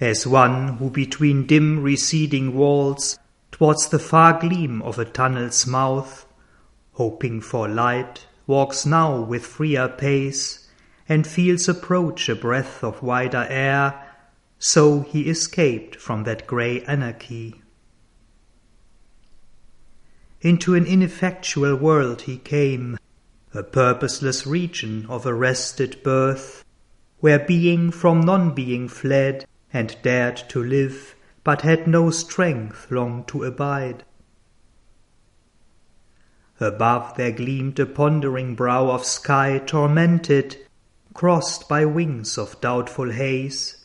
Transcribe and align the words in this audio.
as 0.00 0.26
one 0.26 0.78
who 0.78 0.88
between 0.88 1.46
dim 1.46 1.82
receding 1.82 2.54
walls, 2.54 3.18
towards 3.52 3.88
the 3.88 3.98
far 3.98 4.40
gleam 4.40 4.80
of 4.82 4.98
a 4.98 5.04
tunnel's 5.04 5.66
mouth, 5.66 6.26
hoping 6.92 7.40
for 7.40 7.68
light, 7.68 8.26
walks 8.46 8.86
now 8.86 9.20
with 9.20 9.44
freer 9.44 9.88
pace, 9.88 10.66
and 11.06 11.26
feels 11.26 11.68
approach 11.68 12.28
a 12.28 12.34
breath 12.34 12.82
of 12.82 13.02
wider 13.02 13.46
air, 13.50 14.06
so 14.58 15.00
he 15.00 15.28
escaped 15.28 15.96
from 15.96 16.24
that 16.24 16.46
grey 16.46 16.82
anarchy. 16.84 17.60
Into 20.40 20.74
an 20.74 20.86
ineffectual 20.86 21.76
world 21.76 22.22
he 22.22 22.38
came, 22.38 22.96
a 23.52 23.62
purposeless 23.62 24.46
region 24.46 25.04
of 25.10 25.26
arrested 25.26 26.02
birth, 26.02 26.64
where 27.18 27.38
being 27.38 27.90
from 27.90 28.22
non 28.22 28.54
being 28.54 28.88
fled 28.88 29.44
and 29.72 29.96
dared 30.02 30.36
to 30.48 30.62
live, 30.62 31.14
but 31.44 31.62
had 31.62 31.86
no 31.86 32.10
strength 32.10 32.90
long 32.90 33.24
to 33.24 33.44
abide. 33.44 34.04
Above 36.58 37.16
there 37.16 37.32
gleamed 37.32 37.78
a 37.78 37.86
pondering 37.86 38.54
brow 38.54 38.90
of 38.90 39.04
sky 39.04 39.58
tormented, 39.58 40.56
crossed 41.14 41.68
by 41.68 41.84
wings 41.84 42.36
of 42.36 42.60
doubtful 42.60 43.10
haze, 43.10 43.76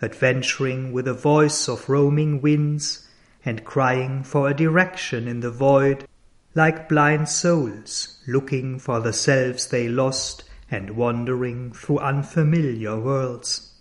adventuring 0.00 0.92
with 0.92 1.06
a 1.06 1.14
voice 1.14 1.68
of 1.68 1.88
roaming 1.88 2.40
winds, 2.40 3.06
and 3.44 3.64
crying 3.64 4.22
for 4.22 4.48
a 4.48 4.54
direction 4.54 5.28
in 5.28 5.40
the 5.40 5.50
void, 5.50 6.06
like 6.54 6.88
blind 6.88 7.28
souls 7.28 8.18
looking 8.26 8.78
for 8.78 8.98
the 9.00 9.12
selves 9.12 9.68
they 9.68 9.86
lost 9.86 10.42
and 10.70 10.96
wandering 10.96 11.70
through 11.72 11.98
unfamiliar 11.98 12.98
worlds. 12.98 13.74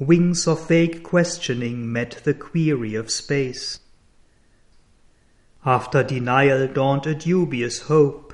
Wings 0.00 0.46
of 0.46 0.68
vague 0.68 1.02
questioning 1.02 1.92
met 1.92 2.20
the 2.22 2.32
query 2.32 2.94
of 2.94 3.10
space. 3.10 3.80
After 5.66 6.04
denial 6.04 6.68
dawned 6.68 7.04
a 7.08 7.16
dubious 7.16 7.80
hope, 7.80 8.32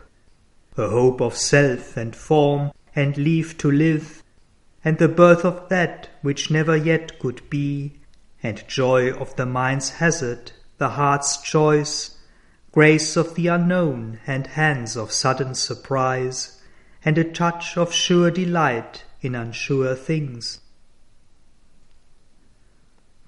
a 0.76 0.88
hope 0.88 1.22
of 1.22 1.34
self 1.34 1.96
and 1.96 2.14
form 2.14 2.70
and 2.94 3.16
leave 3.16 3.56
to 3.58 3.70
live, 3.70 4.22
and 4.84 4.98
the 4.98 5.08
birth 5.08 5.42
of 5.42 5.70
that 5.70 6.10
which 6.20 6.50
never 6.50 6.76
yet 6.76 7.18
could 7.18 7.48
be, 7.48 7.94
and 8.42 8.68
joy 8.68 9.10
of 9.10 9.34
the 9.36 9.46
mind's 9.46 9.88
hazard, 9.92 10.52
the 10.76 10.90
heart's 10.90 11.38
choice, 11.38 12.18
grace 12.72 13.16
of 13.16 13.36
the 13.36 13.46
unknown 13.46 14.20
and 14.26 14.48
hands 14.48 14.98
of 14.98 15.10
sudden 15.10 15.54
surprise, 15.54 16.60
and 17.06 17.16
a 17.16 17.24
touch 17.24 17.78
of 17.78 17.90
sure 17.90 18.30
delight 18.30 19.04
in 19.22 19.34
unsure 19.34 19.94
things. 19.94 20.60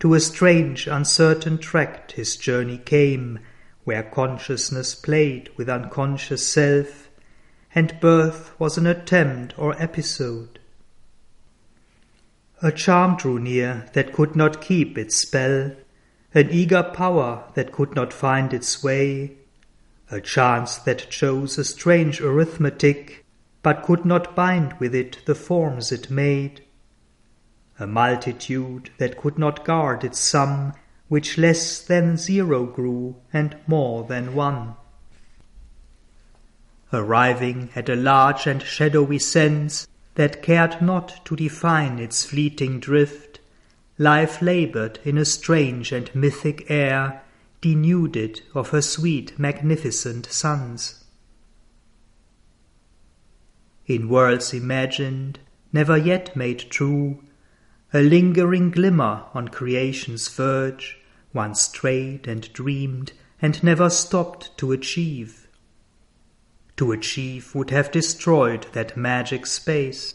To 0.01 0.13
a 0.13 0.21
strange, 0.21 0.87
uncertain 0.87 1.57
tract 1.57 2.13
his 2.13 2.37
journey 2.37 2.77
came, 2.77 3.39
where 3.85 4.03
consciousness 4.03 4.95
played 4.95 5.49
with 5.57 5.71
unconscious 5.71 6.47
self, 6.47 7.09
and 7.75 7.99
birth 7.99 8.53
was 8.59 8.77
an 8.77 8.87
attempt 8.87 9.59
or 9.59 9.81
episode. 9.83 10.59
A 12.61 12.71
charm 12.73 13.17
drew 13.17 13.39
near 13.39 13.87
that 13.95 14.13
could 14.13 14.37
not 14.37 14.61
keep 14.61 14.99
its 14.99 15.17
spell, 15.17 15.73
an 16.35 16.51
eager 16.51 16.83
power 16.83 17.45
that 17.55 17.73
could 17.73 17.95
not 17.95 18.13
find 18.13 18.53
its 18.53 18.83
way, 18.83 19.33
a 20.11 20.21
chance 20.21 20.77
that 20.77 21.09
chose 21.09 21.57
a 21.57 21.65
strange 21.65 22.21
arithmetic, 22.21 23.25
but 23.63 23.83
could 23.83 24.05
not 24.05 24.37
bind 24.37 24.75
with 24.75 24.95
it 24.95 25.25
the 25.25 25.35
forms 25.35 25.91
it 25.91 26.11
made 26.11 26.66
a 27.79 27.87
multitude 27.87 28.91
that 28.99 29.17
could 29.17 29.39
not 29.39 29.65
guard 29.65 30.03
its 30.05 30.19
sum, 30.19 30.73
which 31.09 31.39
less 31.39 31.81
than 31.81 32.17
zero 32.17 32.65
grew 32.65 33.17
and 33.33 33.57
more 33.67 34.05
than 34.05 34.35
one. 34.35 34.75
Arriving 36.93 37.69
at 37.75 37.89
a 37.89 37.97
large 37.97 38.47
and 38.47 38.63
shadowy 38.63 39.19
sense 39.19 39.87
that 40.15 40.43
cared 40.43 40.81
not 40.81 41.25
to 41.25 41.37
define 41.37 41.99
its 41.99 42.25
fleeting 42.25 42.81
drift, 42.81 43.39
life 43.99 44.41
labored 44.41 44.99
in 45.05 45.19
a 45.19 45.25
strange 45.25 45.93
and 45.93 46.15
mythic 46.15 46.71
air, 46.71 47.23
denuded 47.61 48.41
of 48.55 48.71
her 48.71 48.83
sweet, 48.83 49.39
magnificent 49.39 50.27
suns. 50.27 51.05
In 53.87 54.09
worlds 54.09 54.53
imagined, 54.53 55.39
never 55.73 55.97
yet 55.97 56.35
made 56.35 56.71
true, 56.71 57.23
a 57.97 58.03
lingering 58.03 58.71
glimmer 58.71 59.25
on 59.33 59.49
creation's 59.49 60.29
verge, 60.29 60.99
once 61.33 61.63
strayed 61.63 62.29
and 62.29 62.53
dreamed 62.53 63.11
and 63.41 63.65
never 63.65 63.89
stopped 63.89 64.51
to 64.59 64.71
achieve. 64.71 65.49
To 66.77 66.93
achieve 66.93 67.55
would 67.55 67.71
have 67.71 67.91
destroyed 67.91 68.67
that 68.75 68.99
magic 68.99 69.47
space. 69.47 70.15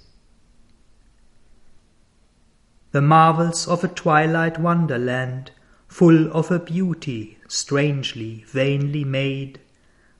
The 2.91 3.01
marvels 3.01 3.67
of 3.67 3.83
a 3.83 3.87
twilight 3.87 4.59
wonderland, 4.59 5.49
full 5.87 6.31
of 6.33 6.51
a 6.51 6.59
beauty 6.59 7.39
strangely, 7.47 8.45
vainly 8.47 9.03
made, 9.03 9.59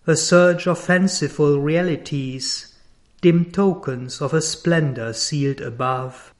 a 0.07 0.15
surge 0.15 0.65
of 0.65 0.79
fanciful 0.79 1.59
realities, 1.59 2.75
dim 3.21 3.51
tokens 3.51 4.19
of 4.19 4.33
a 4.33 4.41
splendor 4.41 5.13
sealed 5.13 5.61
above 5.61 6.33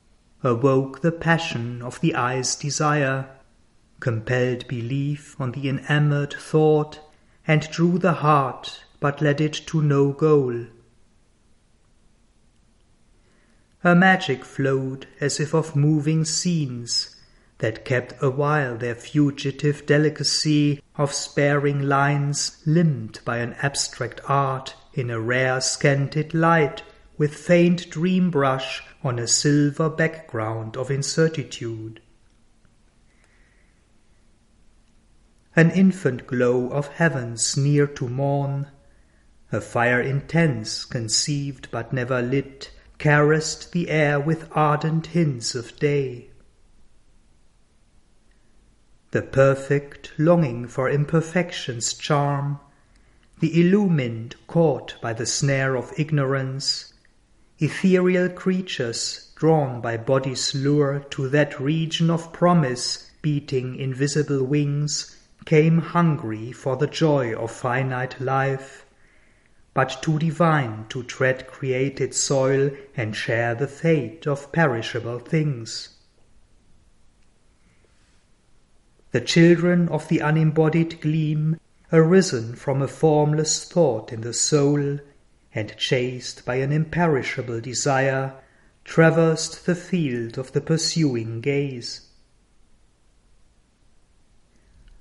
awoke 0.44 1.02
the 1.02 1.12
passion 1.12 1.82
of 1.82 2.00
the 2.02 2.16
eye's 2.16 2.56
desire, 2.56 3.30
compelled 4.00 4.68
belief 4.68 5.40
on 5.40 5.52
the 5.52 5.70
enamored 5.70 6.34
thought, 6.34 7.00
and 7.48 7.70
drew 7.70 7.98
the 7.98 8.14
heart, 8.14 8.84
but 9.00 9.22
led 9.22 9.40
it 9.42 9.54
to 9.54 9.82
no 9.82 10.12
goal. 10.12 10.66
Her 13.80 13.96
magic 13.96 14.46
flowed 14.46 15.08
as 15.20 15.40
if 15.40 15.54
of 15.54 15.76
moving 15.76 16.26
scenes, 16.26 17.16
that 17.62 17.86
kept 17.86 18.16
awhile 18.22 18.76
their 18.76 18.96
fugitive 18.96 19.86
delicacy 19.86 20.82
of 20.96 21.14
sparing 21.14 21.80
lines 21.84 22.58
limned 22.66 23.20
by 23.24 23.38
an 23.38 23.54
abstract 23.62 24.20
art 24.28 24.74
in 24.96 25.12
a 25.12 25.20
rare 25.20 25.62
scanted 25.62 26.34
light 26.34 26.82
with 27.20 27.36
faint 27.36 27.88
dream 27.92 28.32
brush 28.32 28.82
on 29.04 29.18
a 29.18 29.28
silver 29.28 29.90
background 29.90 30.78
of 30.78 30.92
incertitude. 30.92 32.02
An 35.56 35.72
infant 35.72 36.28
glow 36.28 36.70
of 36.70 36.88
heavens 36.88 37.58
near 37.58 37.88
to 37.88 38.08
morn, 38.08 38.68
a 39.52 39.60
fire 39.60 40.00
intense, 40.00 40.86
conceived 40.86 41.68
but 41.72 41.92
never 41.92 42.22
lit, 42.22 42.72
caressed 43.00 43.72
the 43.72 43.90
air 43.90 44.20
with 44.20 44.48
ardent 44.52 45.08
hints 45.08 45.56
of 45.56 45.78
day. 45.78 46.30
The 49.10 49.22
perfect 49.22 50.14
longing 50.18 50.68
for 50.68 50.90
imperfection's 50.90 51.94
charm, 51.94 52.60
the 53.40 53.60
illumined 53.60 54.36
caught 54.48 54.96
by 55.02 55.12
the 55.12 55.26
snare 55.26 55.76
of 55.76 55.92
ignorance, 55.98 56.91
ethereal 57.62 58.28
creatures 58.28 59.32
drawn 59.36 59.80
by 59.80 59.96
body's 59.96 60.54
lure 60.54 61.06
to 61.10 61.30
that 61.30 61.60
region 61.60 62.10
of 62.10 62.34
promise 62.34 63.10
beating 63.22 63.76
invisible 63.76 64.44
wings 64.44 65.16
came 65.46 65.78
hungry 65.78 66.52
for 66.52 66.76
the 66.76 66.88
joy 66.88 67.34
of 67.36 67.50
finite 67.50 68.20
life 68.20 68.86
but 69.74 70.02
too 70.02 70.20
divine 70.20 70.86
to 70.90 71.02
tread 71.04 71.48
created 71.48 72.14
soil 72.14 72.72
and 72.98 73.16
share 73.16 73.56
the 73.56 73.68
fate 73.68 74.28
of 74.28 74.52
perishable 74.52 75.20
things. 75.20 75.90
The 79.12 79.22
children 79.22 79.88
of 79.90 80.08
the 80.08 80.20
unembodied 80.20 81.00
gleam, 81.02 81.58
arisen 81.92 82.56
from 82.56 82.82
a 82.82 82.88
formless 82.88 83.66
thought 83.66 84.12
in 84.12 84.22
the 84.22 84.34
soul, 84.34 85.00
and 85.54 85.76
chased 85.78 86.46
by 86.46 86.56
an 86.56 86.72
imperishable 86.72 87.60
desire, 87.60 88.34
traversed 88.84 89.66
the 89.66 89.76
field 89.76 90.38
of 90.38 90.52
the 90.54 90.62
pursuing 90.62 91.42
gaze. 91.42 92.08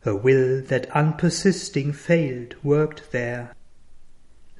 A 0.04 0.16
will 0.16 0.62
that 0.62 0.90
unpersisting 0.90 1.92
failed 1.94 2.54
worked 2.62 3.12
there. 3.12 3.54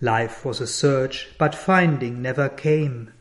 Life 0.01 0.45
was 0.45 0.61
a 0.61 0.67
search, 0.67 1.29
but 1.39 1.55
finding 1.55 2.23
never 2.23 2.49
came. 2.49 3.13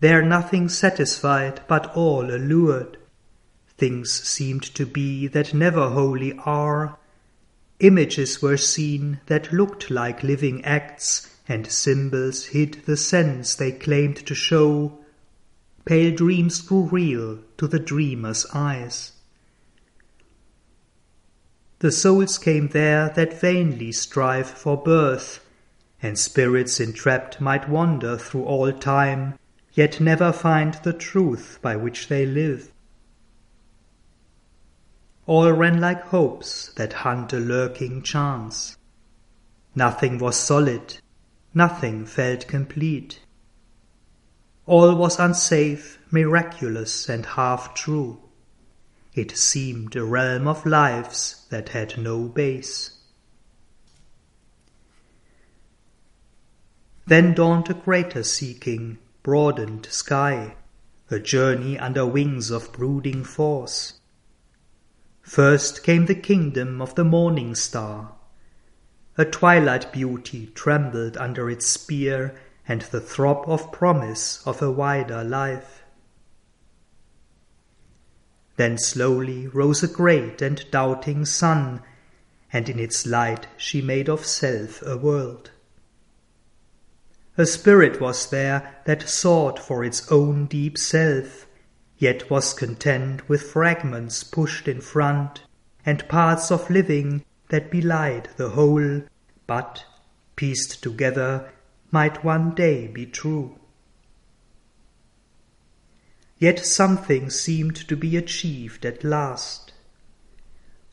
There 0.00 0.24
nothing 0.24 0.68
satisfied, 0.68 1.62
but 1.66 1.94
all 1.96 2.30
allured. 2.30 2.98
Things 3.76 4.12
seemed 4.12 4.62
to 4.74 4.86
be 4.86 5.26
that 5.28 5.54
never 5.54 5.90
wholly 5.90 6.38
are, 6.44 6.98
Images 7.84 8.40
were 8.40 8.56
seen 8.56 9.20
that 9.26 9.52
looked 9.52 9.90
like 9.90 10.22
living 10.22 10.64
acts, 10.64 11.28
and 11.46 11.70
symbols 11.70 12.46
hid 12.46 12.78
the 12.86 12.96
sense 12.96 13.54
they 13.54 13.72
claimed 13.72 14.16
to 14.24 14.34
show, 14.34 15.04
pale 15.84 16.10
dreams 16.16 16.62
grew 16.62 16.84
real 16.84 17.40
to 17.58 17.66
the 17.66 17.78
dreamer's 17.78 18.46
eyes. 18.54 19.12
The 21.80 21.92
souls 21.92 22.38
came 22.38 22.68
there 22.68 23.10
that 23.10 23.38
vainly 23.38 23.92
strive 23.92 24.48
for 24.48 24.82
birth, 24.82 25.44
and 26.00 26.18
spirits 26.18 26.80
entrapped 26.80 27.38
might 27.38 27.68
wander 27.68 28.16
through 28.16 28.44
all 28.44 28.72
time, 28.72 29.38
yet 29.74 30.00
never 30.00 30.32
find 30.32 30.72
the 30.84 30.94
truth 30.94 31.58
by 31.60 31.76
which 31.76 32.08
they 32.08 32.24
live. 32.24 32.72
All 35.26 35.50
ran 35.52 35.80
like 35.80 36.02
hopes 36.08 36.70
that 36.74 36.92
hunt 36.92 37.32
a 37.32 37.38
lurking 37.38 38.02
chance. 38.02 38.76
Nothing 39.74 40.18
was 40.18 40.36
solid, 40.36 40.98
nothing 41.54 42.04
felt 42.04 42.46
complete. 42.46 43.20
All 44.66 44.94
was 44.94 45.18
unsafe, 45.18 45.98
miraculous, 46.10 47.08
and 47.08 47.24
half 47.24 47.74
true. 47.74 48.20
It 49.14 49.36
seemed 49.36 49.96
a 49.96 50.04
realm 50.04 50.46
of 50.46 50.66
lives 50.66 51.46
that 51.50 51.70
had 51.70 51.96
no 51.96 52.24
base. 52.24 52.98
Then 57.06 57.34
dawned 57.34 57.70
a 57.70 57.74
greater 57.74 58.22
seeking, 58.24 58.98
broadened 59.22 59.86
sky, 59.86 60.56
a 61.10 61.18
journey 61.18 61.78
under 61.78 62.04
wings 62.04 62.50
of 62.50 62.72
brooding 62.72 63.24
force. 63.24 64.00
First 65.24 65.82
came 65.82 66.04
the 66.04 66.14
kingdom 66.14 66.82
of 66.82 66.94
the 66.94 67.04
morning 67.04 67.54
star. 67.54 68.12
A 69.16 69.24
twilight 69.24 69.90
beauty 69.90 70.52
trembled 70.54 71.16
under 71.16 71.48
its 71.48 71.66
spear 71.66 72.36
and 72.68 72.82
the 72.82 73.00
throb 73.00 73.48
of 73.48 73.72
promise 73.72 74.46
of 74.46 74.60
a 74.60 74.70
wider 74.70 75.24
life. 75.24 75.82
Then 78.56 78.76
slowly 78.76 79.48
rose 79.48 79.82
a 79.82 79.88
great 79.88 80.42
and 80.42 80.70
doubting 80.70 81.24
sun, 81.24 81.82
and 82.52 82.68
in 82.68 82.78
its 82.78 83.06
light 83.06 83.46
she 83.56 83.80
made 83.80 84.08
of 84.08 84.26
self 84.26 84.82
a 84.82 84.96
world. 84.96 85.50
A 87.38 87.46
spirit 87.46 88.00
was 88.00 88.28
there 88.28 88.76
that 88.84 89.08
sought 89.08 89.58
for 89.58 89.82
its 89.82 90.10
own 90.12 90.46
deep 90.46 90.76
self, 90.78 91.46
yet 91.98 92.28
was 92.30 92.52
content 92.52 93.28
with 93.28 93.50
fragments 93.50 94.24
pushed 94.24 94.68
in 94.68 94.80
front, 94.80 95.42
and 95.86 96.08
parts 96.08 96.50
of 96.50 96.70
living 96.70 97.24
that 97.50 97.70
belied 97.70 98.28
the 98.36 98.50
whole, 98.50 99.02
but, 99.46 99.84
pieced 100.36 100.82
together, 100.82 101.52
might 101.90 102.24
one 102.24 102.54
day 102.54 102.86
be 102.86 103.06
true. 103.06 103.58
Yet 106.38 106.58
something 106.58 107.30
seemed 107.30 107.76
to 107.88 107.96
be 107.96 108.16
achieved 108.16 108.84
at 108.84 109.04
last. 109.04 109.72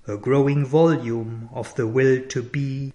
A 0.07 0.17
growing 0.17 0.65
volume 0.65 1.49
of 1.51 1.73
the 1.75 1.87
will 1.87 2.21
to 2.27 2.43
be, 2.43 2.93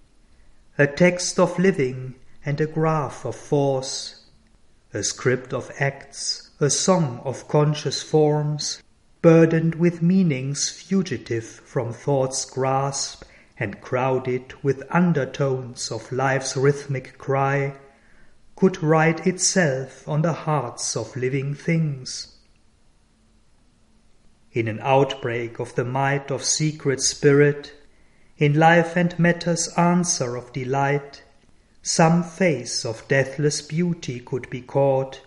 a 0.78 0.86
text 0.86 1.38
of 1.38 1.58
living 1.58 2.14
and 2.44 2.60
a 2.60 2.66
graph 2.66 3.24
of 3.24 3.34
force, 3.34 4.26
a 4.94 5.02
script 5.02 5.52
of 5.52 5.72
acts, 5.80 6.45
a 6.58 6.70
song 6.70 7.20
of 7.22 7.46
conscious 7.48 8.02
forms, 8.02 8.82
burdened 9.20 9.74
with 9.74 10.00
meanings 10.00 10.70
fugitive 10.70 11.44
from 11.44 11.92
thought's 11.92 12.46
grasp 12.46 13.24
and 13.58 13.78
crowded 13.82 14.54
with 14.62 14.82
undertones 14.88 15.90
of 15.90 16.10
life's 16.10 16.56
rhythmic 16.56 17.18
cry, 17.18 17.74
could 18.54 18.82
write 18.82 19.26
itself 19.26 20.08
on 20.08 20.22
the 20.22 20.32
hearts 20.32 20.96
of 20.96 21.14
living 21.14 21.54
things. 21.54 22.36
In 24.52 24.66
an 24.66 24.80
outbreak 24.80 25.58
of 25.58 25.74
the 25.74 25.84
might 25.84 26.30
of 26.30 26.42
secret 26.42 27.02
spirit, 27.02 27.74
in 28.38 28.54
life 28.54 28.96
and 28.96 29.18
matter's 29.18 29.68
answer 29.76 30.36
of 30.36 30.54
delight, 30.54 31.22
some 31.82 32.22
face 32.22 32.86
of 32.86 33.06
deathless 33.08 33.60
beauty 33.60 34.20
could 34.20 34.48
be 34.48 34.62
caught 34.62 35.20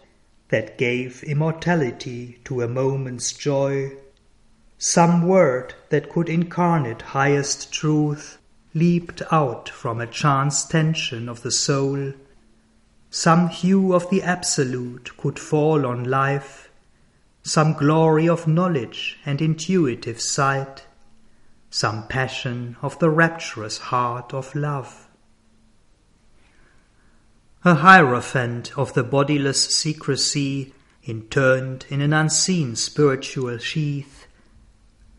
that 0.49 0.77
gave 0.77 1.23
immortality 1.23 2.39
to 2.43 2.61
a 2.61 2.67
moment's 2.67 3.33
joy, 3.33 3.91
some 4.77 5.27
word 5.27 5.73
that 5.89 6.09
could 6.09 6.29
incarnate 6.29 7.01
highest 7.01 7.71
truth 7.71 8.37
leaped 8.73 9.21
out 9.31 9.69
from 9.69 9.99
a 9.99 10.07
chance 10.07 10.63
tension 10.65 11.27
of 11.27 11.41
the 11.41 11.51
soul 11.51 12.13
some 13.11 13.49
hue 13.49 13.93
of 13.93 14.07
the 14.11 14.21
Absolute 14.21 15.17
could 15.17 15.39
fall 15.39 15.83
on 15.83 16.03
life, 16.03 16.69
some 17.41 17.73
glory 17.73 18.29
of 18.29 18.47
knowledge 18.47 19.17
and 19.25 19.41
intuitive 19.41 20.21
sight, 20.21 20.85
some 21.71 22.07
passion 22.07 22.77
of 22.83 22.99
the 22.99 23.09
rapturous 23.09 23.79
heart 23.79 24.31
of 24.31 24.53
love. 24.53 25.08
A 27.65 27.75
hierophant 27.75 28.71
of 28.77 28.93
the 28.93 29.03
bodiless 29.03 29.75
secrecy, 29.75 30.73
interned 31.03 31.85
in 31.89 31.99
an 31.99 32.13
unseen 32.13 32.77
spiritual 32.77 33.57
sheath, 33.57 34.27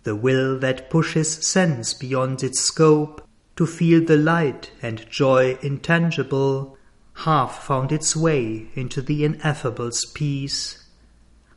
the 0.04 0.16
will 0.16 0.58
that 0.60 0.88
pushes 0.88 1.30
sense 1.46 1.92
beyond 1.92 2.42
its 2.42 2.62
scope 2.62 3.28
to 3.56 3.66
feel 3.66 4.02
the 4.02 4.16
light 4.16 4.72
and 4.80 5.04
joy 5.10 5.58
intangible 5.60 6.78
half 7.12 7.62
found 7.62 7.92
its 7.92 8.16
way 8.16 8.70
into 8.74 9.02
the 9.02 9.22
ineffable's 9.22 10.06
peace, 10.06 10.86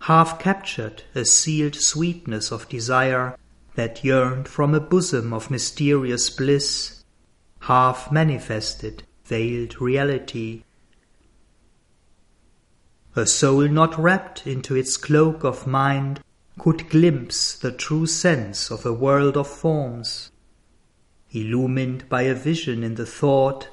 half 0.02 0.38
captured 0.38 1.04
a 1.16 1.24
sealed 1.24 1.76
sweetness 1.76 2.52
of 2.52 2.68
desire 2.68 3.38
that 3.76 4.04
yearned 4.04 4.50
from 4.50 4.76
a 4.76 4.82
bosom 4.82 5.32
of 5.32 5.50
mysterious 5.50 6.30
bliss, 6.30 7.06
half 7.62 8.12
manifested 8.12 9.04
veiled 9.24 9.80
reality. 9.80 10.64
A 13.16 13.28
soul 13.28 13.68
not 13.68 13.98
wrapped 14.00 14.48
into 14.48 14.76
its 14.76 14.98
cloak 14.98 15.44
of 15.44 15.68
mind 15.68 16.22
could 16.58 16.90
glimpse 16.90 17.56
the 17.56 17.72
true 17.72 18.08
sense 18.08 18.72
of 18.72 18.86
a 18.86 18.94
world 18.94 19.38
of 19.38 19.48
forms. 19.48 20.32
Illumined 21.32 22.10
by 22.10 22.24
a 22.24 22.34
vision 22.34 22.84
in 22.84 22.96
the 22.96 23.06
thought, 23.06 23.70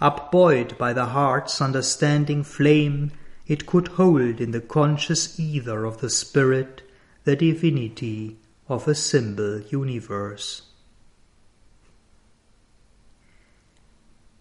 Upbuoyed 0.00 0.76
by 0.76 0.92
the 0.92 1.06
heart's 1.06 1.60
understanding 1.60 2.44
flame, 2.44 3.12
it 3.46 3.66
could 3.66 3.88
hold 3.88 4.40
in 4.40 4.50
the 4.50 4.60
conscious 4.60 5.40
ether 5.40 5.84
of 5.84 6.00
the 6.00 6.10
spirit 6.10 6.82
the 7.24 7.34
divinity 7.34 8.36
of 8.68 8.86
a 8.86 8.94
symbol 8.94 9.60
universe. 9.62 10.62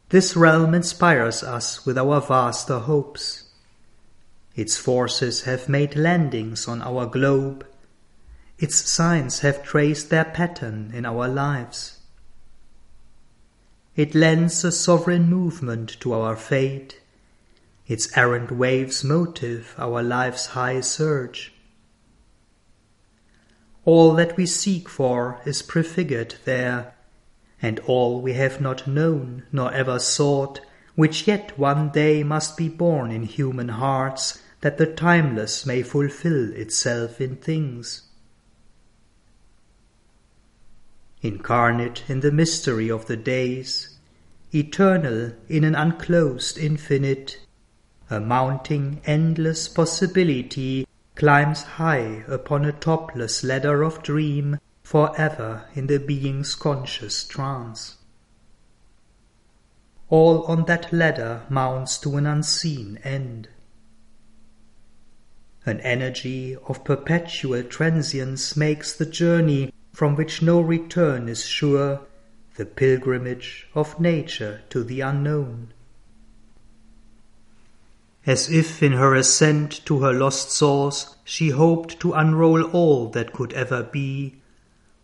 This 0.10 0.36
realm 0.36 0.76
inspires 0.76 1.42
us 1.42 1.86
with 1.86 1.98
our 1.98 2.22
vaster 2.22 2.80
hopes. 2.80 3.45
Its 4.56 4.78
forces 4.78 5.42
have 5.42 5.68
made 5.68 5.98
landings 5.98 6.68
on 6.68 6.82
our 6.82 7.06
globe. 7.06 7.66
Its 8.58 8.76
signs 8.90 9.40
have 9.40 9.64
traced 9.64 10.10
their 10.10 10.24
pattern 10.24 10.92
in 10.94 11.06
our 11.06 11.28
lives. 11.28 12.00
It 13.98 14.16
lends 14.16 14.64
a 14.64 14.72
sovereign 14.72 15.30
movement 15.30 16.00
to 16.00 16.14
our 16.14 16.38
fate. 16.38 17.02
Its 17.88 18.18
errant 18.18 18.52
waves 18.52 19.04
motive 19.04 19.76
our 19.78 20.02
life's 20.02 20.48
high 20.48 20.80
surge. 20.82 21.54
All 23.84 24.14
that 24.14 24.38
we 24.38 24.46
seek 24.46 24.90
for 24.90 25.40
is 25.46 25.62
prefigured 25.62 26.36
there, 26.46 26.94
and 27.62 27.80
all 27.82 28.22
we 28.22 28.34
have 28.34 28.60
not 28.60 28.88
known 28.88 29.44
nor 29.52 29.72
ever 29.74 30.00
sought, 30.00 30.62
which 30.96 31.28
yet 31.28 31.60
one 31.60 31.90
day 31.90 32.24
must 32.24 32.58
be 32.58 32.70
born 32.70 33.12
in 33.12 33.24
human 33.24 33.70
hearts, 33.70 34.42
that 34.66 34.80
the 34.80 34.88
timeless 34.88 35.64
may 35.64 35.84
fulfill 35.84 36.52
itself 36.54 37.22
in 37.22 37.36
things. 37.36 38.02
incarnate 41.22 42.02
in 42.08 42.22
the 42.22 42.32
mystery 42.32 42.90
of 42.90 43.06
the 43.06 43.16
days, 43.16 44.00
eternal 44.56 45.32
in 45.48 45.64
an 45.64 45.76
unclosed 45.76 46.58
infinite, 46.58 47.40
a 48.10 48.20
mounting 48.20 49.00
endless 49.06 49.68
possibility 49.68 50.88
climbs 51.14 51.62
high 51.78 52.24
upon 52.28 52.66
a 52.66 52.72
topless 52.72 53.44
ladder 53.44 53.84
of 53.84 54.02
dream 54.02 54.60
for 54.82 55.16
ever 55.16 55.66
in 55.76 55.86
the 55.86 56.00
being's 56.00 56.56
conscious 56.56 57.24
trance. 57.24 57.98
All 60.10 60.44
on 60.46 60.66
that 60.66 60.92
ladder 60.92 61.44
mounts 61.50 62.00
to 62.00 62.18
an 62.18 62.26
unseen 62.26 62.98
end. 63.04 63.48
An 65.66 65.80
energy 65.82 66.56
of 66.68 66.84
perpetual 66.84 67.64
transience 67.64 68.56
makes 68.56 68.94
the 68.94 69.06
journey 69.06 69.74
from 69.94 70.16
which 70.16 70.42
no 70.42 70.62
return 70.62 71.28
is 71.28 71.46
sure, 71.46 72.02
the 72.56 72.66
pilgrimage 72.66 73.68
of 73.74 74.00
nature 74.00 74.62
to 74.70 74.84
the 74.84 75.02
unknown. 75.02 75.74
as 78.26 78.50
if 78.50 78.82
in 78.82 78.94
her 78.94 79.14
ascent 79.14 79.86
to 79.86 80.00
her 80.00 80.12
lost 80.14 80.50
source 80.50 81.16
she 81.24 81.50
hoped 81.50 82.00
to 82.00 82.14
unroll 82.14 82.64
all 82.64 83.10
that 83.10 83.34
could 83.34 83.54
ever 83.54 83.84
be. 83.84 84.36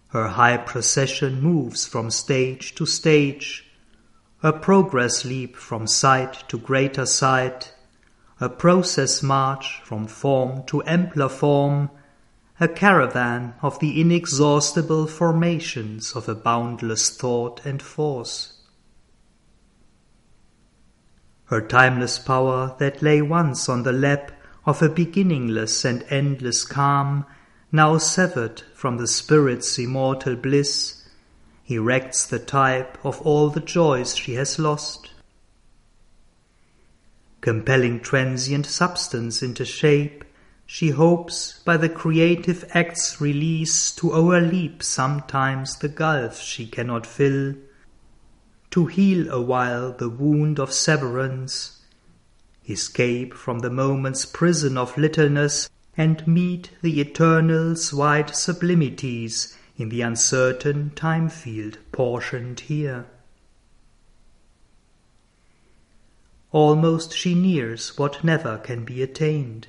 Her 0.10 0.30
high 0.30 0.58
procession 0.58 1.42
moves 1.42 1.86
from 1.86 2.10
stage 2.10 2.76
to 2.76 2.86
stage, 2.86 3.72
her 4.42 4.52
progress 4.52 5.24
leap 5.24 5.56
from 5.56 5.88
sight 5.88 6.44
to 6.50 6.58
greater 6.58 7.06
sight, 7.06 7.74
a 8.42 8.50
process 8.50 9.22
march 9.22 9.80
from 9.84 10.08
form 10.08 10.64
to 10.66 10.82
ampler 10.88 11.30
form, 11.30 11.92
a 12.60 12.68
caravan 12.68 13.54
of 13.62 13.80
the 13.80 14.02
inexhaustible 14.02 15.06
formations 15.06 16.14
of 16.16 16.28
a 16.28 16.34
boundless 16.34 17.16
thought 17.16 17.64
and 17.64 17.84
force. 17.84 18.54
Her 21.46 21.62
timeless 21.62 22.18
power 22.18 22.76
that 22.80 23.04
lay 23.04 23.22
once 23.22 23.70
on 23.70 23.84
the 23.84 23.94
lap 23.94 24.32
of 24.66 24.82
a 24.82 24.90
beginningless 24.90 25.86
and 25.86 26.04
endless 26.10 26.64
calm, 26.64 27.28
now 27.72 28.00
severed 28.00 28.64
from 28.74 28.98
the 28.98 29.08
spirit's 29.08 29.78
immortal 29.78 30.36
bliss, 30.36 31.08
erects 31.68 32.26
the 32.26 32.40
type 32.40 32.98
of 33.06 33.22
all 33.22 33.50
the 33.50 33.60
joys 33.60 34.16
she 34.16 34.34
has 34.34 34.58
lost. 34.58 35.12
Compelling 37.42 38.00
transient 38.00 38.66
substance 38.66 39.42
into 39.42 39.66
shape, 39.66 40.24
she 40.66 40.92
hopes 40.92 41.60
by 41.66 41.76
the 41.76 41.90
creative 41.90 42.64
act's 42.74 43.20
release 43.20 43.92
to 43.92 44.14
o'erleap 44.14 44.82
sometimes 44.82 45.76
the 45.78 45.90
gulf 45.90 46.40
she 46.40 46.66
cannot 46.66 47.06
fill 47.06 47.56
to 48.70 48.86
heal 48.86 49.30
awhile 49.30 49.92
the 49.92 50.08
wound 50.08 50.58
of 50.58 50.72
severance, 50.72 51.82
escape 52.70 53.34
from 53.34 53.60
the 53.60 53.70
moment's 53.70 54.26
prison 54.26 54.78
of 54.78 54.98
littleness, 54.98 55.70
and 55.98 56.26
meet 56.26 56.72
the 56.82 57.02
eternal's 57.02 57.94
wide 57.94 58.30
sublimities 58.30 59.58
in 59.78 59.90
the 59.90 60.02
uncertain 60.02 60.90
time 60.92 61.28
field 61.28 61.78
portioned 61.92 62.62
here. 62.62 63.06
Almost 66.52 67.16
she 67.16 67.34
nears 67.34 67.98
what 67.98 68.24
never 68.24 68.58
can 68.58 68.84
be 68.84 69.02
attained. 69.02 69.68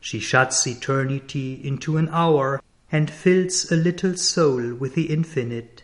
She 0.00 0.18
shuts 0.18 0.66
eternity 0.66 1.60
into 1.62 1.98
an 1.98 2.08
hour 2.10 2.62
and 2.90 3.10
fills 3.10 3.70
a 3.70 3.76
little 3.76 4.16
soul 4.16 4.74
with 4.74 4.94
the 4.94 5.10
infinite. 5.10 5.82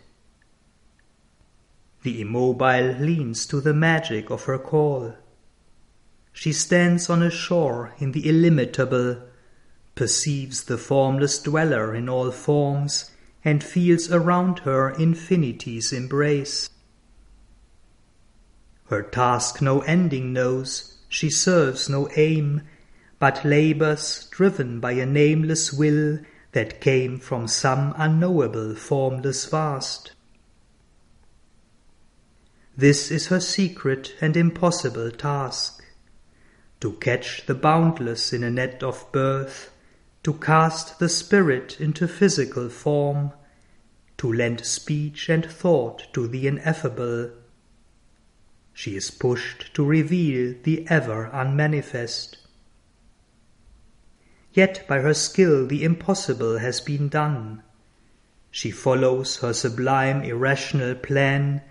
The 2.03 2.21
immobile 2.21 2.95
leans 2.99 3.45
to 3.47 3.61
the 3.61 3.73
magic 3.73 4.31
of 4.31 4.45
her 4.45 4.57
call. 4.57 5.15
She 6.33 6.51
stands 6.51 7.09
on 7.09 7.21
a 7.21 7.29
shore 7.29 7.93
in 7.99 8.11
the 8.13 8.27
illimitable, 8.27 9.21
perceives 9.95 10.63
the 10.63 10.77
formless 10.77 11.39
dweller 11.39 11.93
in 11.93 12.09
all 12.09 12.31
forms, 12.31 13.11
and 13.45 13.63
feels 13.63 14.11
around 14.11 14.59
her 14.59 14.89
infinity's 14.89 15.93
embrace. 15.93 16.69
Her 18.89 19.03
task 19.03 19.61
no 19.61 19.81
ending 19.81 20.31
knows, 20.31 20.97
she 21.09 21.29
serves 21.29 21.89
no 21.89 22.09
aim, 22.15 22.61
but 23.19 23.43
labors 23.43 24.27
driven 24.31 24.79
by 24.79 24.93
a 24.93 25.05
nameless 25.05 25.73
will 25.73 26.19
that 26.53 26.79
came 26.79 27.19
from 27.19 27.47
some 27.47 27.93
unknowable 27.97 28.75
formless 28.75 29.45
vast. 29.45 30.13
This 32.77 33.11
is 33.11 33.27
her 33.27 33.39
secret 33.39 34.15
and 34.21 34.37
impossible 34.37 35.11
task 35.11 35.83
to 36.79 36.93
catch 36.93 37.45
the 37.45 37.55
boundless 37.55 38.31
in 38.31 38.43
a 38.43 38.51
net 38.51 38.83
of 38.83 39.11
birth, 39.11 39.71
to 40.23 40.33
cast 40.33 40.99
the 40.99 41.09
spirit 41.09 41.81
into 41.81 42.07
physical 42.07 42.69
form, 42.69 43.31
to 44.17 44.31
lend 44.31 44.65
speech 44.65 45.27
and 45.27 45.45
thought 45.45 46.07
to 46.13 46.27
the 46.27 46.47
ineffable. 46.47 47.31
She 48.77 48.95
is 48.95 49.09
pushed 49.09 49.73
to 49.73 49.83
reveal 49.83 50.53
the 50.61 50.87
ever 50.87 51.31
unmanifest. 51.33 52.37
Yet 54.53 54.87
by 54.87 54.99
her 54.99 55.15
skill 55.15 55.65
the 55.65 55.83
impossible 55.83 56.59
has 56.59 56.79
been 56.79 57.09
done. 57.09 57.63
She 58.51 58.69
follows 58.69 59.37
her 59.37 59.51
sublime 59.51 60.21
irrational 60.21 60.93
plan 60.93 61.63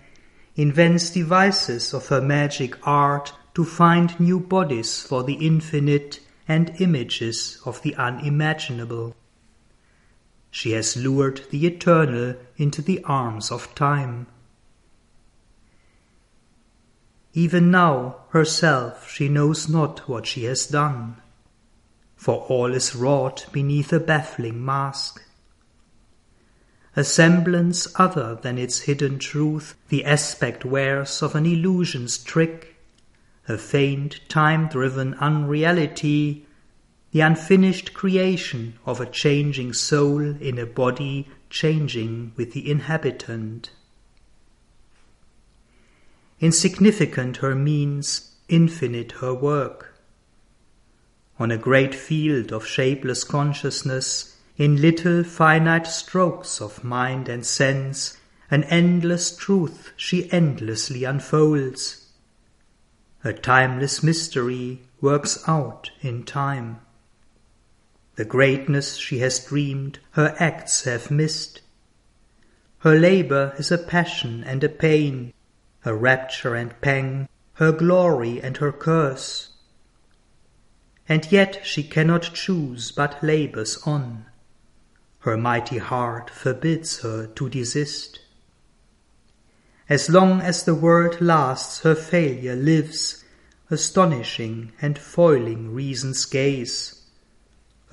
invents 0.57 1.09
devices 1.09 1.93
of 1.93 2.09
her 2.09 2.19
magic 2.19 2.75
art 2.85 3.31
to 3.53 3.63
find 3.63 4.19
new 4.19 4.41
bodies 4.41 5.01
for 5.01 5.23
the 5.23 5.35
infinite 5.35 6.19
and 6.45 6.75
images 6.81 7.61
of 7.63 7.81
the 7.83 7.95
unimaginable. 7.95 9.15
She 10.51 10.71
has 10.71 10.97
lured 10.97 11.43
the 11.51 11.65
eternal 11.67 12.35
into 12.57 12.81
the 12.81 13.01
arms 13.05 13.49
of 13.49 13.73
time. 13.75 14.27
Even 17.37 17.69
now 17.69 18.15
herself 18.29 19.07
she 19.11 19.29
knows 19.29 19.69
not 19.69 20.09
what 20.09 20.25
she 20.25 20.45
has 20.45 20.65
done, 20.65 21.17
for 22.15 22.37
all 22.49 22.73
is 22.73 22.95
wrought 22.95 23.45
beneath 23.51 23.93
a 23.93 23.99
baffling 23.99 24.65
mask. 24.65 25.23
A 26.95 27.03
semblance 27.03 27.87
other 27.93 28.33
than 28.33 28.57
its 28.57 28.79
hidden 28.79 29.19
truth 29.19 29.75
the 29.89 30.03
aspect 30.03 30.65
wears 30.65 31.21
of 31.21 31.35
an 31.35 31.45
illusion's 31.45 32.17
trick, 32.17 32.75
a 33.47 33.55
faint 33.55 34.19
time-driven 34.29 35.13
unreality, 35.19 36.47
the 37.11 37.21
unfinished 37.21 37.93
creation 37.93 38.79
of 38.83 38.99
a 38.99 39.05
changing 39.05 39.73
soul 39.73 40.21
in 40.41 40.57
a 40.57 40.65
body 40.65 41.27
changing 41.51 42.31
with 42.35 42.53
the 42.53 42.67
inhabitant. 42.67 43.69
Insignificant 46.39 47.37
her 47.37 47.55
means, 47.55 48.35
infinite 48.47 49.13
her 49.13 49.33
work. 49.33 49.95
On 51.39 51.51
a 51.51 51.57
great 51.57 51.95
field 51.95 52.51
of 52.51 52.65
shapeless 52.65 53.23
consciousness, 53.23 54.35
in 54.55 54.81
little 54.81 55.23
finite 55.23 55.87
strokes 55.87 56.61
of 56.61 56.83
mind 56.83 57.27
and 57.27 57.45
sense, 57.45 58.17
an 58.49 58.63
endless 58.65 59.35
truth 59.35 59.91
she 59.95 60.31
endlessly 60.31 61.03
unfolds. 61.03 62.07
A 63.23 63.33
timeless 63.33 64.01
mystery 64.03 64.81
works 65.01 65.43
out 65.47 65.91
in 66.01 66.23
time. 66.23 66.79
The 68.15 68.25
greatness 68.25 68.95
she 68.95 69.19
has 69.19 69.39
dreamed, 69.39 69.99
her 70.11 70.35
acts 70.39 70.85
have 70.85 71.11
missed. 71.11 71.61
Her 72.79 72.97
labor 72.97 73.53
is 73.57 73.71
a 73.71 73.77
passion 73.77 74.43
and 74.43 74.63
a 74.63 74.69
pain, 74.69 75.33
her 75.87 75.95
rapture 75.95 76.53
and 76.53 76.81
pang, 76.81 77.29
her 77.53 77.71
glory 77.71 78.41
and 78.41 78.57
her 78.57 78.73
curse. 78.73 79.51
And 81.07 81.31
yet 81.31 81.61
she 81.65 81.81
cannot 81.81 82.33
choose 82.33 82.91
but 82.91 83.23
labors 83.23 83.77
on. 83.85 84.25
Her 85.19 85.37
mighty 85.37 85.77
heart 85.77 86.29
forbids 86.29 87.03
her 87.03 87.27
to 87.27 87.47
desist. 87.47 88.19
As 89.87 90.09
long 90.09 90.41
as 90.41 90.65
the 90.65 90.75
world 90.75 91.21
lasts, 91.21 91.79
her 91.83 91.95
failure 91.95 92.57
lives, 92.57 93.23
astonishing 93.69 94.73
and 94.81 94.99
foiling 94.99 95.73
reason's 95.73 96.25
gaze. 96.25 97.01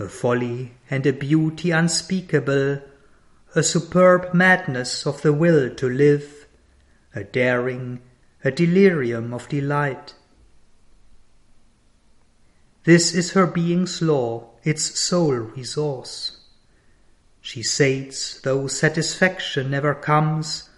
A 0.00 0.08
folly 0.08 0.72
and 0.90 1.06
a 1.06 1.12
beauty 1.12 1.70
unspeakable, 1.70 2.82
a 3.54 3.62
superb 3.62 4.34
madness 4.34 5.06
of 5.06 5.22
the 5.22 5.32
will 5.32 5.72
to 5.76 5.88
live, 5.88 6.43
a 7.14 7.24
daring, 7.24 8.00
a 8.44 8.50
delirium 8.50 9.32
of 9.32 9.48
delight. 9.48 10.14
This 12.84 13.14
is 13.14 13.32
her 13.32 13.46
being's 13.46 14.02
law, 14.02 14.50
its 14.62 15.00
sole 15.00 15.34
resource. 15.34 16.38
She 17.40 17.62
sates, 17.62 18.40
though 18.40 18.66
satisfaction 18.66 19.70
never 19.70 19.94
comes, 19.94 20.68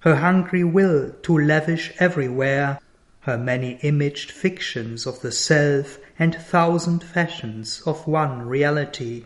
her 0.00 0.16
hungry 0.16 0.64
will 0.64 1.12
to 1.22 1.38
lavish 1.38 1.92
everywhere 1.98 2.78
her 3.20 3.36
many 3.36 3.72
imaged 3.82 4.30
fictions 4.30 5.04
of 5.04 5.20
the 5.20 5.32
self 5.32 5.98
and 6.18 6.34
thousand 6.34 7.02
fashions 7.02 7.82
of 7.84 8.06
one 8.06 8.42
reality. 8.42 9.24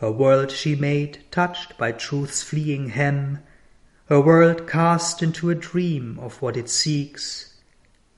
A 0.00 0.10
world 0.10 0.50
she 0.50 0.74
made 0.74 1.24
touched 1.30 1.76
by 1.76 1.92
truth's 1.92 2.42
fleeing 2.42 2.88
hem, 2.88 3.40
a 4.10 4.20
world 4.20 4.66
cast 4.66 5.22
into 5.22 5.50
a 5.50 5.54
dream 5.54 6.18
of 6.20 6.40
what 6.40 6.56
it 6.56 6.70
seeks, 6.70 7.54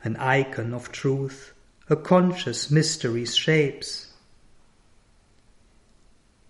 an 0.04 0.16
icon 0.16 0.72
of 0.72 0.92
truth, 0.92 1.52
a 1.88 1.96
conscious 1.96 2.70
mystery's 2.70 3.34
shapes. 3.34 4.12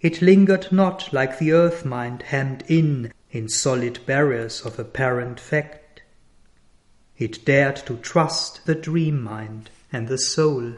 It 0.01 0.21
lingered 0.21 0.71
not 0.71 1.13
like 1.13 1.39
the 1.39 1.53
earth 1.53 1.85
mind 1.85 2.23
hemmed 2.23 2.65
in 2.69 3.13
in 3.31 3.49
solid 3.49 4.01
barriers 4.07 4.61
of 4.63 4.79
apparent 4.79 5.39
fact. 5.39 6.03
It 7.17 7.45
dared 7.45 7.77
to 7.87 7.97
trust 7.97 8.67
the 8.67 8.75
dream 8.75 9.23
mind 9.23 9.71
and 9.93 10.09
the 10.09 10.19
soul. 10.19 10.75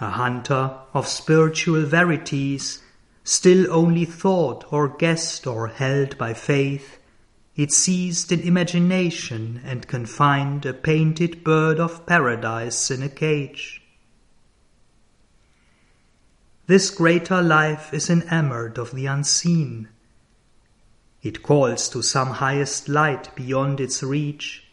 A 0.00 0.10
hunter 0.10 0.78
of 0.94 1.06
spiritual 1.06 1.82
verities, 1.82 2.82
still 3.24 3.72
only 3.72 4.04
thought 4.04 4.64
or 4.72 4.88
guessed 4.88 5.46
or 5.46 5.68
held 5.68 6.18
by 6.18 6.34
faith, 6.34 6.98
it 7.54 7.70
seized 7.70 8.32
in 8.32 8.40
imagination 8.40 9.60
and 9.64 9.86
confined 9.86 10.64
a 10.64 10.72
painted 10.72 11.44
bird 11.44 11.78
of 11.78 12.06
paradise 12.06 12.90
in 12.90 13.02
a 13.02 13.08
cage. 13.08 13.82
This 16.66 16.90
greater 16.90 17.42
life 17.42 17.92
is 17.92 18.08
enamored 18.08 18.78
of 18.78 18.92
the 18.92 19.06
unseen. 19.06 19.88
It 21.22 21.42
calls 21.42 21.88
to 21.90 22.02
some 22.02 22.30
highest 22.30 22.88
light 22.88 23.34
beyond 23.36 23.80
its 23.80 24.02
reach. 24.02 24.64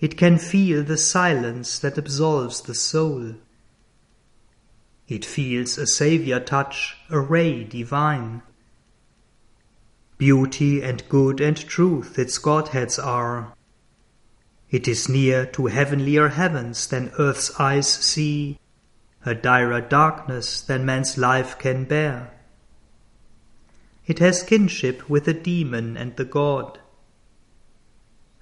It 0.00 0.16
can 0.16 0.38
feel 0.38 0.82
the 0.82 0.96
silence 0.96 1.78
that 1.80 1.98
absolves 1.98 2.62
the 2.62 2.74
soul. 2.74 3.34
It 5.06 5.24
feels 5.24 5.76
a 5.76 5.86
Saviour 5.86 6.40
touch, 6.40 6.96
a 7.10 7.20
ray 7.20 7.64
divine. 7.64 8.42
Beauty 10.16 10.82
and 10.82 11.06
good 11.08 11.40
and 11.40 11.56
truth 11.56 12.18
its 12.18 12.38
Godheads 12.38 12.98
are. 12.98 13.52
It 14.70 14.88
is 14.88 15.08
near 15.08 15.44
to 15.46 15.66
heavenlier 15.66 16.28
heavens 16.28 16.86
than 16.86 17.12
earth's 17.18 17.60
eyes 17.60 17.86
see, 17.86 18.58
a 19.26 19.34
direr 19.34 19.82
darkness 19.82 20.60
than 20.60 20.86
man's 20.86 21.18
life 21.18 21.58
can 21.58 21.84
bear. 21.84 22.32
It 24.06 24.18
has 24.20 24.42
kinship 24.42 25.08
with 25.08 25.26
the 25.26 25.34
demon 25.34 25.96
and 25.96 26.16
the 26.16 26.24
god. 26.24 26.78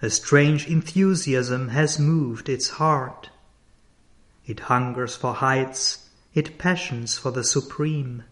A 0.00 0.10
strange 0.10 0.66
enthusiasm 0.68 1.68
has 1.68 1.98
moved 1.98 2.48
its 2.48 2.70
heart. 2.70 3.30
It 4.46 4.60
hungers 4.60 5.14
for 5.14 5.34
heights, 5.34 6.01
it 6.34 6.58
passions 6.58 7.18
for 7.18 7.30
the 7.30 7.44
supreme. 7.44 8.24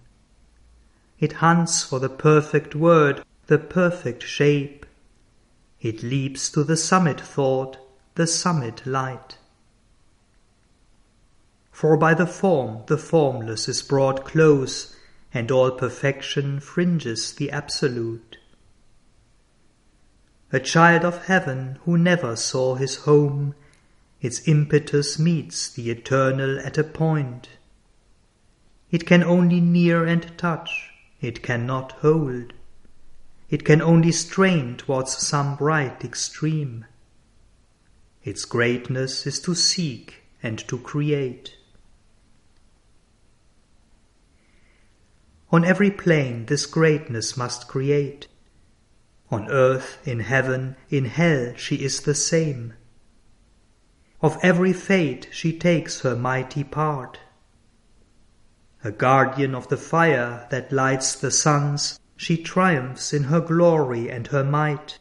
It 1.19 1.35
hunts 1.35 1.83
for 1.83 1.99
the 1.99 2.09
perfect 2.09 2.75
word 2.75 3.23
the 3.51 3.59
perfect 3.59 4.23
shape. 4.23 4.87
It 5.81 6.05
leaps 6.05 6.51
to 6.51 6.63
the 6.63 6.77
summit 6.77 7.21
thought, 7.21 7.79
the 8.15 8.29
summit 8.29 8.87
light. 8.87 9.39
For 11.73 11.97
by 11.97 12.15
the 12.15 12.29
form 12.29 12.85
the 12.87 12.97
formless 12.97 13.69
is 13.69 13.83
brought 13.83 14.25
close, 14.25 14.95
and 15.35 15.51
all 15.51 15.73
perfection 15.73 16.61
fringes 16.61 17.33
the 17.33 17.51
absolute. 17.51 18.39
A 20.53 20.61
child 20.61 21.05
of 21.05 21.27
heaven 21.27 21.81
who 21.85 21.99
never 21.99 22.37
saw 22.37 22.77
his 22.77 22.97
home, 22.99 23.57
its 24.21 24.47
impetus 24.47 25.19
meets 25.19 25.69
the 25.69 25.91
eternal 25.91 26.61
at 26.61 26.79
a 26.79 26.85
point. 26.85 27.49
It 28.91 29.07
can 29.07 29.23
only 29.23 29.61
near 29.61 30.05
and 30.05 30.37
touch, 30.37 30.91
it 31.21 31.43
cannot 31.43 31.93
hold. 32.01 32.53
It 33.49 33.65
can 33.65 33.81
only 33.81 34.13
strain 34.13 34.77
towards 34.77 35.17
some 35.17 35.57
bright 35.57 36.05
extreme. 36.05 36.87
Its 38.25 38.45
greatness 38.45 39.27
is 39.27 39.41
to 39.41 39.55
seek 39.55 40.23
and 40.43 40.59
to 40.69 40.79
create. 40.79 41.57
On 45.53 45.65
every 45.65 45.91
plane 45.91 46.47
this 46.47 46.67
greatness 46.67 47.37
must 47.37 47.67
create. 47.67 48.29
On 49.31 49.49
earth, 49.51 49.99
in 50.05 50.21
heaven, 50.21 50.77
in 50.89 51.07
hell 51.07 51.55
she 51.57 51.77
is 51.77 52.03
the 52.03 52.15
same. 52.15 52.75
Of 54.21 54.39
every 54.43 54.73
fate 54.73 55.29
she 55.33 55.57
takes 55.57 56.01
her 56.01 56.15
mighty 56.15 56.63
part. 56.63 57.19
A 58.83 58.91
guardian 58.91 59.55
of 59.55 59.69
the 59.69 59.77
fire 59.77 60.47
that 60.51 60.73
lights 60.73 61.15
the 61.15 61.31
suns, 61.31 62.01
she 62.17 62.43
triumphs 62.43 63.13
in 63.13 63.25
her 63.25 63.41
glory 63.41 64.11
and 64.11 64.27
her 64.29 64.43
might. 64.43 64.99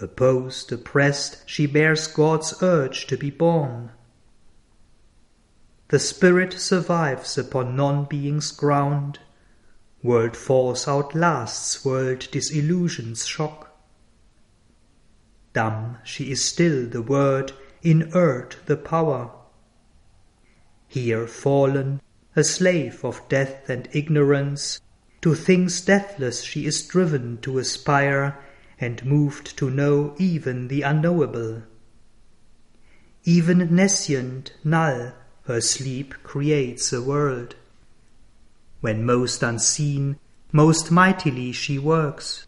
Opposed, 0.00 0.72
oppressed, 0.72 1.42
she 1.46 1.66
bears 1.66 2.08
God's 2.08 2.60
urge 2.60 3.06
to 3.06 3.16
be 3.16 3.30
born. 3.30 3.92
The 5.88 6.00
spirit 6.00 6.54
survives 6.54 7.38
upon 7.38 7.76
non-being's 7.76 8.50
ground. 8.50 9.20
World 10.02 10.36
force 10.36 10.88
outlasts 10.88 11.84
world 11.84 12.28
disillusion's 12.32 13.26
shock. 13.26 13.76
Dumb 15.52 15.98
she 16.02 16.32
is 16.32 16.44
still 16.44 16.88
the 16.88 17.02
word, 17.02 17.52
inert 17.82 18.56
the 18.66 18.76
power. 18.76 19.30
Here 20.88 21.28
fallen, 21.28 22.00
a 22.36 22.42
slave 22.42 23.04
of 23.04 23.26
death 23.28 23.68
and 23.68 23.88
ignorance, 23.92 24.80
to 25.20 25.34
things 25.34 25.80
deathless 25.80 26.42
she 26.42 26.66
is 26.66 26.86
driven 26.86 27.38
to 27.38 27.58
aspire, 27.58 28.38
and 28.80 29.04
moved 29.04 29.56
to 29.56 29.70
know 29.70 30.14
even 30.18 30.68
the 30.68 30.82
unknowable. 30.82 31.62
Even 33.24 33.74
nescient, 33.74 34.52
null, 34.62 35.12
her 35.46 35.60
sleep 35.60 36.14
creates 36.22 36.92
a 36.92 37.00
world. 37.00 37.54
When 38.80 39.06
most 39.06 39.42
unseen, 39.42 40.18
most 40.52 40.90
mightily 40.90 41.52
she 41.52 41.78
works. 41.78 42.46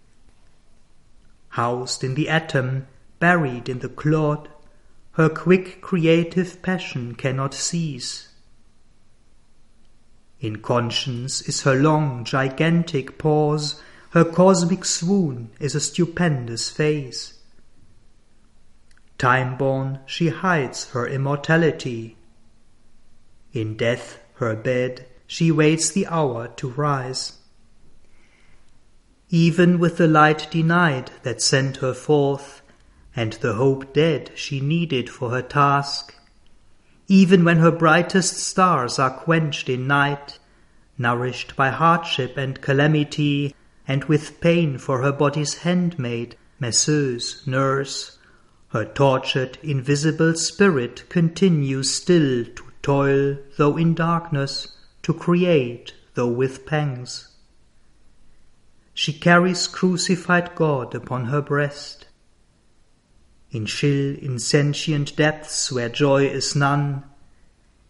Housed 1.50 2.04
in 2.04 2.14
the 2.14 2.28
atom, 2.28 2.86
buried 3.18 3.68
in 3.68 3.78
the 3.78 3.88
clod, 3.88 4.48
her 5.12 5.30
quick 5.30 5.80
creative 5.80 6.60
passion 6.60 7.14
cannot 7.14 7.54
cease. 7.54 8.28
Inconscience 10.46 11.42
is 11.42 11.62
her 11.62 11.74
long, 11.74 12.24
gigantic 12.24 13.18
pause, 13.18 13.82
her 14.10 14.24
cosmic 14.24 14.84
swoon 14.84 15.50
is 15.58 15.74
a 15.74 15.80
stupendous 15.80 16.70
phase. 16.70 17.34
Time-born, 19.18 19.98
she 20.06 20.28
hides 20.28 20.90
her 20.90 21.06
immortality. 21.06 22.16
In 23.52 23.76
death, 23.76 24.20
her 24.34 24.54
bed, 24.54 25.06
she 25.26 25.50
waits 25.50 25.90
the 25.90 26.06
hour 26.06 26.48
to 26.56 26.68
rise. 26.68 27.38
Even 29.28 29.80
with 29.80 29.96
the 29.96 30.06
light 30.06 30.46
denied 30.50 31.10
that 31.24 31.42
sent 31.42 31.78
her 31.78 31.94
forth, 31.94 32.62
and 33.16 33.32
the 33.34 33.54
hope 33.54 33.92
dead 33.92 34.30
she 34.36 34.60
needed 34.60 35.10
for 35.10 35.30
her 35.30 35.42
task, 35.42 36.14
even 37.08 37.44
when 37.44 37.58
her 37.58 37.70
brightest 37.70 38.36
stars 38.36 38.98
are 38.98 39.10
quenched 39.10 39.68
in 39.68 39.86
night, 39.86 40.38
nourished 40.98 41.54
by 41.54 41.70
hardship 41.70 42.36
and 42.36 42.60
calamity, 42.60 43.54
and 43.86 44.04
with 44.04 44.40
pain 44.40 44.78
for 44.78 45.02
her 45.02 45.12
body's 45.12 45.58
handmaid, 45.58 46.36
masseuse, 46.58 47.42
nurse, 47.46 48.18
her 48.68 48.84
tortured, 48.84 49.58
invisible 49.62 50.34
spirit 50.34 51.04
continues 51.08 51.94
still 51.94 52.44
to 52.44 52.64
toil, 52.82 53.38
though 53.56 53.76
in 53.76 53.94
darkness, 53.94 54.76
to 55.02 55.14
create, 55.14 55.94
though 56.14 56.26
with 56.26 56.66
pangs. 56.66 57.28
She 58.92 59.12
carries 59.12 59.68
crucified 59.68 60.54
God 60.54 60.94
upon 60.94 61.26
her 61.26 61.42
breast, 61.42 62.05
in 63.50 63.66
chill, 63.66 64.16
insentient 64.18 65.16
depths 65.16 65.70
where 65.70 65.88
joy 65.88 66.26
is 66.26 66.56
none, 66.56 67.04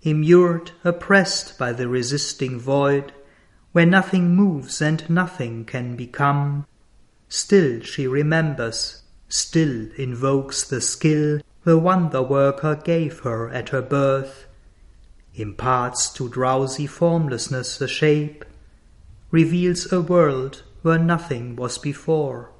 immured, 0.03 0.71
oppressed 0.85 1.59
by 1.59 1.73
the 1.73 1.89
resisting 1.89 2.59
void, 2.59 3.13
where 3.73 3.87
nothing 3.87 4.35
moves 4.35 4.81
and 4.81 5.09
nothing 5.11 5.65
can 5.65 5.97
become, 5.97 6.67
still 7.29 7.81
she 7.81 8.07
remembers, 8.07 9.03
still 9.29 9.89
invokes 9.97 10.63
the 10.65 10.81
skill 10.81 11.41
the 11.65 11.77
wonder 11.77 12.23
worker 12.23 12.77
gave 12.77 13.19
her 13.21 13.51
at 13.51 13.71
her 13.71 13.83
birth, 13.83 14.47
imparts 15.35 16.09
to 16.11 16.29
drowsy 16.29 16.87
formlessness 16.87 17.81
a 17.81 17.89
shape, 17.89 18.45
reveals 19.33 19.93
a 19.93 20.01
world 20.01 20.63
where 20.83 20.99
nothing 20.99 21.57
was 21.57 21.77
before. 21.77 22.51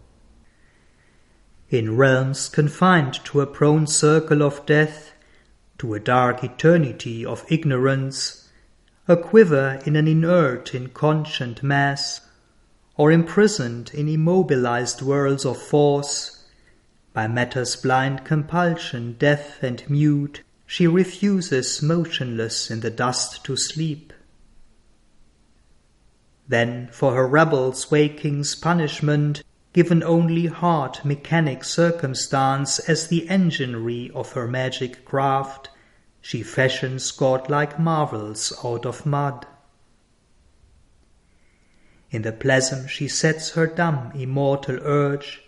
In 1.69 1.97
realms 1.97 2.49
confined 2.49 3.15
to 3.25 3.41
a 3.41 3.47
prone 3.47 3.89
circle 3.89 4.41
of 4.43 4.65
death, 4.67 5.13
to 5.79 5.95
a 5.95 6.01
dark 6.01 6.45
eternity 6.45 7.27
of 7.27 7.45
ignorance, 7.51 8.49
a 9.09 9.17
quiver 9.17 9.81
in 9.85 9.97
an 9.97 10.07
inert, 10.07 10.75
inconscient 10.75 11.65
mass, 11.65 12.21
or 12.97 13.11
imprisoned 13.11 13.91
in 13.93 14.09
immobilized 14.09 15.03
worlds 15.03 15.45
of 15.45 15.61
force, 15.61 16.45
by 17.13 17.27
matter's 17.27 17.75
blind 17.75 18.25
compulsion, 18.25 19.17
deaf 19.19 19.61
and 19.63 19.83
mute, 19.91 20.43
she 20.67 20.87
refuses 20.87 21.83
motionless 21.83 22.71
in 22.71 22.81
the 22.81 22.91
dust 22.91 23.45
to 23.45 23.57
sleep. 23.57 24.13
Then 26.47 26.89
for 26.93 27.15
her 27.15 27.27
rebels 27.27 27.91
waking's 27.91 28.55
punishment 28.55 29.43
given 29.77 30.03
only 30.03 30.47
hard 30.47 31.05
mechanic 31.05 31.63
circumstance 31.63 32.79
as 32.89 33.09
the 33.09 33.29
enginery 33.29 34.11
of 34.15 34.33
her 34.33 34.49
magic 34.49 35.05
craft, 35.05 35.69
she 36.23 36.43
fashions 36.43 37.11
godlike 37.11 37.79
marvels 37.79 38.55
out 38.65 38.87
of 38.87 39.05
mud. 39.05 39.45
In 42.11 42.23
the 42.23 42.33
plasm 42.33 42.89
she 42.89 43.07
sets 43.07 43.51
her 43.51 43.67
dumb 43.67 44.11
immortal 44.15 44.79
urge, 44.81 45.43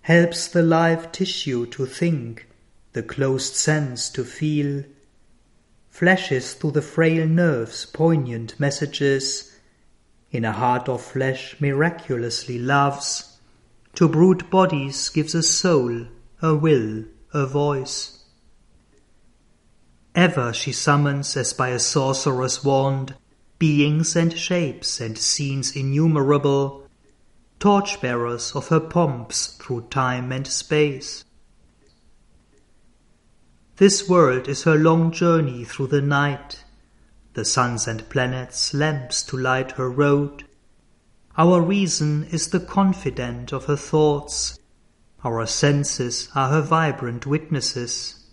helps 0.00 0.48
the 0.48 0.64
live 0.64 1.12
tissue 1.12 1.64
to 1.66 1.86
think, 1.86 2.48
the 2.92 3.04
closed 3.04 3.54
sense 3.54 4.10
to 4.10 4.24
feel, 4.24 4.82
flashes 5.90 6.54
through 6.54 6.72
the 6.72 6.82
frail 6.82 7.24
nerves 7.24 7.86
poignant 7.86 8.58
messages, 8.58 9.56
in 10.32 10.44
a 10.44 10.50
heart 10.50 10.88
of 10.88 11.00
flesh 11.00 11.54
miraculously 11.60 12.58
loves, 12.58 13.30
to 13.94 14.08
brute 14.08 14.50
bodies 14.50 15.08
gives 15.08 15.34
a 15.34 15.42
soul, 15.42 16.06
a 16.42 16.54
will, 16.54 17.04
a 17.32 17.46
voice. 17.46 18.24
Ever 20.14 20.52
she 20.52 20.72
summons 20.72 21.36
as 21.36 21.52
by 21.52 21.70
a 21.70 21.78
sorcerer's 21.78 22.62
wand 22.62 23.14
beings 23.58 24.14
and 24.14 24.36
shapes 24.36 25.00
and 25.00 25.16
scenes 25.16 25.74
innumerable, 25.74 26.86
torchbearers 27.58 28.52
of 28.54 28.68
her 28.68 28.80
pomps 28.80 29.56
through 29.58 29.82
time 29.88 30.30
and 30.32 30.46
space. 30.46 31.24
This 33.76 34.08
world 34.08 34.48
is 34.48 34.64
her 34.64 34.76
long 34.76 35.10
journey 35.12 35.64
through 35.64 35.88
the 35.88 36.02
night, 36.02 36.64
the 37.32 37.44
suns 37.44 37.88
and 37.88 38.08
planets 38.08 38.74
lamps 38.74 39.22
to 39.24 39.36
light 39.36 39.72
her 39.72 39.90
road, 39.90 40.44
our 41.36 41.60
reason 41.60 42.24
is 42.30 42.48
the 42.48 42.60
confidant 42.60 43.52
of 43.52 43.64
her 43.64 43.76
thoughts. 43.76 44.58
Our 45.24 45.46
senses 45.46 46.28
are 46.34 46.48
her 46.50 46.60
vibrant 46.60 47.26
witnesses. 47.26 48.24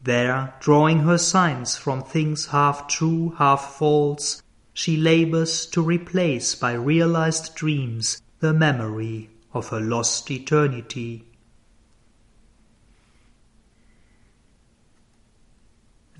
There, 0.00 0.54
drawing 0.60 1.00
her 1.00 1.18
signs 1.18 1.76
from 1.76 2.02
things 2.02 2.46
half 2.46 2.86
true, 2.86 3.34
half 3.38 3.74
false, 3.74 4.42
she 4.72 4.96
labors 4.96 5.66
to 5.66 5.82
replace 5.82 6.54
by 6.54 6.74
realized 6.74 7.56
dreams 7.56 8.22
the 8.38 8.52
memory 8.52 9.30
of 9.52 9.70
her 9.70 9.80
lost 9.80 10.30
eternity. 10.30 11.24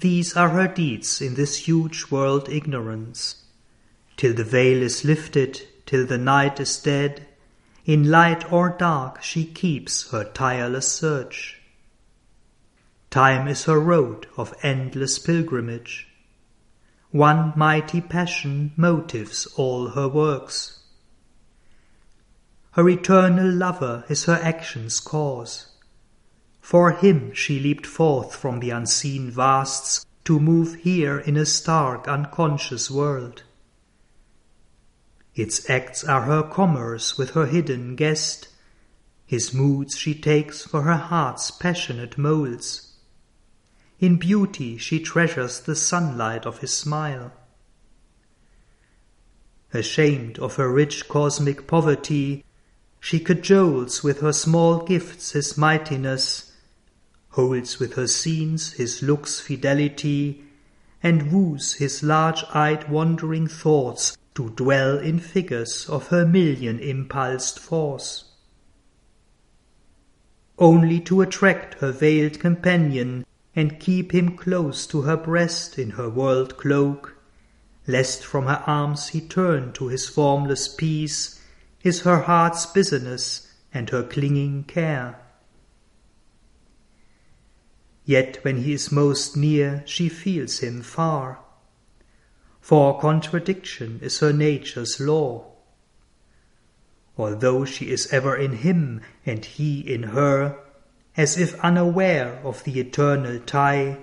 These 0.01 0.37
are 0.37 0.49
her 0.49 0.67
deeds 0.67 1.21
in 1.21 1.35
this 1.35 1.57
huge 1.57 2.11
world 2.11 2.49
ignorance 2.49 3.46
till 4.17 4.35
the 4.35 4.45
veil 4.45 4.83
is 4.83 5.05
lifted, 5.05 5.63
till 5.85 6.07
the 6.07 6.19
night 6.19 6.59
is 6.59 6.79
dead, 6.79 7.27
in 7.85 8.11
light 8.11 8.51
or 8.53 8.71
dark 8.71 9.23
she 9.23 9.45
keeps 9.45 10.11
her 10.11 10.25
tireless 10.25 10.93
search. 10.93 11.61
Time 13.11 13.47
is 13.47 13.65
her 13.65 13.79
road 13.79 14.27
of 14.37 14.55
endless 14.63 15.19
pilgrimage. 15.19 16.09
One 17.13 17.53
mighty 17.57 18.01
passion 18.01 18.73
motives 18.77 19.47
all 19.57 19.91
her 19.91 20.09
works. 20.09 20.81
Her 22.73 22.89
eternal 22.89 23.51
lover 23.51 24.05
is 24.09 24.25
her 24.25 24.39
action's 24.43 25.01
cause. 25.01 25.69
For 26.61 26.91
him 26.91 27.33
she 27.33 27.61
leaped 27.61 27.87
forth 27.87 28.35
from 28.35 28.61
the 28.61 28.71
unseen 28.71 29.31
vasts 29.31 30.05
to 30.25 30.41
move 30.41 30.75
here 30.75 31.19
in 31.19 31.37
a 31.37 31.47
stark 31.47 32.09
unconscious 32.09 32.91
world. 32.91 33.45
Its 35.37 35.69
acts 35.69 36.03
are 36.03 36.23
her 36.23 36.43
commerce 36.43 37.19
with 37.19 37.33
her 37.33 37.45
hidden 37.45 37.95
guest. 37.95 38.49
His 39.27 39.53
moods 39.53 39.95
she 39.95 40.15
takes 40.15 40.63
for 40.63 40.83
her 40.83 40.97
heart's 40.97 41.51
passionate 41.51 42.17
moulds. 42.17 42.95
In 44.01 44.17
beauty 44.17 44.79
she 44.79 44.99
treasures 44.99 45.61
the 45.61 45.77
sunlight 45.77 46.47
of 46.47 46.61
his 46.61 46.73
smile. 46.73 47.35
Ashamed 49.75 50.39
of 50.39 50.57
her 50.57 50.73
rich 50.73 51.07
cosmic 51.07 51.67
poverty, 51.67 52.43
she 52.99 53.21
cajoles 53.21 54.03
with 54.03 54.21
her 54.21 54.33
small 54.33 54.87
gifts 54.87 55.33
his 55.33 55.59
mightiness, 55.59 56.53
holds 57.31 57.79
with 57.79 57.93
her 57.93 58.07
scenes 58.07 58.73
his 58.73 59.03
looks' 59.03 59.39
fidelity, 59.39 60.45
and 61.03 61.31
woos 61.31 61.75
his 61.75 62.03
large-eyed 62.03 62.89
wandering 62.89 63.47
thoughts 63.47 64.17
to 64.37 64.51
dwell 64.51 64.99
in 64.99 65.19
figures 65.19 65.89
of 65.89 66.09
her 66.09 66.27
million 66.27 66.79
impulsed 66.79 67.59
force. 67.59 68.25
Only 70.59 71.01
to 71.01 71.23
attract 71.23 71.81
her 71.81 71.91
veiled 71.91 72.39
companion 72.39 73.27
and 73.55 73.81
keep 73.81 74.13
him 74.13 74.37
close 74.37 74.87
to 74.89 75.03
her 75.03 75.17
breast 75.17 75.79
in 75.79 75.91
her 75.91 76.11
world 76.11 76.59
cloak, 76.59 77.17
lest 77.87 78.25
from 78.25 78.45
her 78.45 78.63
arms 78.67 79.09
he 79.09 79.21
turn 79.23 79.73
to 79.73 79.89
his 79.89 80.07
formless 80.09 80.69
peace, 80.69 81.41
is 81.83 82.03
her 82.03 82.21
heart's 82.23 82.67
business 82.67 83.53
and 83.73 83.89
her 83.91 84.03
clinging 84.03 84.65
care. 84.65 85.19
Yet 88.05 88.39
when 88.43 88.59
he 88.59 88.75
is 88.75 88.93
most 88.93 89.37
near, 89.37 89.83
she 89.87 90.09
feels 90.09 90.59
him 90.59 90.83
far 90.83 91.46
for 92.67 92.99
contradiction 92.99 94.01
is 94.03 94.19
her 94.19 94.33
nature's 94.33 94.99
law. 94.99 95.45
Although 97.17 97.65
she 97.65 97.93
is 97.93 98.13
ever 98.13 98.37
in 98.37 98.55
him 98.55 99.03
and 99.25 99.45
he 99.45 99.79
in 99.79 100.03
her, 100.03 100.59
as 101.17 101.39
if 101.39 101.55
unaware 101.61 102.41
of 102.43 102.65
the 102.65 102.81
eternal 102.81 103.39
tie, 103.39 103.99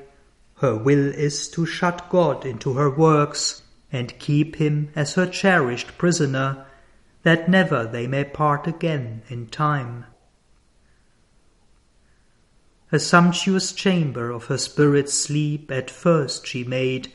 her 0.59 0.77
will 0.77 1.13
is 1.13 1.49
to 1.49 1.65
shut 1.65 2.09
God 2.09 2.45
into 2.45 2.75
her 2.75 2.89
works 2.89 3.63
and 3.91 4.17
keep 4.17 4.55
him 4.55 4.91
as 4.95 5.15
her 5.15 5.27
cherished 5.27 5.97
prisoner, 5.97 6.65
that 7.23 7.49
never 7.49 7.85
they 7.85 8.07
may 8.07 8.23
part 8.23 8.65
again 8.65 9.23
in 9.27 9.47
time. 9.47 10.05
A 12.93 12.99
sumptuous 12.99 13.73
chamber 13.73 14.31
of 14.31 14.45
her 14.45 14.57
spirit's 14.57 15.13
sleep 15.13 15.69
at 15.69 15.91
first 15.91 16.47
she 16.47 16.63
made, 16.63 17.11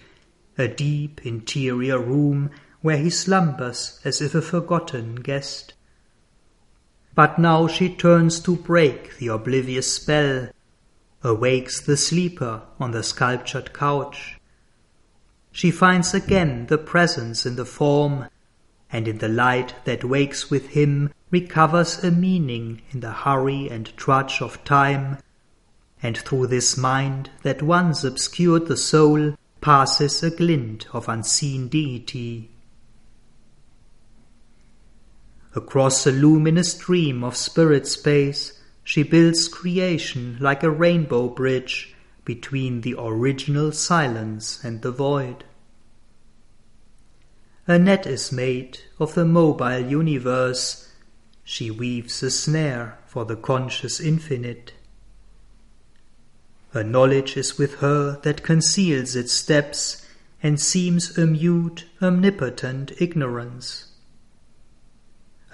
a 0.58 0.66
deep 0.68 1.24
interior 1.24 1.98
room 1.98 2.50
where 2.80 2.98
he 2.98 3.08
slumbers 3.08 4.00
as 4.04 4.20
if 4.20 4.34
a 4.34 4.42
forgotten 4.42 5.14
guest. 5.14 5.74
But 7.14 7.38
now 7.38 7.66
she 7.66 7.88
turns 7.88 8.40
to 8.40 8.56
break 8.56 9.16
the 9.18 9.28
oblivious 9.28 9.92
spell, 9.92 10.48
awakes 11.22 11.80
the 11.80 11.96
sleeper 11.96 12.62
on 12.78 12.90
the 12.90 13.02
sculptured 13.02 13.72
couch. 13.72 14.38
She 15.50 15.70
finds 15.70 16.14
again 16.14 16.66
the 16.66 16.78
presence 16.78 17.44
in 17.44 17.56
the 17.56 17.64
form, 17.64 18.26
and 18.92 19.08
in 19.08 19.18
the 19.18 19.28
light 19.28 19.74
that 19.84 20.04
wakes 20.04 20.50
with 20.50 20.68
him 20.68 21.12
recovers 21.30 22.02
a 22.04 22.10
meaning 22.10 22.82
in 22.90 23.00
the 23.00 23.10
hurry 23.10 23.68
and 23.68 23.96
trudge 23.96 24.40
of 24.40 24.62
time, 24.64 25.18
and 26.02 26.16
through 26.16 26.46
this 26.46 26.76
mind 26.76 27.30
that 27.42 27.62
once 27.62 28.04
obscured 28.04 28.66
the 28.66 28.76
soul 28.76 29.34
passes 29.60 30.22
a 30.22 30.30
glint 30.30 30.86
of 30.92 31.08
unseen 31.08 31.68
deity. 31.68 32.50
Across 35.54 36.06
a 36.06 36.12
luminous 36.12 36.72
stream 36.72 37.24
of 37.24 37.36
spirit 37.36 37.86
space, 37.86 38.60
she 38.84 39.02
builds 39.02 39.48
creation 39.48 40.38
like 40.40 40.62
a 40.62 40.70
rainbow 40.70 41.28
bridge 41.28 41.94
between 42.24 42.82
the 42.82 42.94
original 42.98 43.72
silence 43.72 44.62
and 44.62 44.82
the 44.82 44.92
void. 44.92 45.44
A 47.66 47.78
net 47.78 48.06
is 48.06 48.32
made 48.32 48.78
of 48.98 49.14
the 49.14 49.26
mobile 49.26 49.80
universe. 49.80 50.90
She 51.44 51.70
weaves 51.70 52.22
a 52.22 52.30
snare 52.30 52.98
for 53.06 53.24
the 53.24 53.36
conscious 53.36 54.00
infinite. 54.00 54.72
Her 56.72 56.84
knowledge 56.84 57.36
is 57.36 57.56
with 57.56 57.76
her 57.76 58.20
that 58.22 58.42
conceals 58.42 59.16
its 59.16 59.32
steps 59.32 60.06
and 60.42 60.60
seems 60.60 61.16
a 61.16 61.26
mute, 61.26 61.86
omnipotent 62.02 62.92
ignorance. 63.00 63.86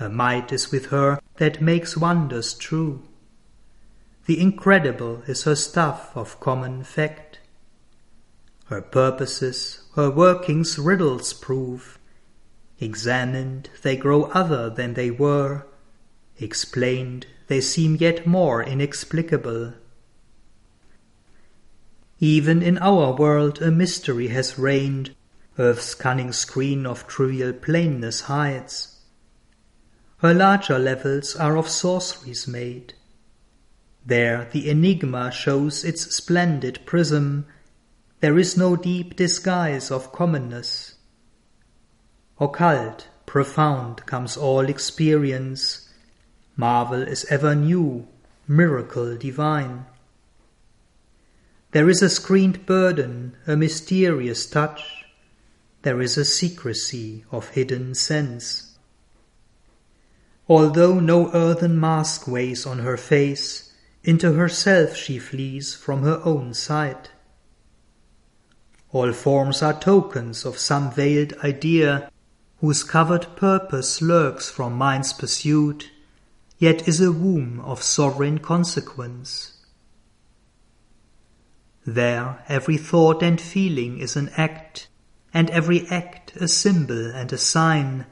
A 0.00 0.08
might 0.08 0.52
is 0.52 0.72
with 0.72 0.86
her 0.86 1.20
that 1.36 1.62
makes 1.62 1.96
wonders 1.96 2.52
true. 2.52 3.02
The 4.26 4.40
incredible 4.40 5.22
is 5.26 5.44
her 5.44 5.54
stuff 5.54 6.10
of 6.16 6.40
common 6.40 6.82
fact. 6.82 7.38
Her 8.66 8.80
purposes, 8.80 9.84
her 9.94 10.10
workings 10.10 10.78
riddles 10.78 11.32
prove. 11.32 11.98
Examined, 12.80 13.70
they 13.82 13.96
grow 13.96 14.24
other 14.24 14.68
than 14.68 14.94
they 14.94 15.10
were. 15.10 15.66
Explained, 16.38 17.26
they 17.46 17.60
seem 17.60 17.96
yet 17.96 18.26
more 18.26 18.62
inexplicable. 18.62 19.74
Even 22.20 22.62
in 22.62 22.78
our 22.78 23.14
world 23.14 23.60
a 23.60 23.70
mystery 23.70 24.28
has 24.28 24.58
reigned, 24.58 25.14
Earth's 25.58 25.94
cunning 25.94 26.32
screen 26.32 26.86
of 26.86 27.06
trivial 27.06 27.52
plainness 27.52 28.22
hides. 28.22 29.00
Her 30.18 30.32
larger 30.32 30.78
levels 30.78 31.36
are 31.36 31.56
of 31.56 31.68
sorceries 31.68 32.48
made. 32.48 32.94
There 34.06 34.48
the 34.52 34.70
enigma 34.70 35.30
shows 35.30 35.84
its 35.84 36.14
splendid 36.14 36.80
prism. 36.86 37.46
There 38.20 38.38
is 38.38 38.56
no 38.56 38.76
deep 38.76 39.16
disguise 39.16 39.90
of 39.90 40.12
commonness. 40.12 40.94
Occult, 42.40 43.08
profound 43.26 44.06
comes 44.06 44.36
all 44.36 44.68
experience. 44.68 45.88
Marvel 46.56 47.02
is 47.02 47.24
ever 47.26 47.54
new, 47.54 48.06
miracle 48.46 49.16
divine. 49.16 49.86
There 51.74 51.90
is 51.90 52.02
a 52.02 52.08
screened 52.08 52.66
burden, 52.66 53.36
a 53.48 53.56
mysterious 53.56 54.46
touch. 54.46 55.06
There 55.82 56.00
is 56.00 56.16
a 56.16 56.24
secrecy 56.24 57.24
of 57.32 57.48
hidden 57.48 57.96
sense. 57.96 58.78
Although 60.48 61.00
no 61.00 61.32
earthen 61.34 61.80
mask 61.80 62.28
weighs 62.28 62.64
on 62.64 62.78
her 62.78 62.96
face, 62.96 63.72
into 64.04 64.34
herself 64.34 64.94
she 64.94 65.18
flees 65.18 65.74
from 65.74 66.04
her 66.04 66.20
own 66.24 66.54
sight. 66.54 67.10
All 68.92 69.12
forms 69.12 69.60
are 69.60 69.74
tokens 69.74 70.44
of 70.44 70.58
some 70.58 70.92
veiled 70.92 71.32
idea, 71.42 72.08
whose 72.60 72.84
covered 72.84 73.26
purpose 73.34 74.00
lurks 74.00 74.48
from 74.48 74.74
mind's 74.74 75.12
pursuit, 75.12 75.90
yet 76.56 76.86
is 76.86 77.00
a 77.00 77.10
womb 77.10 77.58
of 77.62 77.82
sovereign 77.82 78.38
consequence. 78.38 79.53
There 81.86 82.42
every 82.48 82.78
thought 82.78 83.22
and 83.22 83.38
feeling 83.38 83.98
is 83.98 84.16
an 84.16 84.30
act, 84.36 84.88
and 85.34 85.50
every 85.50 85.86
act 85.88 86.34
a 86.36 86.48
symbol 86.48 87.10
and 87.10 87.30
a 87.32 87.38
sign, 87.38 88.06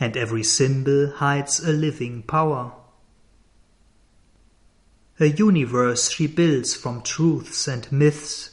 and 0.00 0.16
every 0.16 0.42
symbol 0.42 1.10
hides 1.10 1.60
a 1.60 1.72
living 1.72 2.22
power. 2.22 2.72
A 5.20 5.26
universe 5.26 6.10
she 6.10 6.26
builds 6.26 6.74
from 6.74 7.02
truths 7.02 7.68
and 7.68 7.90
myths, 7.92 8.50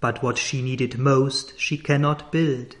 but 0.00 0.22
what 0.22 0.36
she 0.36 0.60
needed 0.60 0.98
most 0.98 1.58
she 1.58 1.78
cannot 1.78 2.30
build. 2.30 2.76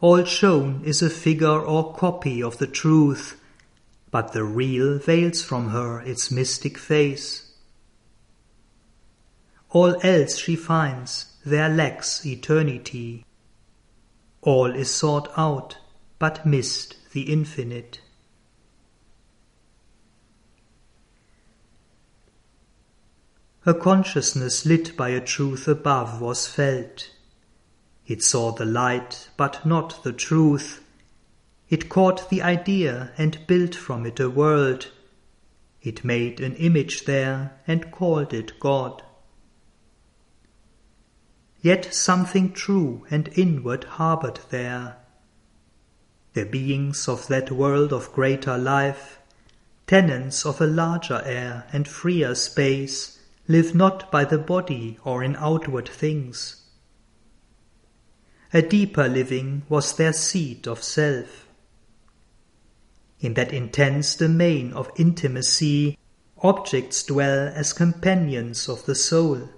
All 0.00 0.24
shown 0.24 0.82
is 0.84 1.02
a 1.02 1.10
figure 1.10 1.60
or 1.60 1.94
copy 1.94 2.42
of 2.42 2.58
the 2.58 2.66
truth, 2.66 3.40
but 4.10 4.32
the 4.32 4.44
real 4.44 4.98
veils 4.98 5.42
from 5.42 5.70
her 5.70 6.00
its 6.00 6.30
mystic 6.30 6.76
face. 6.76 7.43
All 9.74 9.96
else 10.04 10.38
she 10.38 10.54
finds, 10.54 11.32
there 11.44 11.68
lacks 11.68 12.24
eternity. 12.24 13.26
All 14.40 14.72
is 14.72 14.88
sought 14.88 15.28
out, 15.36 15.78
but 16.20 16.46
missed 16.46 16.94
the 17.12 17.22
infinite. 17.22 18.00
Her 23.62 23.74
consciousness 23.74 24.64
lit 24.64 24.96
by 24.96 25.08
a 25.08 25.20
truth 25.20 25.66
above 25.66 26.20
was 26.20 26.46
felt. 26.46 27.10
It 28.06 28.22
saw 28.22 28.52
the 28.52 28.64
light, 28.64 29.28
but 29.36 29.66
not 29.66 30.04
the 30.04 30.12
truth. 30.12 30.84
It 31.68 31.88
caught 31.88 32.30
the 32.30 32.42
idea 32.42 33.10
and 33.18 33.44
built 33.48 33.74
from 33.74 34.06
it 34.06 34.20
a 34.20 34.30
world. 34.30 34.92
It 35.82 36.04
made 36.04 36.38
an 36.38 36.54
image 36.54 37.06
there 37.06 37.58
and 37.66 37.90
called 37.90 38.32
it 38.32 38.60
God 38.60 39.02
yet 41.64 41.94
something 41.94 42.52
true 42.52 43.06
and 43.10 43.26
inward 43.38 43.84
harbored 43.84 44.38
there. 44.50 44.94
The 46.34 46.44
beings 46.44 47.08
of 47.08 47.26
that 47.28 47.50
world 47.50 47.90
of 47.90 48.12
greater 48.12 48.58
life, 48.58 49.18
tenants 49.86 50.44
of 50.44 50.60
a 50.60 50.66
larger 50.66 51.22
air 51.24 51.66
and 51.72 51.88
freer 51.88 52.34
space, 52.34 53.18
live 53.48 53.74
not 53.74 54.12
by 54.12 54.26
the 54.26 54.36
body 54.36 54.98
or 55.04 55.24
in 55.24 55.34
outward 55.36 55.88
things. 55.88 56.66
A 58.52 58.60
deeper 58.60 59.08
living 59.08 59.62
was 59.70 59.96
their 59.96 60.12
seat 60.12 60.66
of 60.66 60.82
self. 60.82 61.46
In 63.20 63.32
that 63.34 63.54
intense 63.54 64.16
domain 64.16 64.74
of 64.74 64.90
intimacy, 64.96 65.96
objects 66.42 67.04
dwell 67.04 67.48
as 67.54 67.72
companions 67.72 68.68
of 68.68 68.84
the 68.84 68.94
soul. 68.94 69.48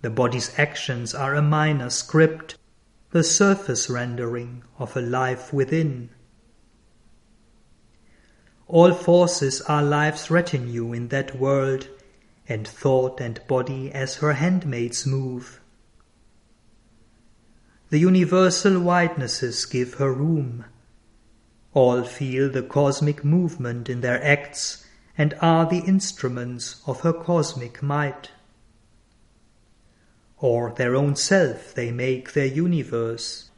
The 0.00 0.10
body's 0.10 0.56
actions 0.56 1.12
are 1.14 1.34
a 1.34 1.42
minor 1.42 1.90
script, 1.90 2.56
the 3.10 3.24
surface 3.24 3.90
rendering 3.90 4.62
of 4.78 4.96
a 4.96 5.00
life 5.00 5.52
within. 5.52 6.10
All 8.68 8.92
forces 8.92 9.60
are 9.62 9.82
life's 9.82 10.30
retinue 10.30 10.92
in 10.92 11.08
that 11.08 11.36
world, 11.38 11.88
and 12.48 12.66
thought 12.66 13.20
and 13.20 13.40
body 13.48 13.90
as 13.90 14.16
her 14.16 14.34
handmaids 14.34 15.04
move. 15.04 15.60
The 17.90 17.98
universal 17.98 18.78
widenesses 18.80 19.64
give 19.64 19.94
her 19.94 20.12
room. 20.12 20.64
All 21.74 22.04
feel 22.04 22.50
the 22.50 22.62
cosmic 22.62 23.24
movement 23.24 23.88
in 23.88 24.00
their 24.00 24.22
acts 24.22 24.84
and 25.16 25.34
are 25.40 25.66
the 25.66 25.80
instruments 25.80 26.82
of 26.86 27.00
her 27.00 27.12
cosmic 27.12 27.82
might 27.82 28.30
or 30.40 30.72
their 30.72 30.94
own 30.94 31.16
self 31.16 31.74
they 31.74 31.90
make 31.90 32.32
their 32.32 32.46
universe. 32.46 33.50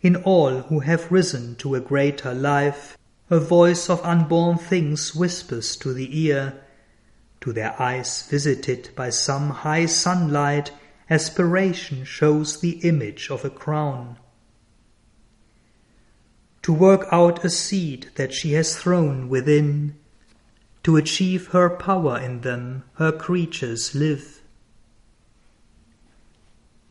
In 0.00 0.16
all 0.16 0.62
who 0.62 0.80
have 0.80 1.10
risen 1.10 1.56
to 1.56 1.74
a 1.74 1.80
greater 1.80 2.34
life, 2.34 2.98
a 3.30 3.40
voice 3.40 3.88
of 3.88 4.04
unborn 4.04 4.58
things 4.58 5.14
whispers 5.14 5.76
to 5.76 5.94
the 5.94 6.26
ear, 6.26 6.60
to 7.40 7.52
their 7.52 7.80
eyes 7.80 8.26
visited 8.28 8.90
by 8.94 9.10
some 9.10 9.50
high 9.50 9.86
sunlight, 9.86 10.72
aspiration 11.08 12.04
shows 12.04 12.60
the 12.60 12.78
image 12.88 13.30
of 13.30 13.44
a 13.44 13.50
crown. 13.50 14.18
To 16.62 16.72
work 16.72 17.06
out 17.10 17.44
a 17.44 17.50
seed 17.50 18.08
that 18.14 18.32
she 18.32 18.52
has 18.52 18.76
thrown 18.76 19.28
within, 19.28 19.96
to 20.82 20.96
achieve 20.96 21.48
her 21.48 21.70
power 21.70 22.18
in 22.18 22.42
them, 22.42 22.84
her 22.94 23.12
creatures 23.12 23.94
live. 23.94 24.42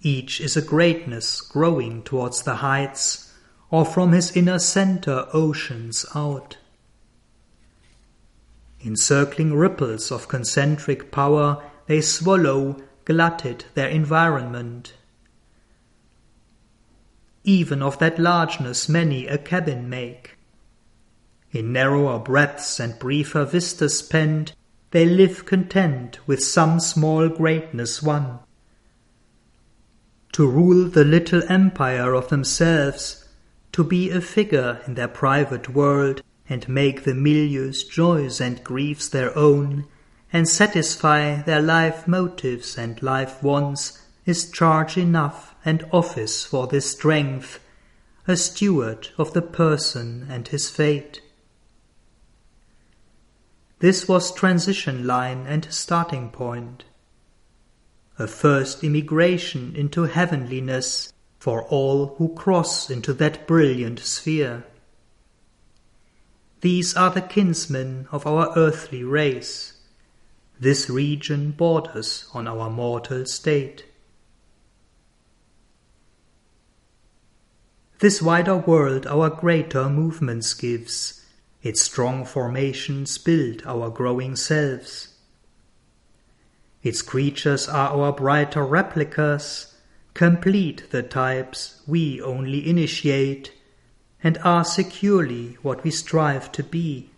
Each 0.05 0.41
is 0.41 0.57
a 0.57 0.61
greatness 0.61 1.39
growing 1.39 2.03
towards 2.03 2.41
the 2.41 2.55
heights, 2.55 3.31
or 3.71 3.85
from 3.85 4.11
his 4.11 4.35
inner 4.35 4.59
center 4.59 5.27
oceans 5.31 6.05
out. 6.13 6.57
Encircling 8.83 9.53
ripples 9.53 10.11
of 10.11 10.27
concentric 10.27 11.09
power, 11.09 11.63
they 11.87 12.01
swallow, 12.01 12.83
glutted 13.05 13.63
their 13.75 13.87
environment. 13.87 14.93
Even 17.45 17.81
of 17.81 17.97
that 17.99 18.19
largeness 18.19 18.89
many 18.89 19.25
a 19.27 19.37
cabin 19.37 19.89
make. 19.89 20.37
In 21.53 21.71
narrower 21.71 22.19
breadths 22.19 22.77
and 22.77 22.99
briefer 22.99 23.45
vistas 23.45 24.01
pent, 24.01 24.53
they 24.91 25.05
live 25.05 25.45
content 25.45 26.19
with 26.27 26.43
some 26.43 26.81
small 26.81 27.29
greatness 27.29 28.03
won 28.03 28.39
to 30.33 30.47
rule 30.47 30.89
the 30.89 31.05
little 31.05 31.43
empire 31.47 32.13
of 32.13 32.29
themselves, 32.29 33.25
to 33.71 33.83
be 33.83 34.09
a 34.09 34.19
figure 34.19 34.81
in 34.87 34.95
their 34.95 35.07
private 35.07 35.69
world, 35.69 36.21
and 36.49 36.67
make 36.67 37.03
the 37.03 37.13
milieu's 37.13 37.83
joys 37.83 38.41
and 38.41 38.63
griefs 38.63 39.07
their 39.07 39.35
own, 39.37 39.85
and 40.31 40.49
satisfy 40.49 41.41
their 41.43 41.61
life 41.61 42.07
motives 42.07 42.77
and 42.77 43.01
life 43.03 43.41
wants, 43.43 44.01
is 44.25 44.49
charge 44.49 44.97
enough 44.97 45.55
and 45.63 45.85
office 45.91 46.43
for 46.43 46.65
this 46.67 46.91
strength, 46.91 47.59
a 48.27 48.35
steward 48.35 49.09
of 49.17 49.33
the 49.33 49.41
person 49.41 50.27
and 50.29 50.47
his 50.47 50.69
fate. 50.69 51.21
This 53.79 54.07
was 54.07 54.33
transition 54.33 55.05
line 55.05 55.45
and 55.45 55.71
starting 55.71 56.29
point 56.31 56.85
a 58.19 58.27
first 58.27 58.83
immigration 58.83 59.75
into 59.75 60.03
heavenliness 60.03 61.11
for 61.39 61.63
all 61.63 62.15
who 62.17 62.33
cross 62.35 62.89
into 62.89 63.13
that 63.13 63.47
brilliant 63.47 63.99
sphere. 63.99 64.63
These 66.61 66.95
are 66.95 67.09
the 67.09 67.21
kinsmen 67.21 68.07
of 68.11 68.25
our 68.25 68.53
earthly 68.55 69.03
race. 69.03 69.73
This 70.59 70.89
region 70.89 71.51
borders 71.51 72.29
on 72.33 72.47
our 72.47 72.69
mortal 72.69 73.25
state. 73.25 73.85
This 77.99 78.21
wider 78.21 78.57
world 78.57 79.07
our 79.07 79.29
greater 79.29 79.89
movements 79.89 80.53
gives, 80.53 81.25
its 81.61 81.81
strong 81.81 82.25
formations 82.25 83.17
build 83.17 83.63
our 83.65 83.89
growing 83.89 84.35
selves. 84.35 85.12
Its 86.83 87.01
creatures 87.01 87.69
are 87.69 87.89
our 87.91 88.11
brighter 88.11 88.65
replicas, 88.65 89.73
complete 90.13 90.91
the 90.91 91.01
types 91.01 91.81
we 91.87 92.21
only 92.21 92.69
initiate, 92.69 93.53
and 94.21 94.37
are 94.43 94.65
securely 94.65 95.57
what 95.61 95.83
we 95.83 95.89
strive 95.89 96.51
to 96.51 96.61
be. 96.61 97.09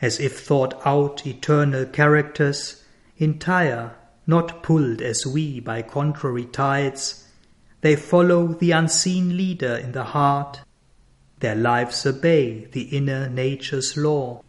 As 0.00 0.20
if 0.20 0.38
thought 0.38 0.80
out 0.86 1.26
eternal 1.26 1.84
characters, 1.84 2.84
entire, 3.18 3.96
not 4.26 4.62
pulled 4.62 5.02
as 5.02 5.26
we 5.26 5.60
by 5.60 5.82
contrary 5.82 6.44
tides, 6.44 7.28
they 7.80 7.96
follow 7.96 8.46
the 8.46 8.70
unseen 8.70 9.36
leader 9.36 9.74
in 9.76 9.92
the 9.92 10.04
heart, 10.04 10.60
their 11.40 11.54
lives 11.54 12.06
obey 12.06 12.66
the 12.66 12.82
inner 12.96 13.28
nature's 13.28 13.96
law. 13.96 14.42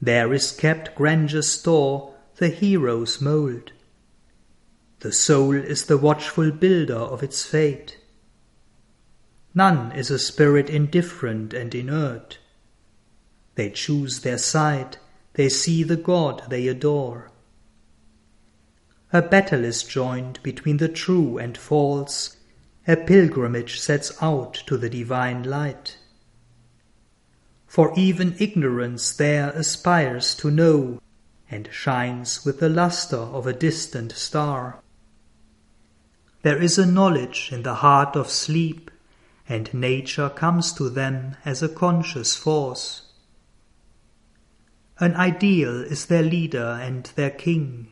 There 0.00 0.32
is 0.32 0.52
kept 0.52 0.94
grandeur 0.94 1.42
store, 1.42 2.14
the 2.36 2.48
hero's 2.48 3.20
mould. 3.20 3.72
The 5.00 5.12
soul 5.12 5.54
is 5.54 5.86
the 5.86 5.98
watchful 5.98 6.50
builder 6.50 6.94
of 6.94 7.22
its 7.22 7.44
fate. 7.44 7.98
None 9.54 9.92
is 9.92 10.10
a 10.10 10.18
spirit 10.18 10.68
indifferent 10.68 11.54
and 11.54 11.74
inert. 11.74 12.38
They 13.54 13.70
choose 13.70 14.20
their 14.20 14.38
side, 14.38 14.98
they 15.32 15.48
see 15.48 15.82
the 15.82 15.96
God 15.96 16.42
they 16.50 16.68
adore. 16.68 17.30
A 19.12 19.22
battle 19.22 19.64
is 19.64 19.82
joined 19.82 20.42
between 20.42 20.76
the 20.76 20.88
true 20.88 21.38
and 21.38 21.56
false, 21.56 22.36
a 22.86 22.96
pilgrimage 22.96 23.80
sets 23.80 24.12
out 24.22 24.54
to 24.66 24.76
the 24.76 24.90
divine 24.90 25.42
light. 25.42 25.95
For 27.66 27.92
even 27.96 28.36
ignorance 28.38 29.12
there 29.12 29.50
aspires 29.50 30.34
to 30.36 30.50
know, 30.50 31.00
and 31.50 31.68
shines 31.72 32.44
with 32.44 32.60
the 32.60 32.68
lustre 32.68 33.16
of 33.16 33.46
a 33.46 33.52
distant 33.52 34.12
star. 34.12 34.80
There 36.42 36.60
is 36.60 36.78
a 36.78 36.86
knowledge 36.86 37.50
in 37.52 37.62
the 37.62 37.74
heart 37.76 38.16
of 38.16 38.30
sleep, 38.30 38.90
and 39.48 39.72
nature 39.74 40.28
comes 40.28 40.72
to 40.74 40.88
them 40.88 41.36
as 41.44 41.62
a 41.62 41.68
conscious 41.68 42.36
force. 42.36 43.02
An 44.98 45.14
ideal 45.14 45.82
is 45.82 46.06
their 46.06 46.22
leader 46.22 46.78
and 46.80 47.04
their 47.16 47.30
king. 47.30 47.88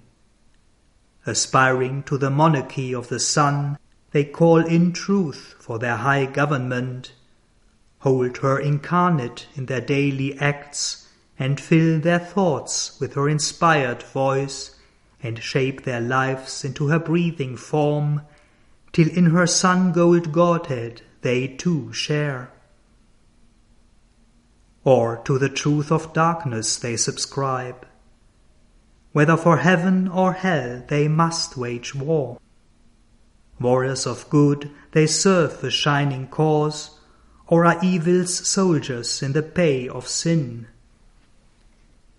Aspiring 1.26 2.02
to 2.04 2.16
the 2.16 2.30
monarchy 2.30 2.94
of 2.94 3.08
the 3.08 3.20
sun, 3.20 3.78
they 4.12 4.24
call 4.24 4.64
in 4.64 4.92
truth 4.92 5.54
for 5.58 5.78
their 5.78 5.96
high 5.96 6.26
government, 6.26 7.12
hold 8.04 8.36
her 8.36 8.58
incarnate 8.58 9.46
in 9.54 9.64
their 9.64 9.80
daily 9.80 10.38
acts, 10.38 11.08
and 11.38 11.58
fill 11.58 11.98
their 11.98 12.18
thoughts 12.18 13.00
with 13.00 13.14
her 13.14 13.26
inspired 13.26 14.02
voice, 14.02 14.78
and 15.22 15.42
shape 15.42 15.84
their 15.84 16.02
lives 16.02 16.66
into 16.66 16.88
her 16.88 16.98
breathing 16.98 17.56
form, 17.56 18.20
till 18.92 19.08
in 19.08 19.24
her 19.30 19.46
sun-gold 19.46 20.30
Godhead 20.32 21.00
they 21.22 21.48
too 21.48 21.90
share. 21.94 22.52
Or 24.84 25.22
to 25.24 25.38
the 25.38 25.48
truth 25.48 25.90
of 25.90 26.12
darkness 26.12 26.76
they 26.76 26.98
subscribe. 26.98 27.86
Whether 29.12 29.38
for 29.38 29.56
heaven 29.56 30.08
or 30.08 30.34
hell 30.34 30.82
they 30.88 31.08
must 31.08 31.56
wage 31.56 31.94
war. 31.94 32.38
Warriors 33.58 34.06
of 34.06 34.28
good, 34.28 34.70
they 34.92 35.06
serve 35.06 35.62
the 35.62 35.70
shining 35.70 36.26
cause, 36.26 36.93
or 37.46 37.64
are 37.64 37.82
evil's 37.84 38.48
soldiers 38.48 39.22
in 39.22 39.32
the 39.32 39.42
pay 39.42 39.88
of 39.88 40.08
sin. 40.08 40.66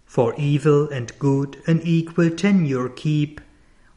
For 0.05 0.33
evil 0.35 0.87
and 0.89 1.17
good 1.19 1.61
an 1.67 1.81
equal 1.83 2.29
tenure 2.29 2.89
keep, 2.89 3.41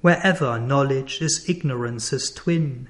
wherever 0.00 0.58
knowledge 0.58 1.20
is 1.20 1.44
ignorance's 1.48 2.30
twin. 2.30 2.88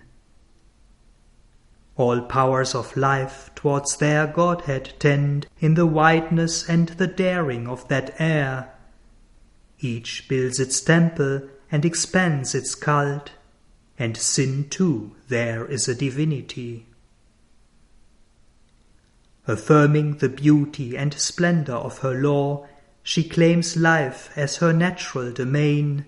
All 1.97 2.21
powers 2.23 2.75
of 2.75 2.97
life 2.97 3.51
towards 3.55 3.97
their 3.97 4.27
Godhead 4.27 4.93
tend 4.99 5.47
in 5.59 5.75
the 5.75 5.87
wideness 5.87 6.69
and 6.69 6.91
the 6.91 7.09
daring 7.09 7.67
of 7.67 7.89
that 7.89 8.15
air. 8.21 8.73
Each 9.81 10.27
builds 10.29 10.61
its 10.61 10.81
temple 10.81 11.43
and 11.71 11.85
expands 11.85 12.55
its 12.55 12.75
cult, 12.75 13.33
and 13.99 14.17
sin 14.17 14.69
too 14.71 15.17
there 15.29 15.67
is 15.67 15.89
a 15.89 15.95
divinity. 15.95 16.88
Affirming 19.49 20.19
the 20.19 20.29
beauty 20.29 20.95
and 20.95 21.15
splendor 21.15 21.73
of 21.73 22.01
her 22.01 22.13
law, 22.13 22.69
she 23.03 23.27
claims 23.27 23.79
life 23.79 24.31
as 24.37 24.59
her 24.59 24.75
natural 24.75 25.33
domain, 25.33 26.05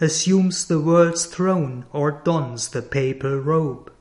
assumes 0.00 0.66
the 0.66 0.78
world's 0.78 1.26
throne 1.26 1.84
or 1.92 2.22
dons 2.24 2.68
the 2.68 2.80
papal 2.80 3.38
robe. 3.38 3.92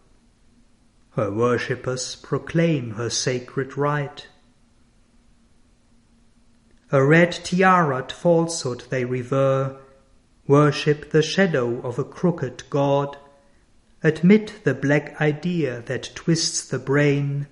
Her 1.15 1.31
worshippers 1.31 2.15
proclaim 2.15 2.91
her 2.91 3.09
sacred 3.09 3.75
right. 3.75 4.27
A 6.91 7.03
red 7.03 7.31
tiara'd 7.31 8.11
falsehood 8.11 8.83
they 8.91 9.03
revere, 9.03 9.77
worship 10.45 11.09
the 11.09 11.23
shadow 11.23 11.81
of 11.81 11.97
a 11.97 12.03
crooked 12.03 12.63
god, 12.69 13.17
admit 14.03 14.61
the 14.63 14.75
black 14.75 15.19
idea 15.19 15.81
that 15.87 16.11
twists 16.13 16.63
the 16.63 16.79
brain, 16.79 17.47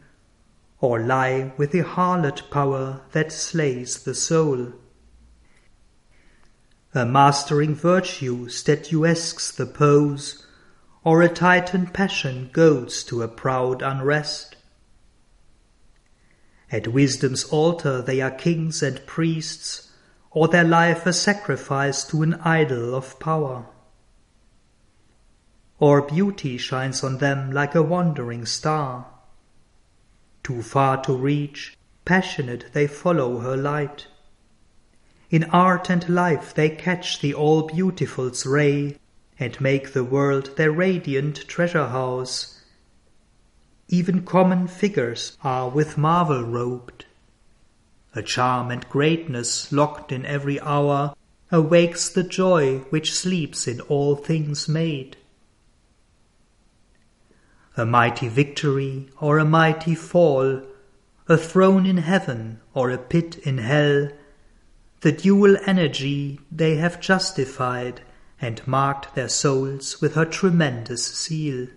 or 0.79 0.99
lie 0.99 1.51
with 1.57 1.71
the 1.71 1.83
harlot 1.83 2.49
power 2.51 3.01
that 3.11 3.31
slays 3.31 4.03
the 4.03 4.13
soul. 4.13 4.73
A 6.93 7.05
mastering 7.05 7.75
virtue 7.75 8.47
statuesques 8.47 9.55
the 9.55 9.65
pose, 9.65 10.45
or 11.03 11.21
a 11.21 11.29
titan 11.29 11.87
passion 11.87 12.49
goads 12.53 13.03
to 13.03 13.21
a 13.21 13.27
proud 13.27 13.81
unrest. 13.81 14.55
At 16.71 16.89
wisdom's 16.89 17.45
altar 17.45 18.01
they 18.01 18.21
are 18.21 18.31
kings 18.31 18.83
and 18.83 19.05
priests, 19.05 19.91
or 20.31 20.47
their 20.47 20.63
life 20.63 21.05
a 21.05 21.13
sacrifice 21.13 22.03
to 22.05 22.21
an 22.23 22.35
idol 22.35 22.93
of 22.93 23.19
power. 23.19 23.65
Or 25.79 26.01
beauty 26.01 26.57
shines 26.57 27.03
on 27.03 27.17
them 27.17 27.51
like 27.51 27.73
a 27.73 27.81
wandering 27.81 28.45
star. 28.45 29.07
Too 30.47 30.61
far 30.61 31.03
to 31.03 31.13
reach, 31.13 31.75
passionate 32.05 32.67
they 32.71 32.87
follow 32.87 33.39
her 33.39 33.57
light. 33.57 34.07
In 35.29 35.43
art 35.51 35.89
and 35.89 36.07
life 36.07 36.53
they 36.53 36.69
catch 36.69 37.19
the 37.19 37.33
all-beautiful's 37.33 38.45
ray, 38.45 38.97
and 39.37 39.59
make 39.59 39.91
the 39.91 40.05
world 40.05 40.55
their 40.55 40.71
radiant 40.71 41.49
treasure 41.49 41.87
house. 41.87 42.61
Even 43.89 44.23
common 44.23 44.69
figures 44.69 45.37
are 45.43 45.67
with 45.67 45.97
marvel 45.97 46.43
robed. 46.43 47.03
A 48.15 48.21
charm 48.21 48.71
and 48.71 48.87
greatness 48.87 49.73
locked 49.73 50.13
in 50.13 50.25
every 50.25 50.61
hour 50.61 51.13
awakes 51.51 52.07
the 52.07 52.23
joy 52.23 52.85
which 52.89 53.11
sleeps 53.11 53.67
in 53.67 53.81
all 53.81 54.15
things 54.15 54.69
made. 54.69 55.16
A 57.79 57.85
mighty 57.85 58.27
victory 58.27 59.07
or 59.21 59.37
a 59.37 59.45
mighty 59.45 59.93
fall, 59.93 60.63
a 61.27 61.37
throne 61.37 61.85
in 61.85 61.97
heaven 61.97 62.59
or 62.73 62.89
a 62.89 62.97
pit 62.97 63.37
in 63.43 63.59
hell, 63.59 64.09
the 65.01 65.11
dual 65.11 65.55
energy 65.67 66.39
they 66.51 66.77
have 66.77 66.99
justified 66.99 68.01
and 68.41 68.65
marked 68.67 69.13
their 69.13 69.29
souls 69.29 70.01
with 70.01 70.15
her 70.15 70.25
tremendous 70.25 71.05
seal. 71.05 71.67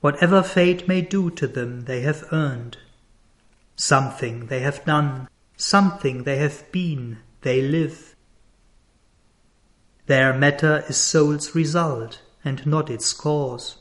Whatever 0.00 0.42
fate 0.42 0.88
may 0.88 1.00
do 1.00 1.30
to 1.30 1.46
them, 1.46 1.82
they 1.82 2.00
have 2.00 2.24
earned. 2.32 2.78
Something 3.76 4.46
they 4.46 4.60
have 4.60 4.84
done, 4.84 5.28
something 5.56 6.24
they 6.24 6.38
have 6.38 6.70
been, 6.72 7.18
they 7.42 7.62
live. 7.62 8.16
Their 10.06 10.34
matter 10.34 10.84
is 10.88 10.96
soul's 10.96 11.54
result, 11.54 12.22
and 12.44 12.66
not 12.66 12.90
its 12.90 13.12
cause. 13.12 13.76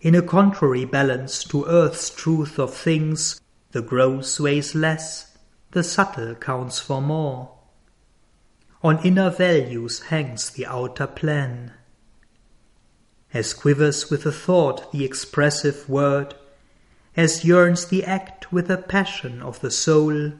In 0.00 0.14
a 0.14 0.22
contrary 0.22 0.84
balance 0.84 1.42
to 1.44 1.64
earth's 1.64 2.10
truth 2.10 2.58
of 2.58 2.72
things, 2.72 3.40
the 3.72 3.82
gross 3.82 4.38
weighs 4.38 4.74
less, 4.74 5.36
the 5.72 5.82
subtle 5.82 6.34
counts 6.36 6.78
for 6.78 7.02
more. 7.02 7.50
On 8.82 8.98
inner 9.04 9.30
values 9.30 10.02
hangs 10.02 10.50
the 10.50 10.66
outer 10.66 11.08
plan. 11.08 11.72
As 13.34 13.52
quivers 13.52 14.08
with 14.08 14.24
a 14.24 14.32
thought 14.32 14.92
the 14.92 15.04
expressive 15.04 15.88
word, 15.88 16.34
as 17.16 17.44
yearns 17.44 17.86
the 17.86 18.04
act 18.04 18.52
with 18.52 18.70
a 18.70 18.78
passion 18.78 19.42
of 19.42 19.60
the 19.60 19.72
soul, 19.72 20.32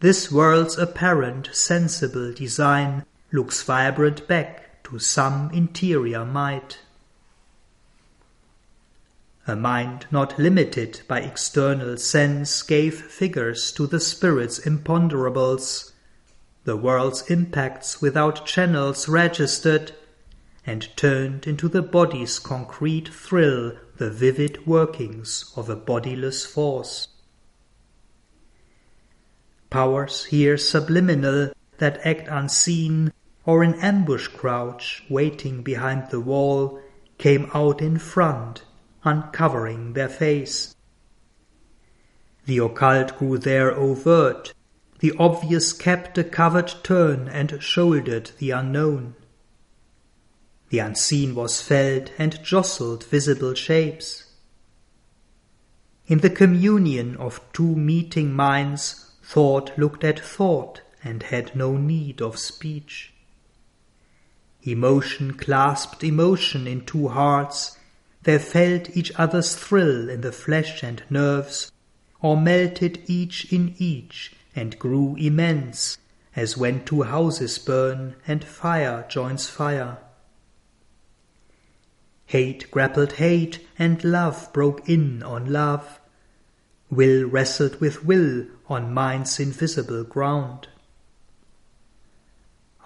this 0.00 0.30
world's 0.30 0.76
apparent 0.76 1.48
sensible 1.54 2.34
design 2.34 3.06
looks 3.32 3.62
vibrant 3.62 4.28
back 4.28 4.63
to 4.84 4.98
some 4.98 5.50
interior 5.50 6.24
might. 6.24 6.78
A 9.46 9.54
mind 9.54 10.06
not 10.10 10.38
limited 10.38 11.02
by 11.06 11.20
external 11.20 11.98
sense 11.98 12.62
gave 12.62 12.94
figures 12.94 13.72
to 13.72 13.86
the 13.86 14.00
spirit's 14.00 14.58
imponderables, 14.60 15.92
the 16.64 16.76
world's 16.76 17.30
impacts 17.30 18.00
without 18.00 18.46
channels 18.46 19.06
registered, 19.06 19.92
and 20.66 20.96
turned 20.96 21.46
into 21.46 21.68
the 21.68 21.82
body's 21.82 22.38
concrete 22.38 23.08
thrill 23.08 23.72
the 23.98 24.10
vivid 24.10 24.66
workings 24.66 25.52
of 25.56 25.68
a 25.68 25.76
bodiless 25.76 26.46
force. 26.46 27.08
Powers 29.68 30.24
here 30.26 30.56
subliminal 30.56 31.52
that 31.78 32.00
act 32.04 32.28
unseen 32.28 33.12
or 33.46 33.62
in 33.62 33.74
ambush 33.74 34.28
crouch 34.28 35.04
waiting 35.08 35.62
behind 35.62 36.10
the 36.10 36.20
wall 36.20 36.80
came 37.18 37.50
out 37.54 37.80
in 37.80 37.98
front, 37.98 38.64
uncovering 39.04 39.92
their 39.92 40.08
face. 40.08 40.74
The 42.46 42.58
occult 42.58 43.18
grew 43.18 43.38
there 43.38 43.72
overt, 43.72 44.52
the 45.00 45.12
obvious 45.18 45.72
kept 45.72 46.18
a 46.18 46.24
covered 46.24 46.72
turn 46.82 47.28
and 47.28 47.62
shouldered 47.62 48.32
the 48.38 48.50
unknown. 48.50 49.14
The 50.70 50.78
unseen 50.80 51.34
was 51.34 51.62
felt 51.62 52.10
and 52.18 52.42
jostled 52.42 53.04
visible 53.04 53.54
shapes. 53.54 54.24
In 56.06 56.18
the 56.18 56.30
communion 56.30 57.16
of 57.16 57.40
two 57.52 57.74
meeting 57.76 58.32
minds, 58.32 59.12
thought 59.22 59.78
looked 59.78 60.04
at 60.04 60.20
thought 60.20 60.82
and 61.02 61.22
had 61.22 61.56
no 61.56 61.76
need 61.76 62.20
of 62.20 62.38
speech. 62.38 63.13
Emotion 64.66 65.34
clasped 65.34 66.02
emotion 66.02 66.66
in 66.66 66.84
two 66.86 67.08
hearts, 67.08 67.76
they 68.22 68.38
felt 68.38 68.96
each 68.96 69.12
other's 69.16 69.54
thrill 69.54 70.08
in 70.08 70.22
the 70.22 70.32
flesh 70.32 70.82
and 70.82 71.02
nerves, 71.10 71.70
or 72.22 72.36
melted 72.36 72.98
each 73.06 73.52
in 73.52 73.74
each 73.76 74.32
and 74.56 74.78
grew 74.78 75.14
immense, 75.16 75.98
as 76.34 76.56
when 76.56 76.82
two 76.84 77.02
houses 77.02 77.58
burn 77.58 78.16
and 78.26 78.42
fire 78.42 79.04
joins 79.08 79.48
fire. 79.48 79.98
Hate 82.26 82.70
grappled 82.70 83.12
hate, 83.12 83.66
and 83.78 84.02
love 84.02 84.50
broke 84.54 84.88
in 84.88 85.22
on 85.22 85.52
love. 85.52 86.00
Will 86.90 87.26
wrestled 87.26 87.80
with 87.80 88.04
will 88.04 88.46
on 88.66 88.94
mind's 88.94 89.38
invisible 89.38 90.04
ground. 90.04 90.68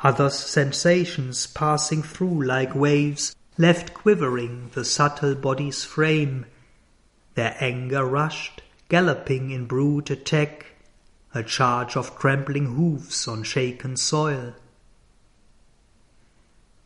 Others 0.05 0.39
sensations 0.39 1.49
passing 1.49 2.05
through 2.05 2.45
like 2.45 2.73
waves 2.75 3.35
left 3.57 3.95
quivering 3.95 4.71
the 4.75 4.85
subtle 4.85 5.35
body's 5.35 5.85
frame. 5.85 6.47
Their 7.35 7.57
anger 7.59 8.05
rushed, 8.05 8.63
galloping 8.89 9.51
in 9.51 9.67
brute 9.67 10.11
attack, 10.11 10.67
a 11.35 11.43
charge 11.43 11.97
of 11.97 12.17
trampling 12.17 12.77
hoofs 12.77 13.27
on 13.27 13.43
shaken 13.43 13.97
soil. 13.97 14.55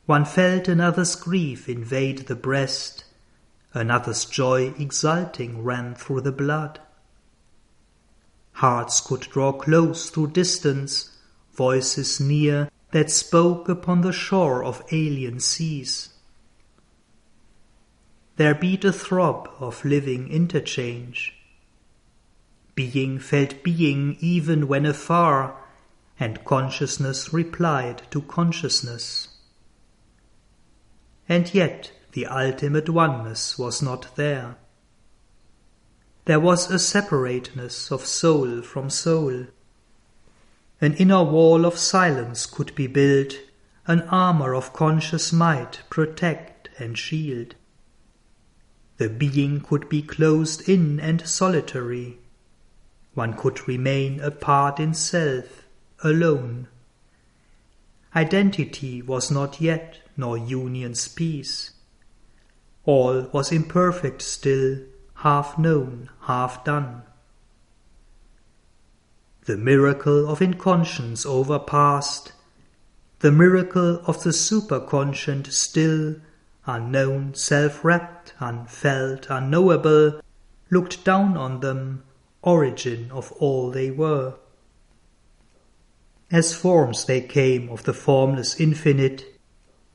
One 0.06 0.24
felt 0.24 0.66
another's 0.66 1.14
grief 1.14 1.68
invade 1.68 2.26
the 2.26 2.34
breast, 2.34 3.04
another's 3.74 4.24
joy 4.24 4.74
exulting 4.78 5.62
ran 5.62 5.94
through 5.94 6.22
the 6.22 6.32
blood. 6.32 6.80
Hearts 8.52 9.00
could 9.00 9.20
draw 9.20 9.52
close 9.52 10.08
through 10.08 10.28
distance, 10.28 11.16
voices 11.54 12.18
near 12.18 12.68
that 12.92 13.10
spoke 13.10 13.68
upon 13.68 14.02
the 14.02 14.12
shore 14.12 14.64
of 14.64 14.84
alien 14.92 15.40
seas. 15.40 16.10
There 18.36 18.54
beat 18.54 18.84
a 18.84 18.92
throb 18.92 19.50
of 19.58 19.84
living 19.84 20.28
interchange. 20.28 21.34
Being 22.74 23.18
felt 23.18 23.62
being 23.62 24.16
even 24.20 24.68
when 24.68 24.86
afar, 24.86 25.58
and 26.18 26.44
consciousness 26.44 27.32
replied 27.32 28.02
to 28.10 28.22
consciousness. 28.22 29.28
And 31.28 31.52
yet 31.52 31.92
the 32.12 32.26
ultimate 32.26 32.88
oneness 32.88 33.58
was 33.58 33.82
not 33.82 34.16
there. 34.16 34.56
There 36.24 36.40
was 36.40 36.70
a 36.70 36.78
separateness 36.78 37.90
of 37.90 38.06
soul 38.06 38.62
from 38.62 38.90
soul. 38.90 39.46
An 40.82 40.94
inner 40.94 41.22
wall 41.22 41.64
of 41.64 41.78
silence 41.78 42.44
could 42.44 42.74
be 42.74 42.88
built, 42.88 43.34
an 43.86 44.02
armor 44.08 44.52
of 44.52 44.72
conscious 44.72 45.32
might 45.32 45.84
protect 45.88 46.70
and 46.76 46.98
shield. 46.98 47.54
The 48.96 49.08
being 49.08 49.60
could 49.60 49.88
be 49.88 50.02
closed 50.02 50.68
in 50.68 50.98
and 50.98 51.24
solitary. 51.24 52.18
One 53.14 53.34
could 53.34 53.68
remain 53.68 54.18
apart 54.18 54.80
in 54.80 54.92
self, 54.92 55.68
alone. 56.02 56.66
Identity 58.16 59.02
was 59.02 59.30
not 59.30 59.60
yet 59.60 59.98
nor 60.16 60.36
union's 60.36 61.06
peace. 61.06 61.74
All 62.84 63.30
was 63.32 63.52
imperfect 63.52 64.20
still, 64.20 64.80
half 65.14 65.56
known, 65.56 66.10
half 66.22 66.64
done. 66.64 67.04
The 69.44 69.56
miracle 69.56 70.28
of 70.28 70.40
inconscience 70.40 71.26
overpast, 71.26 72.32
the 73.18 73.32
miracle 73.32 74.00
of 74.06 74.22
the 74.22 74.30
superconscient 74.30 75.52
still, 75.52 76.16
unknown, 76.64 77.34
self-wrapped, 77.34 78.34
unfelt, 78.38 79.26
unknowable, 79.28 80.20
looked 80.70 81.04
down 81.04 81.36
on 81.36 81.58
them, 81.58 82.04
origin 82.42 83.10
of 83.10 83.32
all 83.32 83.72
they 83.72 83.90
were. 83.90 84.34
As 86.30 86.54
forms 86.54 87.04
they 87.04 87.20
came 87.20 87.68
of 87.68 87.82
the 87.82 87.92
formless 87.92 88.60
infinite, 88.60 89.40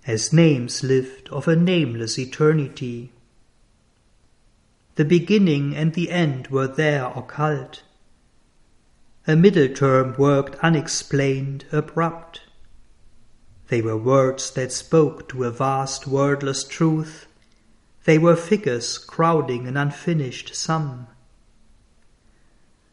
as 0.06 0.34
names 0.34 0.84
lived 0.84 1.30
of 1.30 1.48
a 1.48 1.56
nameless 1.56 2.20
eternity. 2.20 3.12
The 4.96 5.06
beginning 5.06 5.74
and 5.74 5.94
the 5.94 6.12
end 6.12 6.48
were 6.48 6.68
there 6.68 7.06
occult. 7.16 7.84
A 9.30 9.36
middle 9.36 9.68
term 9.68 10.16
worked 10.18 10.56
unexplained, 10.64 11.66
abrupt. 11.74 12.44
They 13.68 13.82
were 13.82 13.98
words 13.98 14.50
that 14.52 14.72
spoke 14.72 15.28
to 15.28 15.44
a 15.44 15.52
vast 15.52 16.08
wordless 16.08 16.64
truth. 16.64 17.26
They 18.06 18.18
were 18.18 18.38
figures 18.38 18.98
crowding 18.98 19.68
an 19.68 19.76
unfinished 19.76 20.56
sum. 20.56 21.08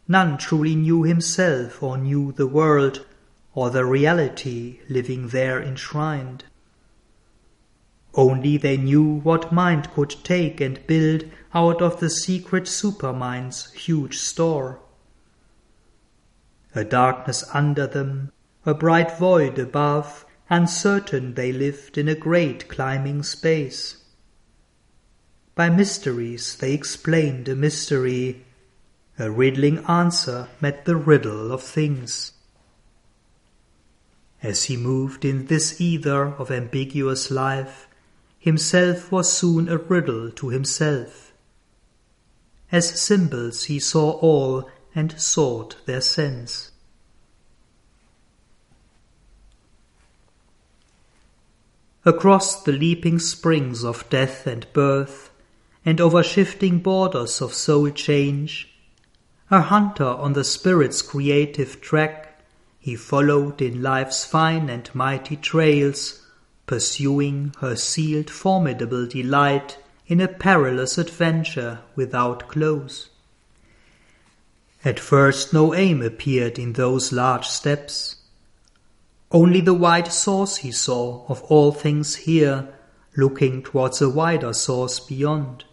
None 0.08 0.36
truly 0.36 0.74
knew 0.74 1.04
himself 1.04 1.80
or 1.80 1.96
knew 1.96 2.32
the 2.32 2.48
world 2.48 3.06
or 3.54 3.70
the 3.70 3.84
reality 3.84 4.80
living 4.88 5.28
there 5.28 5.62
enshrined. 5.62 6.46
Only 8.12 8.56
they 8.56 8.76
knew 8.76 9.20
what 9.20 9.52
mind 9.52 9.88
could 9.92 10.16
take 10.24 10.60
and 10.60 10.84
build 10.88 11.30
out 11.54 11.80
of 11.80 12.00
the 12.00 12.10
secret 12.10 12.66
supermind's 12.66 13.72
huge 13.74 14.18
store. 14.18 14.80
A 16.74 16.84
darkness 16.84 17.44
under 17.52 17.86
them, 17.86 18.32
a 18.66 18.74
bright 18.74 19.16
void 19.16 19.58
above, 19.58 20.26
uncertain 20.50 21.34
they 21.34 21.52
lived 21.52 21.96
in 21.96 22.08
a 22.08 22.14
great 22.14 22.68
climbing 22.68 23.22
space. 23.22 23.98
By 25.54 25.70
mysteries 25.70 26.56
they 26.56 26.72
explained 26.72 27.48
a 27.48 27.54
mystery, 27.54 28.44
a 29.18 29.30
riddling 29.30 29.78
answer 29.84 30.48
met 30.60 30.84
the 30.84 30.96
riddle 30.96 31.52
of 31.52 31.62
things. 31.62 32.32
As 34.42 34.64
he 34.64 34.76
moved 34.76 35.24
in 35.24 35.46
this 35.46 35.80
ether 35.80 36.34
of 36.34 36.50
ambiguous 36.50 37.30
life, 37.30 37.86
himself 38.38 39.12
was 39.12 39.32
soon 39.32 39.68
a 39.68 39.78
riddle 39.78 40.30
to 40.32 40.48
himself. 40.48 41.32
As 42.72 43.00
symbols 43.00 43.64
he 43.64 43.78
saw 43.78 44.18
all 44.18 44.68
and 44.94 45.18
sought 45.20 45.76
their 45.86 46.00
sense. 46.00 46.70
Across 52.04 52.64
the 52.64 52.72
leaping 52.72 53.18
springs 53.18 53.82
of 53.82 54.08
death 54.10 54.46
and 54.46 54.66
birth, 54.72 55.30
and 55.84 56.00
over 56.00 56.22
shifting 56.22 56.78
borders 56.78 57.40
of 57.40 57.54
soul 57.54 57.90
change, 57.90 58.74
a 59.50 59.62
hunter 59.62 60.04
on 60.04 60.34
the 60.34 60.44
spirit's 60.44 61.02
creative 61.02 61.80
track, 61.80 62.40
he 62.78 62.94
followed 62.94 63.62
in 63.62 63.82
life's 63.82 64.24
fine 64.24 64.68
and 64.68 64.94
mighty 64.94 65.36
trails 65.36 66.20
pursuing 66.66 67.54
her 67.60 67.76
sealed 67.76 68.30
formidable 68.30 69.06
delight 69.06 69.78
in 70.06 70.20
a 70.20 70.28
perilous 70.28 70.98
adventure 70.98 71.80
without 71.94 72.48
close. 72.48 73.10
At 74.84 75.00
first 75.00 75.54
no 75.54 75.74
aim 75.74 76.02
appeared 76.02 76.58
in 76.58 76.74
those 76.74 77.10
large 77.10 77.46
steps. 77.48 78.16
Only 79.30 79.62
the 79.62 79.72
wide 79.72 80.12
source 80.12 80.56
he 80.58 80.72
saw 80.72 81.24
of 81.26 81.42
all 81.44 81.72
things 81.72 82.16
here, 82.16 82.68
looking 83.16 83.62
towards 83.62 84.02
a 84.02 84.10
wider 84.10 84.52
source 84.52 85.00
beyond. 85.00 85.64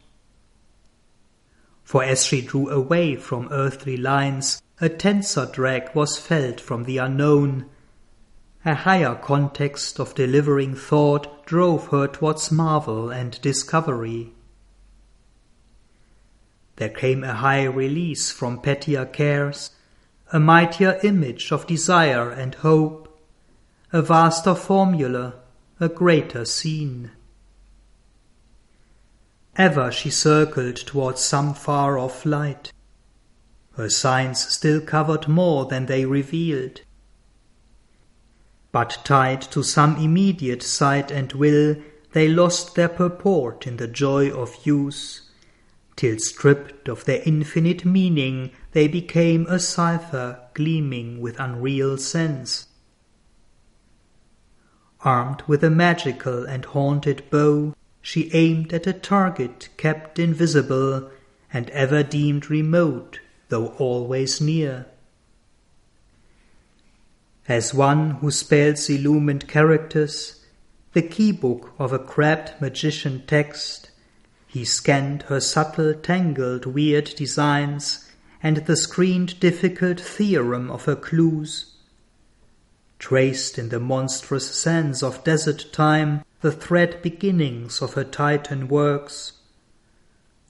For 1.84 2.04
as 2.04 2.26
she 2.26 2.42
drew 2.42 2.70
away 2.70 3.18
from 3.18 3.50
earthly 3.52 3.98
lines, 3.98 4.62
a 4.80 4.88
tenser 4.88 5.46
drag 5.46 5.94
was 5.94 6.18
felt 6.18 6.62
from 6.62 6.86
the 6.86 6.98
unknown, 6.98 7.66
A 8.64 8.76
higher 8.76 9.16
context 9.16 10.00
of 10.00 10.16
delivering 10.16 10.76
thought 10.76 11.46
drove 11.46 11.88
her 11.88 12.08
towards 12.08 12.50
marvel 12.50 13.10
and 13.10 13.42
discovery. 13.42 14.32
There 16.82 16.90
came 16.90 17.24
a 17.24 17.36
high 17.36 17.66
release 17.66 18.32
from 18.32 18.60
pettier 18.60 19.06
cares, 19.06 19.70
a 20.34 20.40
mightier 20.40 21.00
image 21.04 21.52
of 21.52 21.68
desire 21.68 22.32
and 22.32 22.56
hope, 22.56 23.22
a 23.94 24.02
vaster 24.02 24.56
formula, 24.56 25.36
a 25.80 25.88
greater 25.90 26.44
scene. 26.44 27.12
Ever 29.56 29.92
she 29.92 30.10
circled 30.10 30.76
towards 30.76 31.22
some 31.22 31.54
far 31.54 32.00
off 32.00 32.26
light. 32.26 32.74
Her 33.74 33.88
signs 33.88 34.40
still 34.40 34.82
covered 34.82 35.28
more 35.28 35.68
than 35.68 35.86
they 35.86 36.06
revealed 36.06 36.82
but 38.72 38.98
tied 39.04 39.44
to 39.44 39.62
some 39.62 39.98
immediate 39.98 40.64
sight 40.64 41.12
and 41.12 41.32
will, 41.34 41.76
they 42.14 42.28
lost 42.28 42.74
their 42.74 42.90
purport 42.90 43.68
in 43.68 43.78
the 43.78 43.88
joy 43.88 44.32
of 44.32 44.66
use, 44.66 45.30
till 46.02 46.18
stripped 46.18 46.88
of 46.88 47.06
their 47.06 47.22
infinite 47.28 47.86
meaning, 47.86 48.50
they 48.72 48.88
became 48.88 49.46
a 49.46 49.60
cipher 49.60 50.40
gleaming 50.56 51.22
with 51.22 51.40
unreal 51.40 51.96
sense. 51.96 52.66
Armed 55.02 55.44
with 55.46 55.64
a 55.64 55.70
magical 55.70 56.44
and 56.44 56.66
haunted 56.66 57.22
bow, 57.30 57.76
she 58.02 58.32
aimed 58.34 58.74
at 58.74 58.88
a 58.88 58.94
target 58.94 59.70
kept 59.78 60.18
invisible, 60.18 61.12
and 61.54 61.70
ever 61.70 62.02
deemed 62.02 62.50
remote, 62.50 63.20
though 63.50 63.68
always 63.78 64.42
near. 64.42 64.88
As 67.48 67.76
one 67.76 68.10
who 68.22 68.32
spells 68.32 68.90
illumined 68.90 69.48
characters, 69.48 70.44
the 70.94 71.04
keybook 71.04 71.70
of 71.78 71.94
a 71.94 72.00
crabbed 72.00 72.60
magician 72.60 73.22
text, 73.28 73.91
he 74.52 74.66
scanned 74.66 75.22
her 75.24 75.40
subtle, 75.40 75.94
tangled, 75.94 76.66
weird 76.66 77.06
designs 77.16 78.10
and 78.44 78.58
the 78.66 78.76
screened, 78.76 79.40
difficult 79.40 79.98
theorem 79.98 80.70
of 80.70 80.84
her 80.84 80.96
clues. 80.96 81.68
Traced 83.00 83.58
in 83.58 83.70
the 83.70 83.80
monstrous 83.80 84.54
sands 84.54 85.02
of 85.02 85.24
desert 85.24 85.72
time 85.72 86.26
the 86.42 86.52
thread 86.52 87.02
beginnings 87.02 87.82
of 87.82 87.94
her 87.94 88.04
Titan 88.04 88.68
works, 88.68 89.34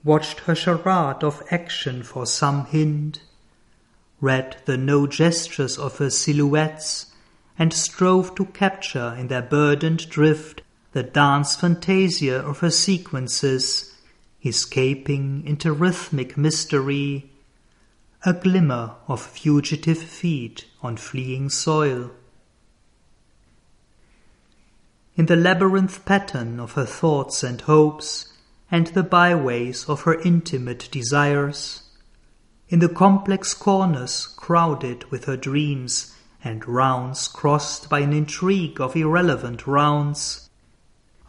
watched 0.03 0.39
her 0.41 0.55
charade 0.55 1.23
of 1.23 1.43
action 1.51 2.01
for 2.01 2.25
some 2.25 2.65
hint, 2.65 3.21
read 4.19 4.57
the 4.65 4.77
no 4.77 5.05
gestures 5.05 5.77
of 5.77 5.99
her 5.99 6.09
silhouettes, 6.09 7.13
and 7.59 7.71
strove 7.71 8.33
to 8.33 8.45
capture 8.45 9.13
in 9.15 9.27
their 9.27 9.43
burdened 9.43 10.09
drift 10.09 10.63
the 10.93 11.03
dance 11.03 11.55
fantasia 11.55 12.39
of 12.39 12.59
her 12.59 12.71
sequences, 12.71 13.90
escaping 14.43 15.43
into 15.45 15.71
rhythmic 15.71 16.37
mystery, 16.37 17.31
a 18.25 18.33
glimmer 18.33 18.95
of 19.07 19.21
fugitive 19.21 19.97
feet 19.97 20.65
on 20.81 20.97
fleeing 20.97 21.49
soil. 21.49 22.11
In 25.15 25.25
the 25.25 25.35
labyrinth 25.35 26.05
pattern 26.05 26.59
of 26.59 26.73
her 26.73 26.85
thoughts 26.85 27.43
and 27.43 27.61
hopes, 27.61 28.31
and 28.71 28.87
the 28.87 29.03
byways 29.03 29.89
of 29.89 30.01
her 30.01 30.19
intimate 30.21 30.87
desires, 30.91 31.83
in 32.69 32.79
the 32.79 32.87
complex 32.87 33.53
corners 33.53 34.25
crowded 34.37 35.03
with 35.11 35.25
her 35.25 35.35
dreams 35.35 36.15
and 36.43 36.65
rounds 36.67 37.27
crossed 37.27 37.89
by 37.89 37.99
an 37.99 38.13
intrigue 38.13 38.79
of 38.79 38.95
irrelevant 38.95 39.67
rounds. 39.67 40.49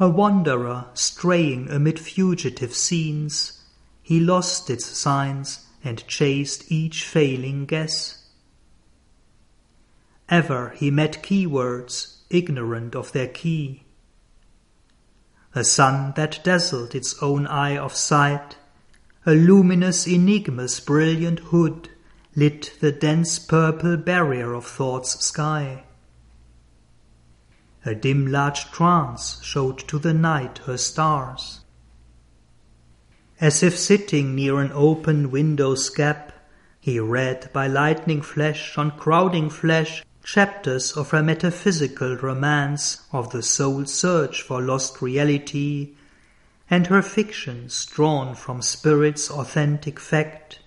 A 0.03 0.09
wanderer 0.09 0.86
straying 0.94 1.70
amid 1.70 1.96
fugitive 1.96 2.74
scenes, 2.74 3.62
he 4.03 4.18
lost 4.18 4.68
its 4.68 4.84
signs 4.84 5.68
and 5.84 6.05
chased 6.09 6.72
each 6.72 7.05
failing 7.05 7.66
guess. 7.66 8.24
Ever 10.28 10.70
he 10.70 10.90
met 10.90 11.22
keywords, 11.22 12.16
ignorant 12.30 12.96
of 12.96 13.12
their 13.12 13.28
key. 13.28 13.84
A 15.55 15.62
sun 15.62 16.14
that 16.16 16.40
dazzled 16.42 16.96
its 16.96 17.14
own 17.22 17.46
eye 17.46 17.78
of 17.78 17.94
sight, 17.94 18.57
a 19.24 19.36
luminous 19.36 20.09
enigma's 20.09 20.80
brilliant 20.80 21.38
hood 21.55 21.90
lit 22.34 22.76
the 22.80 22.90
dense 22.90 23.38
purple 23.38 23.96
barrier 23.96 24.53
of 24.53 24.66
thought's 24.66 25.24
sky. 25.24 25.84
A 27.85 27.95
dim 27.95 28.26
large 28.26 28.70
trance 28.70 29.41
showed 29.43 29.78
to 29.89 29.99
the 29.99 30.14
night 30.14 30.59
her 30.66 30.76
stars. 30.76 31.61
As 33.41 33.62
if 33.62 33.76
sitting 33.76 34.35
near 34.35 34.61
an 34.61 34.70
open 34.72 35.30
window's 35.30 35.91
gap, 35.91 36.33
he 36.78 37.01
read 37.01 37.51
by 37.53 37.66
lightning 37.66 38.22
flash 38.22 38.78
on 38.78 38.93
crowding 38.93 39.51
flesh 39.51 40.05
chapters 40.24 40.93
of 40.93 41.11
her 41.11 41.22
metaphysical 41.22 42.16
romance 42.16 43.03
of 43.12 43.30
the 43.30 43.43
soul's 43.43 43.93
search 43.93 44.43
for 44.43 44.62
lost 44.62 45.03
reality 45.03 45.95
and 46.70 46.87
her 46.87 47.03
fictions 47.03 47.85
drawn 47.87 48.35
from 48.35 48.62
spirit's 48.62 49.30
authentic 49.30 49.99
fact, 49.99 50.61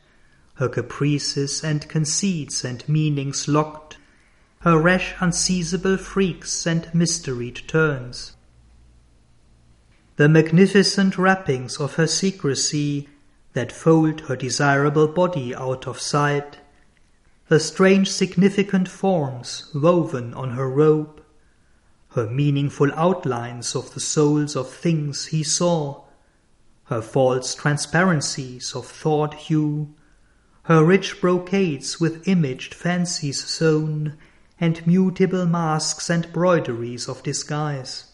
her 0.56 0.70
caprices 0.70 1.64
and 1.64 1.88
conceits 1.90 2.64
and 2.64 2.88
meanings 2.88 3.48
locked, 3.48 3.98
her 4.66 4.80
rash 4.80 5.14
unseizable 5.20 5.96
freaks 5.96 6.66
and 6.66 6.90
mysteried 6.92 7.62
turns. 7.68 8.36
The 10.16 10.28
magnificent 10.28 11.20
wrappings 11.20 11.78
of 11.80 11.94
her 11.96 12.08
secrecy 12.08 13.08
that 13.54 13.72
fold 13.72 14.22
her 14.22 14.36
desirable 14.36 15.08
body 15.08 15.54
out 15.54 15.86
of 15.86 16.00
sight, 16.00 16.58
the 17.48 17.60
strange 17.60 18.12
significant 18.12 18.90
forms 18.90 19.70
woven 19.76 20.34
on 20.34 20.54
her 20.54 20.68
robe, 20.68 21.22
her 22.16 22.28
meaningful 22.28 22.92
outlines 22.96 23.76
of 23.76 23.94
the 23.94 24.00
souls 24.00 24.56
of 24.56 24.68
things 24.68 25.28
he 25.28 25.44
saw, 25.44 26.06
her 26.86 27.04
false 27.04 27.54
transparencies 27.54 28.74
of 28.74 28.88
thought 28.88 29.36
hue, 29.36 29.94
her 30.64 30.84
rich 30.84 31.22
brocades 31.22 32.00
with 32.00 32.28
imaged 32.28 32.74
fancies 32.74 33.44
sewn, 33.44 34.18
and 34.60 34.86
mutable 34.88 35.46
masks 35.46 36.10
and 36.10 36.32
broideries 36.32 37.08
of 37.10 37.22
disguise. 37.24 38.12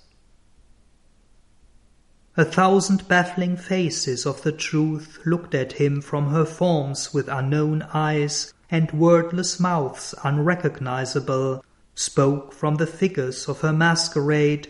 A 2.38 2.46
thousand 2.46 3.08
baffling 3.08 3.58
faces 3.58 4.26
of 4.26 4.42
the 4.44 4.52
truth 4.52 5.20
looked 5.26 5.54
at 5.54 5.74
him 5.74 6.02
from 6.02 6.30
her 6.30 6.46
forms 6.46 7.14
with 7.14 7.28
unknown 7.28 7.82
eyes 7.94 8.54
and 8.70 8.90
wordless 8.92 9.60
mouths 9.60 10.16
unrecognizable 10.24 11.64
spoke 11.94 12.54
from 12.54 12.76
the 12.76 12.88
figures 12.88 13.50
of 13.50 13.60
her 13.62 13.74
masquerade, 13.74 14.70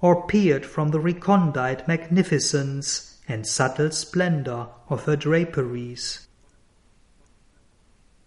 or 0.00 0.26
peered 0.26 0.64
from 0.64 0.90
the 0.90 1.00
recondite 1.00 1.86
magnificence 1.86 3.18
and 3.28 3.46
subtle 3.46 3.90
splendor 3.90 4.68
of 4.88 5.04
her 5.04 5.16
draperies. 5.16 6.26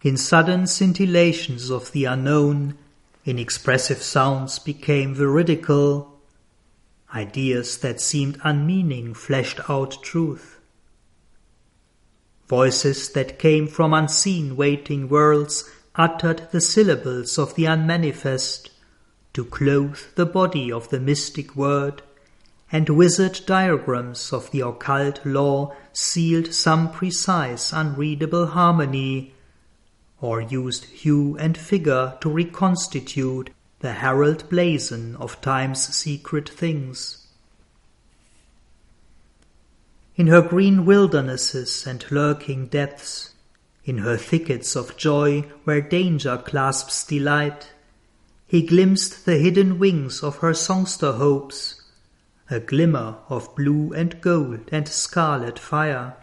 In 0.02 0.18
sudden 0.18 0.64
scintillations 0.64 1.72
of 1.72 1.94
the 1.94 2.04
unknown, 2.06 2.78
inexpressive 3.26 4.02
sounds 4.02 4.60
became 4.60 5.16
veridical. 5.16 6.20
Ideas 7.14 7.78
that 7.80 8.02
seemed 8.02 8.40
unmeaning 8.44 9.14
fleshed 9.14 9.60
out 9.70 10.02
truth. 10.04 10.60
Voices 12.48 13.10
that 13.14 13.40
came 13.40 13.68
from 13.68 13.94
unseen 13.94 14.56
waiting 14.56 15.08
worlds 15.08 15.70
uttered 15.96 16.48
the 16.52 16.62
syllables 16.62 17.38
of 17.38 17.56
the 17.56 17.66
unmanifest, 17.66 18.72
to 19.34 19.46
clothe 19.46 20.00
the 20.16 20.26
body 20.26 20.72
of 20.72 20.90
the 20.90 21.00
mystic 21.00 21.56
word, 21.56 22.02
and 22.72 22.90
wizard 22.90 23.40
diagrams 23.46 24.34
of 24.34 24.50
the 24.52 24.62
occult 24.62 25.24
law 25.26 25.76
sealed 25.94 26.54
some 26.54 26.92
precise 26.92 27.72
unreadable 27.72 28.48
harmony, 28.48 29.33
or 30.24 30.40
used 30.40 30.86
hue 30.86 31.36
and 31.38 31.58
figure 31.58 32.18
to 32.22 32.30
reconstitute 32.30 33.50
the 33.82 33.92
herald 33.92 34.50
blazon 34.50 35.18
of 35.18 35.42
time's 35.42 35.86
secret 35.94 36.48
things. 36.48 37.28
In 40.16 40.28
her 40.28 40.42
green 40.42 40.86
wildernesses 40.86 41.86
and 41.86 42.10
lurking 42.10 42.68
depths, 42.68 43.34
in 43.84 43.98
her 43.98 44.16
thickets 44.16 44.78
of 44.78 44.96
joy 44.96 45.42
where 45.66 45.82
danger 45.82 46.38
clasps 46.38 47.04
delight, 47.06 47.74
he 48.48 48.62
glimpsed 48.62 49.26
the 49.26 49.38
hidden 49.38 49.78
wings 49.78 50.24
of 50.24 50.38
her 50.38 50.54
songster 50.54 51.12
hopes, 51.12 51.82
a 52.50 52.62
glimmer 52.62 53.18
of 53.28 53.54
blue 53.58 53.92
and 53.92 54.22
gold 54.22 54.70
and 54.72 54.88
scarlet 54.88 55.60
fire. 55.60 56.16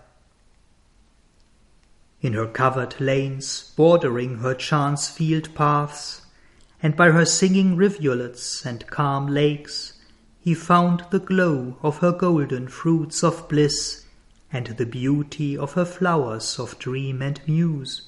In 2.23 2.35
her 2.35 2.47
covered 2.47 3.01
lanes, 3.01 3.73
bordering 3.77 4.39
her 4.39 4.55
chance 4.55 5.09
field 5.09 5.55
paths, 5.55 6.23
and 6.83 6.95
by 6.95 7.11
her 7.13 7.25
singing 7.25 7.77
rivulets 7.77 8.67
and 8.67 8.87
calm 8.89 9.27
lakes 9.27 9.95
he 10.39 10.55
found 10.55 11.05
the 11.11 11.19
glow 11.19 11.79
of 11.83 11.99
her 11.99 12.13
golden 12.13 12.69
fruits 12.69 13.23
of 13.23 13.49
bliss 13.49 14.05
and 14.53 14.67
the 14.67 14.87
beauty 14.87 15.57
of 15.57 15.73
her 15.75 15.85
flowers 15.85 16.59
of 16.59 16.79
dream 16.79 17.23
and 17.23 17.41
muse. 17.47 18.03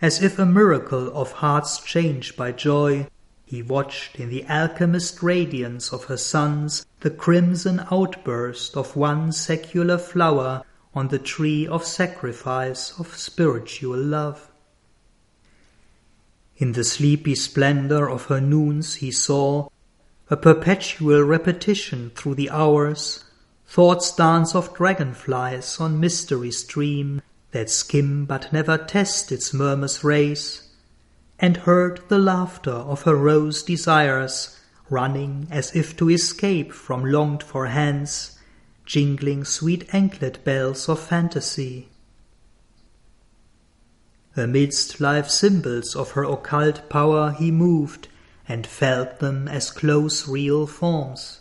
As 0.00 0.22
if 0.22 0.38
a 0.38 0.46
miracle 0.46 1.14
of 1.14 1.32
heart's 1.32 1.78
changed 1.80 2.36
by 2.36 2.52
joy, 2.52 3.08
he 3.44 3.62
watched 3.62 4.16
in 4.16 4.30
the 4.30 4.44
alchemist 4.46 5.22
radiance 5.22 5.92
of 5.92 6.04
her 6.04 6.16
suns 6.16 6.86
the 7.00 7.10
crimson 7.10 7.84
outburst 7.90 8.76
of 8.76 8.96
one 8.96 9.32
secular 9.32 9.98
flower 9.98 10.64
on 10.94 11.08
the 11.08 11.18
tree 11.18 11.66
of 11.66 11.84
sacrifice 11.84 12.98
of 12.98 13.16
spiritual 13.16 13.96
love. 13.96 14.50
In 16.56 16.72
the 16.72 16.84
sleepy 16.84 17.34
splendor 17.34 18.08
of 18.08 18.26
her 18.26 18.40
noons 18.40 18.96
he 18.96 19.10
saw 19.10 19.68
a 20.30 20.36
perpetual 20.36 21.22
repetition 21.22 22.10
through 22.14 22.34
the 22.34 22.50
hours, 22.50 23.24
thoughts 23.66 24.14
dance 24.14 24.54
of 24.54 24.74
dragonflies 24.74 25.80
on 25.80 25.98
mystery 25.98 26.50
stream 26.50 27.22
that 27.52 27.70
skim 27.70 28.24
but 28.24 28.52
never 28.52 28.76
test 28.76 29.32
its 29.32 29.52
murmur's 29.52 30.04
race, 30.04 30.68
and 31.38 31.58
heard 31.58 32.00
the 32.08 32.18
laughter 32.18 32.70
of 32.70 33.02
her 33.02 33.16
rose 33.16 33.62
desires 33.62 34.58
running 34.88 35.46
as 35.50 35.74
if 35.74 35.96
to 35.96 36.10
escape 36.10 36.72
from 36.72 37.04
longed 37.04 37.42
for 37.42 37.66
hands 37.66 38.38
jingling 38.86 39.44
sweet 39.44 39.92
anklet 39.92 40.44
bells 40.44 40.88
of 40.88 41.00
fantasy. 41.00 41.88
Amidst 44.36 45.00
life 45.00 45.28
symbols 45.28 45.94
of 45.94 46.12
her 46.12 46.24
occult 46.24 46.88
power 46.88 47.32
he 47.32 47.50
moved, 47.50 48.08
and 48.48 48.66
felt 48.66 49.18
them 49.18 49.46
as 49.48 49.70
close 49.70 50.26
real 50.26 50.66
forms. 50.66 51.40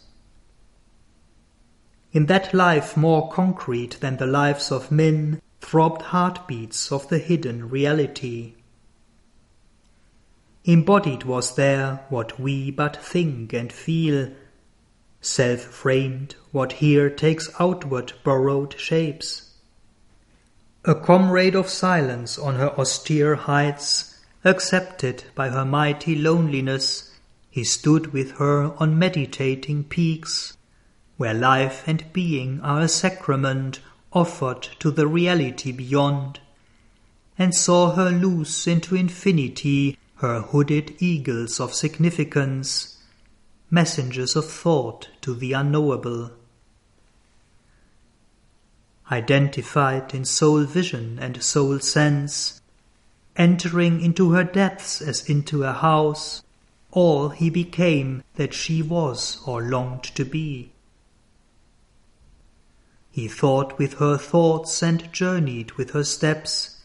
In 2.12 2.26
that 2.26 2.54
life 2.54 2.98
more 2.98 3.30
concrete 3.32 4.00
than 4.02 4.18
the 4.18 4.26
lives 4.26 4.72
of 4.72 4.92
men 4.92 5.42
throbbed 5.62 6.02
heartbeats 6.02 6.92
of 6.92 7.08
the 7.08 7.20
hidden 7.20 7.70
reality. 7.70 8.56
Embodied 10.66 11.24
was 11.24 11.56
there 11.56 12.06
what 12.10 12.40
we 12.40 12.70
but 12.70 12.98
think 12.98 13.54
and 13.54 13.72
feel, 13.72 14.32
self-framed, 15.22 16.36
what 16.52 16.74
here 16.74 17.10
takes 17.10 17.50
outward 17.60 18.12
borrowed 18.24 18.78
shapes. 18.80 19.52
A 20.84 20.96
comrade 20.96 21.56
of 21.56 21.70
silence 21.70 22.40
on 22.40 22.56
her 22.56 22.72
austere 22.80 23.36
heights, 23.36 24.20
accepted 24.44 25.24
by 25.36 25.50
her 25.50 25.64
mighty 25.64 26.16
loneliness, 26.16 27.12
he 27.52 27.64
stood 27.64 28.14
with 28.14 28.32
her 28.38 28.74
on 28.78 28.98
meditating 28.98 29.84
peaks, 29.84 30.58
where 31.18 31.34
life 31.34 31.84
and 31.86 32.12
being 32.14 32.60
are 32.62 32.82
a 32.82 32.88
sacrament 32.88 33.80
offered 34.12 34.64
to 34.80 34.90
the 34.90 35.08
reality 35.08 35.72
beyond, 35.72 36.40
and 37.38 37.54
saw 37.54 37.92
her 37.92 38.10
loose 38.10 38.66
into 38.66 38.96
infinity 38.96 39.98
her 40.16 40.42
hooded 40.42 40.96
eagles 41.00 41.60
of 41.60 41.74
significance, 41.74 42.98
messengers 43.72 44.36
of 44.36 44.46
thought 44.46 45.08
to 45.22 45.34
the 45.34 45.54
unknowable. 45.54 46.30
Identified 49.10 50.14
in 50.14 50.26
soul 50.26 50.66
vision 50.66 51.18
and 51.20 51.42
soul 51.42 51.80
sense, 51.80 52.62
entering 53.38 54.02
into 54.02 54.32
her 54.34 54.44
depths 54.44 55.02
as 55.02 55.28
into 55.30 55.64
a 55.64 55.72
house, 55.72 56.44
all 56.92 57.30
he 57.30 57.50
became 57.50 58.22
that 58.36 58.54
she 58.54 58.82
was 58.82 59.42
or 59.48 59.62
longed 59.62 60.04
to 60.04 60.26
be. 60.26 60.74
He 63.10 63.30
thought 63.30 63.78
with 63.78 63.96
her 63.96 64.18
thoughts 64.18 64.84
and 64.84 65.12
journeyed 65.14 65.72
with 65.74 65.92
her 65.92 66.04
steps, 66.04 66.82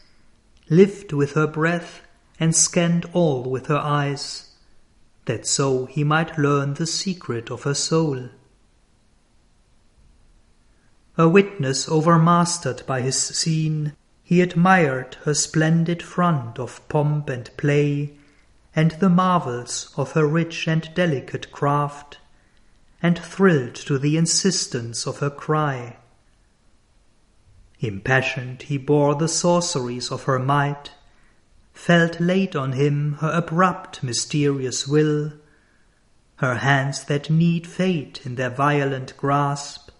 lived 0.69 1.11
with 1.11 1.33
her 1.33 1.47
breath 1.47 2.01
and 2.39 2.55
scanned 2.55 3.05
all 3.13 3.43
with 3.43 3.67
her 3.67 3.77
eyes 3.77 4.46
that 5.27 5.45
so 5.45 5.85
he 5.85 6.03
might 6.03 6.37
learn 6.37 6.73
the 6.73 6.87
secret 6.87 7.51
of 7.51 7.63
her 7.63 7.73
soul. 7.73 8.29
A 11.17 11.29
witness 11.29 11.87
overmastered 11.87 12.83
by 12.85 13.01
his 13.01 13.17
scene, 13.17 13.93
he 14.23 14.41
admired 14.41 15.15
her 15.23 15.33
splendid 15.33 16.03
front 16.03 16.59
of 16.59 16.87
pomp 16.89 17.29
and 17.29 17.49
play, 17.57 18.17
and 18.75 18.91
the 18.91 19.09
marvels 19.09 19.93
of 19.95 20.11
her 20.11 20.27
rich 20.27 20.67
and 20.67 20.93
delicate 20.93 21.51
craft, 21.51 22.17
and 23.01 23.17
thrilled 23.17 23.75
to 23.75 23.97
the 23.97 24.17
insistence 24.17 25.07
of 25.07 25.19
her 25.19 25.29
cry. 25.29 25.97
Impassioned 27.79 28.63
he 28.63 28.77
bore 28.77 29.15
the 29.15 29.27
sorceries 29.27 30.11
of 30.11 30.23
her 30.23 30.39
might, 30.39 30.91
felt 31.77 32.19
laid 32.19 32.55
on 32.55 32.71
him 32.71 33.13
her 33.21 33.29
abrupt, 33.29 34.01
mysterious 34.01 34.87
will, 34.87 35.31
her 36.37 36.55
hands 36.55 37.05
that 37.05 37.29
need 37.29 37.67
fate 37.67 38.19
in 38.25 38.35
their 38.35 38.49
violent 38.49 39.15
grasp, 39.15 39.91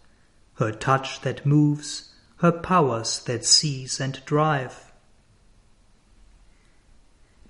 her 0.56 0.72
touch 0.72 1.22
that 1.22 1.46
moves, 1.46 2.14
her 2.38 2.52
powers 2.52 3.20
that 3.26 3.46
seize 3.46 4.00
and 4.00 4.26
drive. 4.26 4.92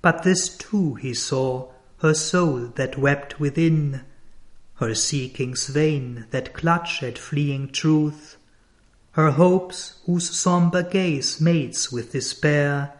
But 0.01 0.23
this 0.23 0.55
too 0.55 0.95
he 0.95 1.13
saw, 1.13 1.71
her 1.99 2.13
soul 2.13 2.67
that 2.75 2.97
wept 2.97 3.39
within, 3.39 4.01
her 4.75 4.93
seekings 4.93 5.67
vain 5.67 6.28
that 6.32 6.53
clutch 6.53 7.01
at 7.01 7.17
fleeing 7.17 7.69
truth, 7.69 8.38
her 9.11 9.32
hopes 9.32 9.99
whose 10.05 10.30
sombre 10.30 10.84
gaze 10.84 11.41
mates 11.41 11.91
with 11.91 12.11
despair, 12.11 12.93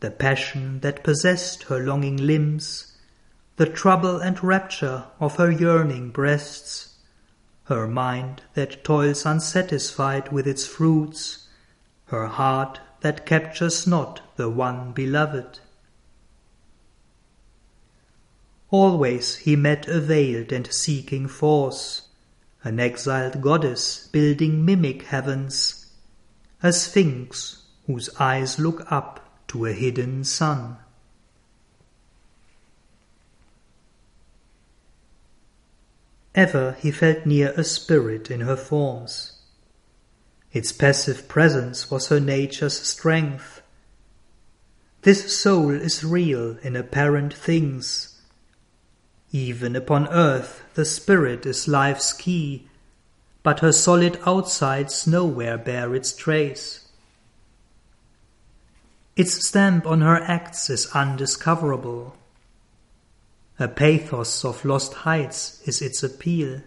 the 0.00 0.10
passion 0.10 0.80
that 0.80 1.04
possessed 1.04 1.64
her 1.64 1.78
longing 1.78 2.16
limbs, 2.16 2.96
the 3.56 3.66
trouble 3.66 4.16
and 4.16 4.42
rapture 4.42 5.04
of 5.20 5.36
her 5.36 5.50
yearning 5.50 6.10
breasts, 6.10 6.96
her 7.64 7.86
mind 7.86 8.42
that 8.54 8.82
toils 8.82 9.26
unsatisfied 9.26 10.32
with 10.32 10.46
its 10.46 10.66
fruits, 10.66 11.46
her 12.06 12.26
heart 12.26 12.80
that 13.00 13.26
captures 13.26 13.86
not 13.86 14.20
the 14.36 14.48
one 14.48 14.92
beloved. 14.92 15.60
Always 18.70 19.36
he 19.36 19.56
met 19.56 19.86
a 19.86 20.00
veiled 20.00 20.52
and 20.52 20.72
seeking 20.72 21.28
force, 21.28 22.08
an 22.64 22.80
exiled 22.80 23.40
goddess 23.40 24.08
building 24.08 24.64
mimic 24.64 25.02
heavens, 25.02 25.86
a 26.62 26.72
sphinx 26.72 27.64
whose 27.86 28.08
eyes 28.18 28.58
look 28.58 28.90
up 28.90 29.29
to 29.50 29.66
a 29.66 29.72
hidden 29.72 30.22
sun. 30.22 30.76
Ever 36.36 36.76
he 36.78 36.92
felt 36.92 37.26
near 37.26 37.52
a 37.56 37.64
spirit 37.64 38.30
in 38.30 38.42
her 38.42 38.54
forms. 38.54 39.32
Its 40.52 40.70
passive 40.70 41.26
presence 41.26 41.90
was 41.90 42.06
her 42.08 42.20
nature's 42.20 42.78
strength. 42.78 43.60
This 45.02 45.36
soul 45.36 45.70
is 45.70 46.04
real 46.04 46.56
in 46.62 46.76
apparent 46.76 47.34
things. 47.34 48.20
Even 49.32 49.74
upon 49.74 50.06
earth 50.10 50.62
the 50.74 50.84
spirit 50.84 51.44
is 51.44 51.66
life's 51.66 52.12
key, 52.12 52.68
but 53.42 53.58
her 53.58 53.72
solid 53.72 54.16
outsides 54.24 55.08
nowhere 55.08 55.58
bear 55.58 55.92
its 55.92 56.12
trace. 56.14 56.79
Its 59.16 59.46
stamp 59.46 59.86
on 59.86 60.00
her 60.00 60.22
acts 60.22 60.70
is 60.70 60.86
undiscoverable. 60.94 62.16
A 63.58 63.68
pathos 63.68 64.44
of 64.44 64.64
lost 64.64 64.94
heights 64.94 65.60
is 65.66 65.82
its 65.82 66.02
appeal. 66.02 66.62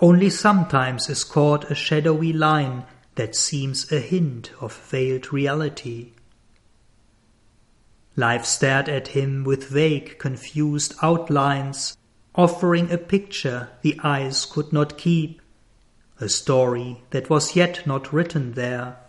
Only 0.00 0.30
sometimes 0.30 1.08
is 1.08 1.24
caught 1.24 1.70
a 1.70 1.74
shadowy 1.74 2.32
line 2.32 2.84
that 3.16 3.36
seems 3.36 3.90
a 3.92 4.00
hint 4.00 4.52
of 4.60 4.74
veiled 4.74 5.32
reality. 5.32 6.12
Life 8.16 8.44
stared 8.44 8.88
at 8.88 9.08
him 9.08 9.44
with 9.44 9.68
vague, 9.68 10.18
confused 10.18 10.94
outlines, 11.02 11.96
offering 12.34 12.90
a 12.90 12.98
picture 12.98 13.70
the 13.82 13.98
eyes 14.02 14.46
could 14.46 14.72
not 14.72 14.98
keep, 14.98 15.42
a 16.20 16.28
story 16.28 17.02
that 17.10 17.28
was 17.28 17.56
yet 17.56 17.86
not 17.86 18.12
written 18.12 18.52
there. 18.52 19.03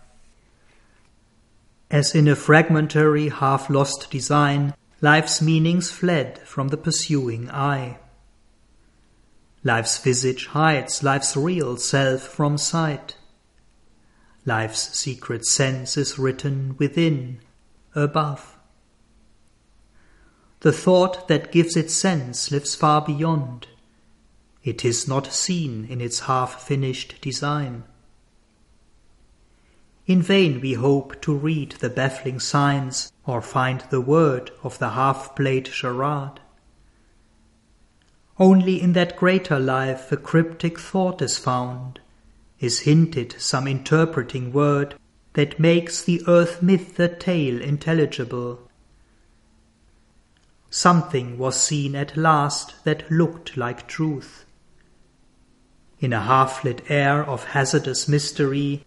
As 1.90 2.14
in 2.14 2.26
a 2.26 2.34
fragmentary, 2.34 3.28
half 3.28 3.70
lost 3.70 4.10
design, 4.10 4.74
life's 5.00 5.40
meanings 5.40 5.90
fled 5.90 6.40
from 6.40 6.68
the 6.68 6.76
pursuing 6.76 7.48
eye. 7.50 7.98
Life's 9.62 9.98
visage 9.98 10.46
hides 10.46 11.02
life's 11.02 11.36
real 11.36 11.76
self 11.76 12.22
from 12.22 12.58
sight. 12.58 13.16
Life's 14.44 14.96
secret 14.96 15.44
sense 15.44 15.96
is 15.96 16.18
written 16.18 16.76
within, 16.78 17.40
above. 17.94 18.56
The 20.60 20.72
thought 20.72 21.28
that 21.28 21.52
gives 21.52 21.76
it 21.76 21.90
sense 21.90 22.50
lives 22.50 22.74
far 22.74 23.00
beyond. 23.00 23.68
It 24.62 24.84
is 24.84 25.06
not 25.06 25.32
seen 25.32 25.84
in 25.84 26.00
its 26.00 26.20
half-finished 26.20 27.20
design. 27.20 27.84
In 30.06 30.22
vain 30.22 30.60
we 30.60 30.74
hope 30.74 31.20
to 31.22 31.34
read 31.34 31.72
the 31.72 31.90
baffling 31.90 32.38
signs 32.38 33.12
or 33.26 33.42
find 33.42 33.82
the 33.90 34.00
word 34.00 34.52
of 34.62 34.78
the 34.78 34.90
half-played 34.90 35.66
charade. 35.66 36.38
Only 38.38 38.80
in 38.80 38.92
that 38.92 39.16
greater 39.16 39.58
life 39.58 40.12
a 40.12 40.16
cryptic 40.16 40.78
thought 40.78 41.20
is 41.20 41.38
found, 41.38 41.98
is 42.60 42.80
hinted 42.80 43.34
some 43.38 43.66
interpreting 43.66 44.52
word 44.52 44.94
that 45.32 45.58
makes 45.58 46.02
the 46.02 46.22
earth 46.28 46.62
myth 46.62 47.00
a 47.00 47.08
tale 47.08 47.60
intelligible. 47.60 48.60
Something 50.70 51.36
was 51.36 51.60
seen 51.60 51.96
at 51.96 52.16
last 52.16 52.84
that 52.84 53.10
looked 53.10 53.56
like 53.56 53.88
truth. 53.88 54.44
In 55.98 56.12
a 56.12 56.20
half-lit 56.20 56.90
air 56.90 57.24
of 57.24 57.44
hazardous 57.44 58.06
mystery, 58.06 58.84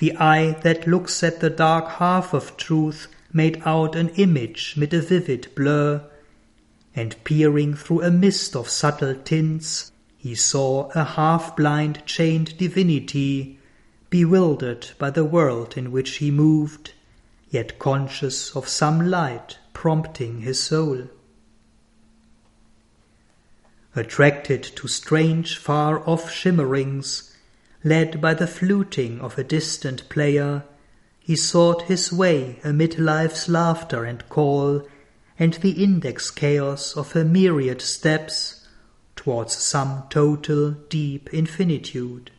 the 0.00 0.16
eye 0.16 0.52
that 0.62 0.86
looks 0.86 1.22
at 1.22 1.40
the 1.40 1.50
dark 1.50 1.86
half 1.92 2.32
of 2.32 2.56
truth 2.56 3.06
made 3.32 3.62
out 3.66 3.94
an 3.94 4.08
image 4.10 4.74
mid 4.76 4.92
a 4.94 5.00
vivid 5.00 5.46
blur, 5.54 6.02
and 6.96 7.22
peering 7.22 7.74
through 7.74 8.02
a 8.02 8.10
mist 8.10 8.56
of 8.56 8.68
subtle 8.68 9.14
tints, 9.14 9.92
he 10.16 10.34
saw 10.34 10.90
a 10.94 11.04
half-blind 11.04 12.02
chained 12.06 12.56
divinity, 12.56 13.58
bewildered 14.08 14.88
by 14.98 15.10
the 15.10 15.24
world 15.24 15.76
in 15.76 15.92
which 15.92 16.16
he 16.16 16.30
moved, 16.30 16.92
yet 17.50 17.78
conscious 17.78 18.56
of 18.56 18.66
some 18.66 19.10
light 19.10 19.58
prompting 19.74 20.40
his 20.40 20.58
soul. 20.58 21.08
Attracted 23.94 24.62
to 24.62 24.88
strange 24.88 25.58
far-off 25.58 26.32
shimmerings, 26.32 27.29
Led 27.82 28.20
by 28.20 28.34
the 28.34 28.46
fluting 28.46 29.20
of 29.20 29.38
a 29.38 29.44
distant 29.44 30.06
player, 30.10 30.64
he 31.18 31.34
sought 31.34 31.82
his 31.82 32.12
way 32.12 32.60
amid 32.62 32.98
life's 32.98 33.48
laughter 33.48 34.04
and 34.04 34.28
call, 34.28 34.86
and 35.38 35.54
the 35.54 35.82
index 35.82 36.30
chaos 36.30 36.94
of 36.94 37.12
her 37.12 37.24
myriad 37.24 37.80
steps 37.80 38.66
towards 39.16 39.54
some 39.56 40.04
total 40.10 40.72
deep 40.72 41.32
infinitude. 41.32 42.30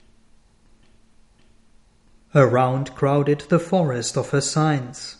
Around 2.36 2.94
crowded 2.96 3.42
the 3.50 3.60
forest 3.60 4.18
of 4.18 4.30
her 4.30 4.42
signs. 4.42 5.18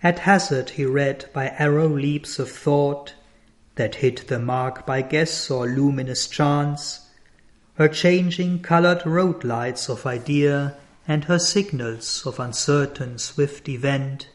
At 0.00 0.20
hazard 0.20 0.70
he 0.70 0.84
read 0.84 1.28
by 1.32 1.48
arrow 1.58 1.88
leaps 1.88 2.38
of 2.38 2.50
thought 2.50 3.14
that 3.74 3.96
hit 3.96 4.28
the 4.28 4.38
mark 4.38 4.86
by 4.86 5.02
guess 5.02 5.50
or 5.50 5.66
luminous 5.66 6.28
chance 6.28 7.07
her 7.78 7.88
changing 7.88 8.58
colored 8.58 9.06
road 9.06 9.44
lights 9.44 9.88
of 9.88 10.04
idea 10.04 10.76
and 11.06 11.24
her 11.24 11.38
signals 11.38 12.26
of 12.26 12.40
uncertain 12.40 13.16
swift 13.16 13.68
event, 13.68 14.28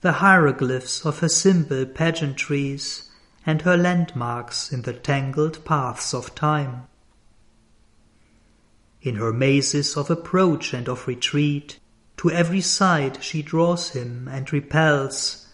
the 0.00 0.12
hieroglyphs 0.12 1.04
of 1.04 1.18
her 1.18 1.28
simple 1.28 1.84
pageantries 1.84 3.10
and 3.44 3.62
her 3.62 3.76
landmarks 3.76 4.72
in 4.72 4.82
the 4.82 4.92
tangled 4.92 5.64
paths 5.64 6.14
of 6.14 6.32
time. 6.36 6.86
In 9.02 9.16
her 9.16 9.32
mazes 9.32 9.96
of 9.96 10.08
approach 10.08 10.72
and 10.72 10.88
of 10.88 11.08
retreat, 11.08 11.80
to 12.16 12.30
every 12.30 12.60
side 12.60 13.24
she 13.24 13.42
draws 13.42 13.90
him 13.90 14.28
and 14.28 14.52
repels, 14.52 15.48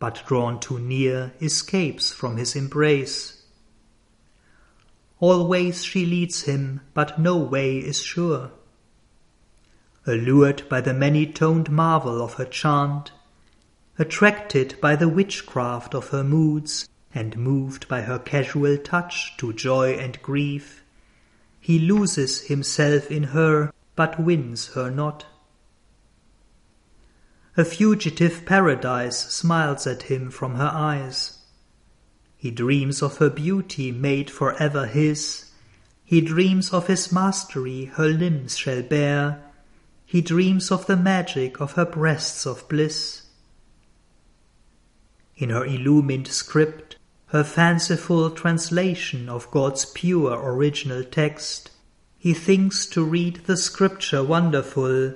but 0.00 0.24
drawn 0.26 0.58
too 0.58 0.80
near 0.80 1.32
escapes 1.40 2.12
from 2.12 2.38
his 2.38 2.56
embrace. 2.56 3.33
All 5.26 5.46
ways 5.48 5.82
she 5.82 6.04
leads 6.04 6.42
him, 6.42 6.82
but 6.92 7.18
no 7.18 7.38
way 7.38 7.78
is 7.78 8.02
sure. 8.02 8.50
Allured 10.06 10.68
by 10.68 10.82
the 10.82 10.92
many-toned 10.92 11.70
marvel 11.70 12.20
of 12.22 12.34
her 12.34 12.44
chant, 12.44 13.10
attracted 13.98 14.78
by 14.82 14.96
the 14.96 15.08
witchcraft 15.08 15.94
of 15.94 16.08
her 16.08 16.22
moods, 16.22 16.90
and 17.14 17.38
moved 17.38 17.88
by 17.88 18.02
her 18.02 18.18
casual 18.18 18.76
touch 18.76 19.34
to 19.38 19.54
joy 19.54 19.94
and 19.94 20.20
grief, 20.20 20.84
he 21.58 21.78
loses 21.78 22.48
himself 22.48 23.10
in 23.10 23.22
her, 23.32 23.72
but 23.96 24.20
wins 24.20 24.74
her 24.74 24.90
not. 24.90 25.24
A 27.56 27.64
fugitive 27.64 28.44
paradise 28.44 29.32
smiles 29.32 29.86
at 29.86 30.02
him 30.02 30.30
from 30.30 30.56
her 30.56 30.70
eyes. 30.74 31.33
He 32.44 32.50
dreams 32.50 33.00
of 33.00 33.16
her 33.16 33.30
beauty 33.30 33.90
made 33.90 34.30
for 34.30 34.52
ever 34.62 34.84
his. 34.84 35.46
He 36.04 36.20
dreams 36.20 36.74
of 36.74 36.88
his 36.88 37.10
mastery 37.10 37.86
her 37.86 38.06
limbs 38.06 38.58
shall 38.58 38.82
bear. 38.82 39.42
He 40.04 40.20
dreams 40.20 40.70
of 40.70 40.84
the 40.84 40.98
magic 40.98 41.58
of 41.58 41.72
her 41.72 41.86
breasts 41.86 42.44
of 42.44 42.68
bliss. 42.68 43.22
In 45.38 45.48
her 45.48 45.64
illumined 45.64 46.28
script, 46.28 46.98
her 47.28 47.44
fanciful 47.44 48.30
translation 48.30 49.30
of 49.30 49.50
God's 49.50 49.86
pure 49.86 50.38
original 50.38 51.02
text, 51.02 51.70
he 52.18 52.34
thinks 52.34 52.84
to 52.88 53.02
read 53.02 53.36
the 53.46 53.56
scripture 53.56 54.22
wonderful, 54.22 55.14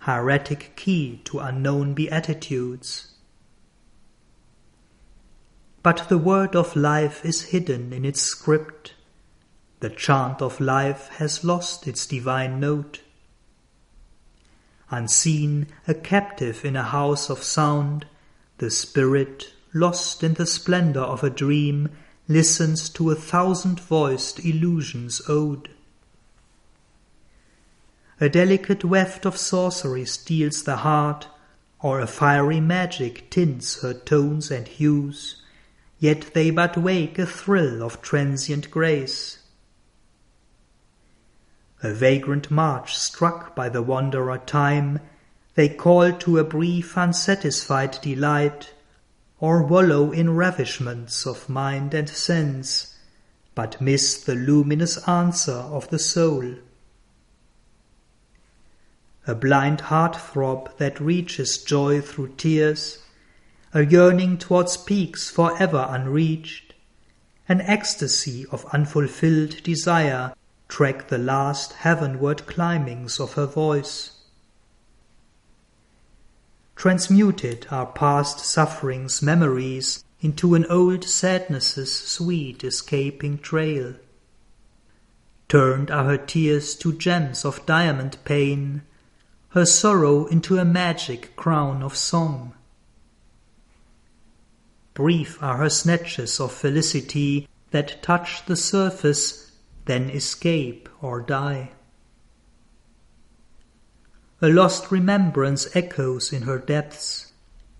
hieratic 0.00 0.72
key 0.74 1.20
to 1.26 1.38
unknown 1.38 1.94
beatitudes. 1.94 3.09
But 5.82 6.10
the 6.10 6.18
word 6.18 6.54
of 6.54 6.76
life 6.76 7.24
is 7.24 7.44
hidden 7.44 7.92
in 7.94 8.04
its 8.04 8.20
script. 8.20 8.94
The 9.80 9.88
chant 9.88 10.42
of 10.42 10.60
life 10.60 11.08
has 11.16 11.42
lost 11.42 11.88
its 11.88 12.06
divine 12.06 12.60
note. 12.60 13.00
Unseen, 14.90 15.68
a 15.88 15.94
captive 15.94 16.66
in 16.66 16.76
a 16.76 16.82
house 16.82 17.30
of 17.30 17.42
sound, 17.42 18.06
the 18.58 18.70
spirit, 18.70 19.54
lost 19.72 20.22
in 20.22 20.34
the 20.34 20.44
splendor 20.44 21.00
of 21.00 21.24
a 21.24 21.30
dream, 21.30 21.88
listens 22.28 22.90
to 22.90 23.10
a 23.10 23.14
thousand 23.14 23.80
voiced 23.80 24.44
illusions 24.44 25.22
ode. 25.28 25.70
A 28.20 28.28
delicate 28.28 28.84
weft 28.84 29.24
of 29.24 29.38
sorcery 29.38 30.04
steals 30.04 30.62
the 30.64 30.76
heart, 30.76 31.28
or 31.80 32.00
a 32.00 32.06
fiery 32.06 32.60
magic 32.60 33.30
tints 33.30 33.80
her 33.80 33.94
tones 33.94 34.50
and 34.50 34.68
hues 34.68 35.39
yet 36.00 36.32
they 36.32 36.50
but 36.50 36.76
wake 36.76 37.18
a 37.18 37.26
thrill 37.26 37.82
of 37.82 38.02
transient 38.02 38.70
grace. 38.70 39.38
A 41.82 41.92
vagrant 41.92 42.50
march 42.50 42.96
struck 42.96 43.54
by 43.54 43.68
the 43.68 43.82
wanderer 43.82 44.38
time, 44.38 44.98
they 45.54 45.68
call 45.68 46.12
to 46.12 46.38
a 46.38 46.44
brief 46.44 46.96
unsatisfied 46.96 47.98
delight, 48.02 48.72
or 49.38 49.62
wallow 49.62 50.10
in 50.10 50.34
ravishments 50.34 51.26
of 51.26 51.48
mind 51.48 51.94
and 51.94 52.08
sense, 52.08 52.98
but 53.54 53.80
miss 53.80 54.22
the 54.22 54.34
luminous 54.34 55.06
answer 55.08 55.52
of 55.52 55.88
the 55.90 55.98
soul. 55.98 56.54
A 59.26 59.34
blind 59.34 59.82
heart 59.82 60.16
throb 60.16 60.76
that 60.78 61.00
reaches 61.00 61.58
joy 61.58 62.00
through 62.00 62.34
tears, 62.36 62.99
a 63.72 63.84
yearning 63.84 64.36
towards 64.36 64.76
peaks 64.76 65.30
forever 65.30 65.86
unreached, 65.88 66.74
an 67.48 67.60
ecstasy 67.60 68.44
of 68.50 68.66
unfulfilled 68.72 69.62
desire 69.62 70.34
track 70.68 71.08
the 71.08 71.18
last 71.18 71.72
heavenward 71.74 72.46
climbings 72.46 73.20
of 73.20 73.34
her 73.34 73.46
voice. 73.46 74.12
Transmuted 76.76 77.66
are 77.70 77.86
past 77.86 78.38
sufferings' 78.38 79.20
memories 79.20 80.04
into 80.20 80.54
an 80.54 80.64
old 80.66 81.04
sadness's 81.04 81.92
sweet 81.92 82.64
escaping 82.64 83.38
trail. 83.38 83.94
Turned 85.48 85.90
are 85.90 86.04
her 86.04 86.16
tears 86.16 86.74
to 86.76 86.92
gems 86.92 87.44
of 87.44 87.66
diamond 87.66 88.16
pain, 88.24 88.82
her 89.50 89.66
sorrow 89.66 90.26
into 90.26 90.58
a 90.58 90.64
magic 90.64 91.36
crown 91.36 91.82
of 91.82 91.96
song. 91.96 92.54
Brief 95.00 95.42
are 95.42 95.56
her 95.56 95.70
snatches 95.70 96.38
of 96.38 96.52
felicity 96.52 97.48
that 97.70 98.02
touch 98.02 98.44
the 98.44 98.54
surface, 98.54 99.50
then 99.86 100.10
escape 100.10 100.90
or 101.00 101.22
die. 101.22 101.70
A 104.42 104.50
lost 104.50 104.90
remembrance 104.90 105.74
echoes 105.74 106.34
in 106.34 106.42
her 106.42 106.58
depths. 106.58 107.32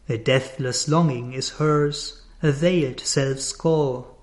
A 0.08 0.16
deathless 0.16 0.88
longing 0.88 1.34
is 1.34 1.58
hers, 1.60 2.22
a 2.42 2.52
veiled 2.52 3.00
self's 3.00 3.52
call. 3.52 4.16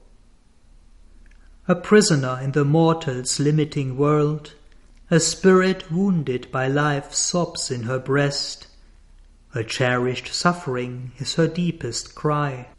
A 1.67 1.75
prisoner 1.75 2.39
in 2.41 2.53
the 2.53 2.65
mortal's 2.65 3.39
limiting 3.39 3.95
world, 3.95 4.55
a 5.11 5.19
spirit 5.19 5.91
wounded 5.91 6.51
by 6.51 6.67
life 6.67 7.13
sobs 7.13 7.69
in 7.69 7.83
her 7.83 7.99
breast. 7.99 8.65
A 9.53 9.63
cherished 9.63 10.33
suffering 10.33 11.11
is 11.19 11.35
her 11.35 11.47
deepest 11.47 12.15
cry. 12.15 12.69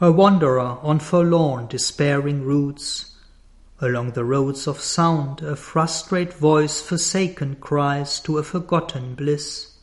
A 0.00 0.10
wanderer 0.10 0.78
on 0.82 0.98
forlorn, 0.98 1.68
despairing 1.68 2.42
routes, 2.42 3.14
along 3.80 4.10
the 4.10 4.24
roads 4.24 4.66
of 4.66 4.80
sound, 4.80 5.40
a 5.40 5.54
frustrate 5.54 6.34
voice 6.34 6.80
forsaken 6.80 7.56
cries 7.60 8.18
to 8.20 8.38
a 8.38 8.42
forgotten 8.42 9.14
bliss. 9.14 9.76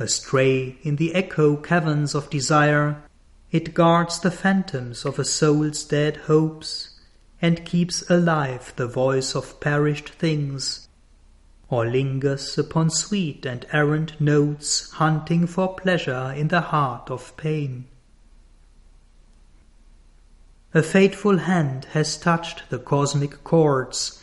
Astray 0.00 0.78
in 0.82 0.96
the 0.96 1.14
echo 1.14 1.56
caverns 1.56 2.16
of 2.16 2.28
desire, 2.30 3.00
it 3.52 3.74
guards 3.74 4.18
the 4.18 4.32
phantoms 4.32 5.04
of 5.04 5.20
a 5.20 5.24
soul's 5.24 5.84
dead 5.84 6.16
hopes, 6.26 6.98
and 7.40 7.64
keeps 7.64 8.10
alive 8.10 8.72
the 8.74 8.88
voice 8.88 9.36
of 9.36 9.60
perished 9.60 10.08
things, 10.08 10.88
or 11.68 11.86
lingers 11.86 12.58
upon 12.58 12.90
sweet 12.90 13.46
and 13.46 13.66
errant 13.72 14.20
notes, 14.20 14.90
hunting 14.90 15.46
for 15.46 15.76
pleasure 15.76 16.32
in 16.36 16.48
the 16.48 16.60
heart 16.60 17.08
of 17.08 17.36
pain. 17.36 17.86
A 20.72 20.84
fateful 20.84 21.38
hand 21.38 21.86
has 21.94 22.16
touched 22.16 22.70
the 22.70 22.78
cosmic 22.78 23.42
chords 23.42 24.22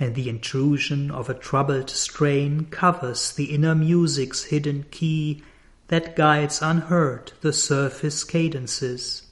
and 0.00 0.16
the 0.16 0.28
intrusion 0.28 1.08
of 1.12 1.30
a 1.30 1.34
troubled 1.34 1.88
strain 1.88 2.64
covers 2.64 3.30
the 3.32 3.54
inner 3.54 3.76
music's 3.76 4.44
hidden 4.44 4.86
key 4.90 5.44
that 5.86 6.16
guides 6.16 6.60
unheard 6.60 7.30
the 7.42 7.52
surface 7.52 8.24
cadences. 8.24 9.22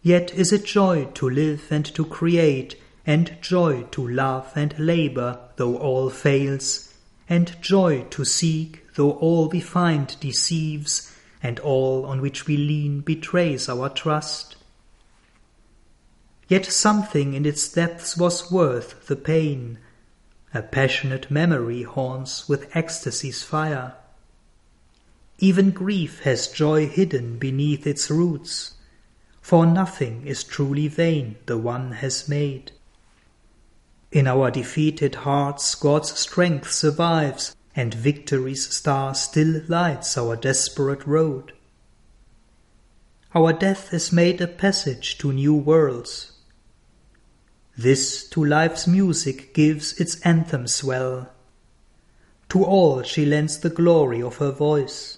Yet 0.00 0.32
is 0.32 0.52
it 0.52 0.64
joy 0.64 1.06
to 1.14 1.28
live 1.28 1.66
and 1.70 1.84
to 1.86 2.04
create, 2.04 2.80
and 3.04 3.36
joy 3.42 3.82
to 3.90 4.06
love 4.06 4.52
and 4.54 4.78
labor, 4.78 5.40
though 5.56 5.76
all 5.76 6.08
fails, 6.08 6.94
and 7.28 7.60
joy 7.60 8.04
to 8.10 8.24
seek, 8.24 8.94
though 8.94 9.12
all 9.12 9.48
we 9.48 9.60
find 9.60 10.16
deceives, 10.20 11.09
and 11.42 11.58
all 11.60 12.04
on 12.06 12.20
which 12.20 12.46
we 12.46 12.56
lean 12.56 13.00
betrays 13.00 13.68
our 13.68 13.88
trust. 13.88 14.56
Yet 16.48 16.66
something 16.66 17.34
in 17.34 17.46
its 17.46 17.68
depths 17.72 18.16
was 18.16 18.50
worth 18.50 19.06
the 19.06 19.16
pain. 19.16 19.78
A 20.52 20.62
passionate 20.62 21.30
memory 21.30 21.84
haunts 21.84 22.48
with 22.48 22.74
ecstasy's 22.74 23.42
fire. 23.42 23.94
Even 25.38 25.70
grief 25.70 26.20
has 26.20 26.48
joy 26.48 26.86
hidden 26.86 27.38
beneath 27.38 27.86
its 27.86 28.10
roots, 28.10 28.74
for 29.40 29.64
nothing 29.64 30.26
is 30.26 30.44
truly 30.44 30.88
vain 30.88 31.36
the 31.46 31.56
one 31.56 31.92
has 31.92 32.28
made. 32.28 32.72
In 34.12 34.26
our 34.26 34.50
defeated 34.50 35.14
hearts 35.14 35.74
God's 35.76 36.18
strength 36.18 36.72
survives, 36.72 37.54
and 37.80 37.94
victory's 37.94 38.68
star 38.68 39.14
still 39.14 39.62
lights 39.66 40.16
our 40.18 40.36
desperate 40.36 41.06
road. 41.06 41.52
Our 43.34 43.52
death 43.52 43.94
is 43.94 44.12
made 44.12 44.40
a 44.40 44.46
passage 44.46 45.18
to 45.18 45.32
new 45.32 45.54
worlds, 45.54 46.32
this 47.80 48.28
to 48.28 48.44
life's 48.44 48.86
music 48.86 49.54
gives 49.54 49.98
its 49.98 50.20
anthem 50.20 50.66
swell. 50.66 51.30
To 52.50 52.62
all 52.62 53.02
she 53.02 53.24
lends 53.24 53.56
the 53.60 53.70
glory 53.70 54.22
of 54.22 54.36
her 54.36 54.50
voice. 54.50 55.16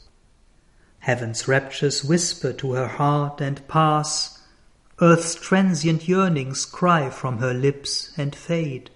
Heaven's 1.00 1.48
raptures 1.48 2.04
whisper 2.04 2.52
to 2.52 2.74
her 2.74 2.86
heart 2.86 3.40
and 3.40 3.66
pass. 3.66 4.40
Earth's 5.00 5.34
transient 5.34 6.06
yearnings 6.06 6.64
cry 6.64 7.10
from 7.10 7.38
her 7.38 7.52
lips 7.52 8.12
and 8.16 8.32
fade. 8.32 8.91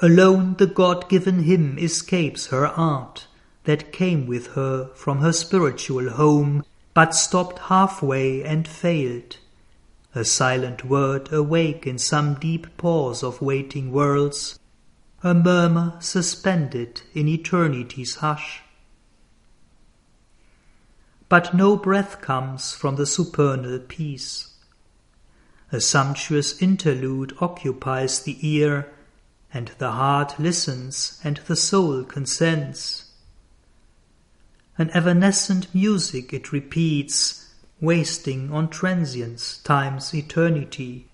Alone 0.00 0.54
the 0.58 0.66
God 0.66 1.08
given 1.08 1.42
hymn 1.42 1.78
escapes 1.78 2.46
her 2.46 2.66
art, 2.66 3.26
that 3.64 3.92
came 3.92 4.26
with 4.26 4.48
her 4.48 4.90
from 4.94 5.18
her 5.18 5.32
spiritual 5.32 6.10
home, 6.10 6.64
but 6.94 7.14
stopped 7.14 7.58
halfway 7.58 8.42
and 8.44 8.66
failed 8.66 9.36
a 10.14 10.24
silent 10.24 10.84
word 10.84 11.32
awake 11.32 11.86
in 11.86 11.98
some 11.98 12.34
deep 12.34 12.76
pause 12.76 13.22
of 13.22 13.42
waiting 13.42 13.92
worlds, 13.92 14.58
a 15.22 15.34
murmur 15.34 15.96
suspended 16.00 17.02
in 17.12 17.28
eternity's 17.28 18.16
hush. 18.16 18.62
But 21.28 21.52
no 21.52 21.76
breath 21.76 22.20
comes 22.20 22.72
from 22.72 22.96
the 22.96 23.06
supernal 23.06 23.80
peace. 23.80 24.54
A 25.70 25.80
sumptuous 25.80 26.62
interlude 26.62 27.36
occupies 27.40 28.20
the 28.20 28.38
ear, 28.40 28.90
and 29.52 29.72
the 29.78 29.92
heart 29.92 30.38
listens 30.38 31.20
and 31.24 31.38
the 31.46 31.56
soul 31.56 32.04
consents. 32.04 33.12
An 34.76 34.90
evanescent 34.90 35.74
music 35.74 36.32
it 36.32 36.52
repeats 36.52 37.48
wasting 37.80 38.52
on 38.52 38.68
transience, 38.68 39.58
time's 39.58 40.14
eternity. 40.14 41.08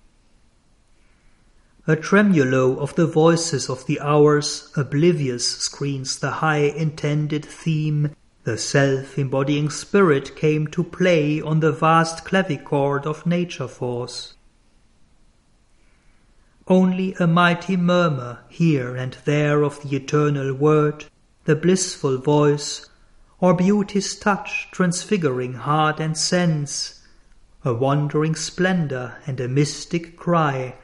A 1.86 1.96
tremolo 1.96 2.78
of 2.78 2.94
the 2.94 3.06
voices 3.06 3.68
of 3.68 3.86
the 3.86 4.00
hours, 4.00 4.72
oblivious, 4.74 5.46
screens 5.46 6.18
the 6.18 6.30
high 6.30 6.64
intended 6.76 7.44
theme. 7.44 8.14
The 8.44 8.56
self 8.56 9.18
embodying 9.18 9.68
spirit 9.70 10.34
came 10.36 10.66
to 10.68 10.82
play 10.82 11.42
on 11.42 11.60
the 11.60 11.72
vast 11.72 12.24
clavichord 12.24 13.06
of 13.06 13.26
nature 13.26 13.68
force. 13.68 14.33
Only 16.66 17.14
a 17.20 17.26
mighty 17.26 17.76
murmur 17.76 18.38
here 18.48 18.96
and 18.96 19.16
there 19.26 19.62
of 19.62 19.82
the 19.82 19.96
eternal 19.96 20.54
word, 20.54 21.04
the 21.44 21.54
blissful 21.54 22.16
voice, 22.18 22.88
or 23.38 23.52
beauty's 23.52 24.18
touch 24.18 24.68
transfiguring 24.72 25.54
heart 25.54 26.00
and 26.00 26.16
sense, 26.16 27.02
a 27.64 27.74
wandering 27.74 28.34
splendor 28.34 29.16
and 29.26 29.38
a 29.40 29.48
mystic 29.48 30.16
cry 30.16 30.76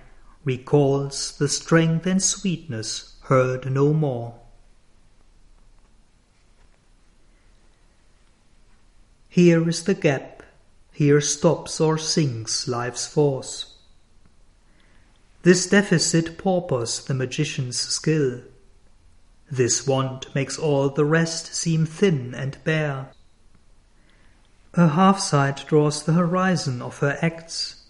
recalls 0.45 1.37
the 1.39 1.49
strength 1.49 2.07
and 2.07 2.23
sweetness 2.23 3.17
heard 3.23 3.71
no 3.71 3.95
more. 3.95 4.35
Here 9.31 9.67
is 9.69 9.85
the 9.85 9.95
gap, 9.95 10.43
here 10.93 11.21
stops 11.21 11.81
or 11.81 11.97
sinks 11.97 12.69
life's 12.69 13.07
force. 13.07 13.70
This 15.43 15.67
deficit 15.67 16.37
paupers 16.37 17.05
the 17.05 17.15
magician's 17.15 17.79
skill. 17.79 18.43
This 19.51 19.87
want 19.87 20.35
makes 20.35 20.59
all 20.59 20.91
the 20.91 21.05
rest 21.05 21.55
seem 21.55 21.87
thin 21.87 22.35
and 22.35 22.63
bare. 22.63 23.13
Her 24.75 24.89
half 24.89 25.19
sight 25.19 25.65
draws 25.67 26.03
the 26.03 26.13
horizon 26.13 26.83
of 26.83 26.99
her 26.99 27.19
acts. 27.23 27.83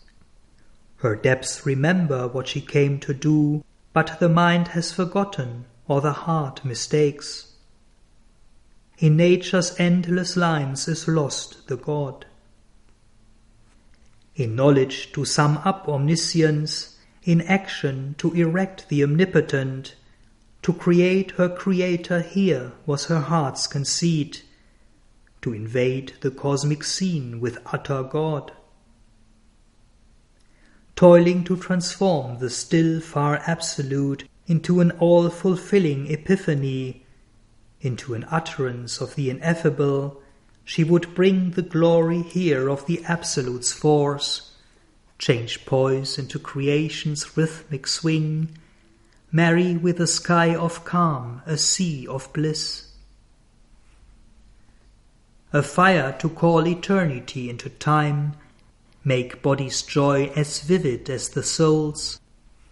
Her 0.98 1.16
depths 1.16 1.66
remember 1.66 2.28
what 2.28 2.46
she 2.46 2.60
came 2.60 3.00
to 3.00 3.12
do, 3.12 3.64
but 3.92 4.20
the 4.20 4.28
mind 4.28 4.68
has 4.68 4.92
forgotten, 4.92 5.64
or 5.88 6.00
the 6.00 6.12
heart 6.12 6.64
mistakes. 6.64 7.54
In 8.98 9.16
nature's 9.16 9.78
endless 9.80 10.36
lines 10.36 10.86
is 10.86 11.08
lost 11.08 11.66
the 11.66 11.76
God. 11.76 12.26
In 14.36 14.54
knowledge 14.54 15.10
to 15.12 15.24
sum 15.24 15.58
up 15.64 15.88
omniscience, 15.88 16.96
in 17.22 17.40
action 17.42 18.14
to 18.18 18.32
erect 18.32 18.88
the 18.88 19.02
omnipotent, 19.02 19.94
to 20.62 20.72
create 20.72 21.32
her 21.32 21.48
Creator 21.48 22.20
here 22.20 22.72
was 22.86 23.06
her 23.06 23.20
heart's 23.20 23.66
conceit, 23.66 24.44
to 25.42 25.52
invade 25.52 26.12
the 26.20 26.30
cosmic 26.30 26.84
scene 26.84 27.40
with 27.40 27.58
utter 27.66 28.02
God. 28.02 28.52
Toiling 30.96 31.44
to 31.44 31.56
transform 31.56 32.38
the 32.38 32.50
still 32.50 33.00
far 33.00 33.40
absolute 33.46 34.28
into 34.46 34.80
an 34.80 34.90
all 34.92 35.30
fulfilling 35.30 36.10
epiphany, 36.10 37.06
into 37.80 38.14
an 38.14 38.24
utterance 38.30 39.00
of 39.00 39.14
the 39.14 39.30
ineffable, 39.30 40.20
she 40.64 40.84
would 40.84 41.14
bring 41.14 41.52
the 41.52 41.62
glory 41.62 42.22
here 42.22 42.68
of 42.68 42.84
the 42.86 43.02
Absolute's 43.06 43.72
force, 43.72 44.49
change 45.20 45.66
poise 45.66 46.18
into 46.18 46.38
creation's 46.38 47.36
rhythmic 47.36 47.86
swing, 47.86 48.48
marry 49.30 49.76
with 49.76 50.00
a 50.00 50.06
sky 50.06 50.54
of 50.54 50.84
calm, 50.84 51.42
a 51.44 51.58
sea 51.58 52.06
of 52.06 52.32
bliss. 52.32 52.86
A 55.52 55.62
fire 55.62 56.16
to 56.20 56.28
call 56.28 56.66
eternity 56.66 57.50
into 57.50 57.68
time, 57.68 58.32
make 59.04 59.42
body's 59.42 59.82
joy 59.82 60.32
as 60.34 60.60
vivid 60.60 61.10
as 61.10 61.28
the 61.28 61.42
soul's. 61.42 62.18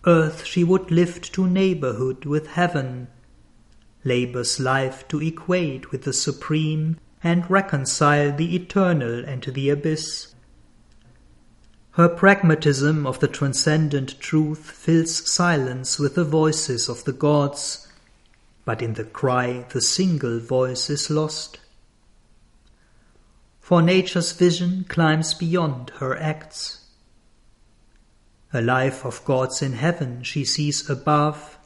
Earth 0.07 0.45
she 0.45 0.65
would 0.65 0.91
lift 0.91 1.35
to 1.35 1.47
neighborhood 1.47 2.25
with 2.25 2.47
heaven, 2.47 3.09
labor's 4.05 4.59
life 4.59 5.07
to 5.09 5.21
equate 5.21 5.91
with 5.91 6.05
the 6.05 6.13
supreme, 6.15 6.99
and 7.23 7.51
reconcile 7.51 8.35
the 8.35 8.57
eternal 8.57 9.25
and 9.25 9.43
the 9.43 9.69
abyss. 9.69 10.35
Her 11.99 12.09
pragmatism 12.09 13.09
of 13.09 13.19
the 13.19 13.27
transcendent 13.27 14.21
truth 14.21 14.71
fills 14.71 15.29
silence 15.29 15.99
with 15.99 16.15
the 16.15 16.23
voices 16.23 16.89
of 16.89 17.03
the 17.03 17.13
gods, 17.13 17.89
but 18.65 18.81
in 18.81 18.95
the 18.95 19.03
cry 19.03 19.67
the 19.71 19.81
single 19.81 20.39
voice 20.39 20.89
is 20.91 21.11
lost. 21.11 21.59
for 23.59 23.83
nature's 23.83 24.31
vision 24.31 24.87
climbs 24.89 25.35
beyond 25.35 25.91
her 25.99 26.17
acts. 26.17 26.87
A 28.53 28.63
life 28.63 29.05
of 29.05 29.25
gods 29.25 29.61
in 29.61 29.73
heaven 29.73 30.23
she 30.23 30.45
sees 30.45 30.89
above. 30.89 31.59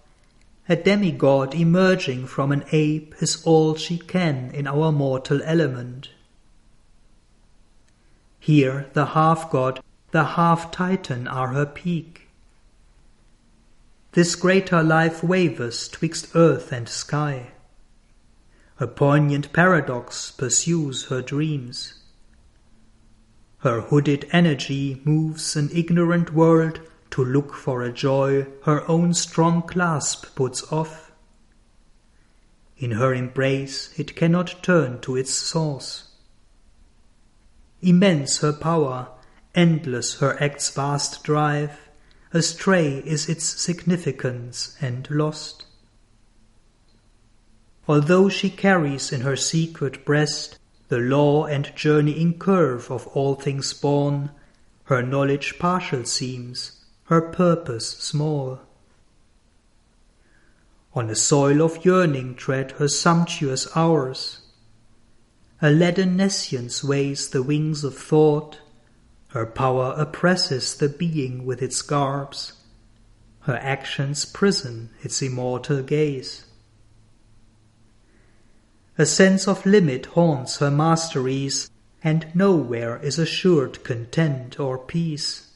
A 0.66 0.76
demigod 0.76 1.54
emerging 1.54 2.26
from 2.26 2.52
an 2.52 2.64
ape 2.72 3.14
is 3.20 3.44
all 3.44 3.74
she 3.74 3.98
can 3.98 4.50
in 4.54 4.66
our 4.66 4.92
mortal 4.92 5.42
element. 5.44 6.08
Here 8.40 8.86
the 8.94 9.04
half 9.12 9.50
god, 9.50 9.80
the 10.12 10.24
half 10.24 10.70
titan 10.70 11.26
are 11.26 11.48
her 11.48 11.66
peak. 11.66 12.28
This 14.12 14.34
greater 14.34 14.82
life 14.82 15.24
wavers 15.24 15.88
twixt 15.88 16.28
earth 16.34 16.70
and 16.70 16.86
sky. 16.86 17.52
A 18.78 18.86
poignant 18.86 19.54
paradox 19.54 20.30
pursues 20.30 21.04
her 21.04 21.22
dreams. 21.22 21.94
Her 23.60 23.80
hooded 23.80 24.28
energy 24.32 25.00
moves 25.04 25.56
an 25.56 25.70
ignorant 25.72 26.34
world 26.34 26.80
to 27.12 27.24
look 27.24 27.54
for 27.54 27.82
a 27.82 27.92
joy 27.92 28.46
her 28.64 28.86
own 28.90 29.14
strong 29.14 29.62
clasp 29.62 30.34
puts 30.34 30.70
off. 30.70 31.10
In 32.76 32.92
her 32.92 33.14
embrace 33.14 33.98
it 33.98 34.14
cannot 34.14 34.62
turn 34.62 35.00
to 35.00 35.16
its 35.16 35.32
source. 35.32 36.10
Immense 37.80 38.40
her 38.40 38.52
power, 38.52 39.08
endless 39.54 40.18
her 40.20 40.40
act's 40.42 40.70
vast 40.70 41.22
drive, 41.22 41.78
astray 42.32 42.98
is 42.98 43.28
its 43.28 43.44
significance 43.44 44.76
and 44.80 45.08
lost. 45.10 45.66
Although 47.88 48.28
she 48.28 48.48
carries 48.48 49.12
in 49.12 49.22
her 49.22 49.36
secret 49.36 50.04
breast 50.04 50.58
the 50.88 50.98
law 50.98 51.46
and 51.46 51.74
journeying 51.74 52.38
curve 52.38 52.90
of 52.90 53.06
all 53.08 53.34
things 53.34 53.72
born, 53.72 54.30
her 54.84 55.02
knowledge 55.02 55.58
partial 55.58 56.04
seems, 56.04 56.84
her 57.04 57.20
purpose 57.20 57.88
small. 57.88 58.60
On 60.94 61.08
a 61.08 61.14
soil 61.14 61.62
of 61.62 61.84
yearning 61.84 62.34
tread 62.34 62.72
her 62.72 62.88
sumptuous 62.88 63.66
hours. 63.74 64.40
A 65.62 65.70
leaden 65.70 66.16
nescience 66.16 66.84
weighs 66.84 67.30
the 67.30 67.42
wings 67.42 67.84
of 67.84 67.96
thought, 67.96 68.58
her 69.32 69.46
power 69.46 69.94
oppresses 69.96 70.74
the 70.76 70.88
being 70.88 71.46
with 71.46 71.62
its 71.62 71.80
garbs, 71.80 72.52
her 73.40 73.56
actions 73.56 74.26
prison 74.26 74.90
its 75.02 75.22
immortal 75.22 75.82
gaze. 75.82 76.44
A 78.98 79.06
sense 79.06 79.48
of 79.48 79.64
limit 79.64 80.04
haunts 80.06 80.58
her 80.58 80.70
masteries, 80.70 81.70
and 82.04 82.26
nowhere 82.34 82.98
is 82.98 83.18
assured 83.18 83.82
content 83.84 84.60
or 84.60 84.76
peace. 84.76 85.48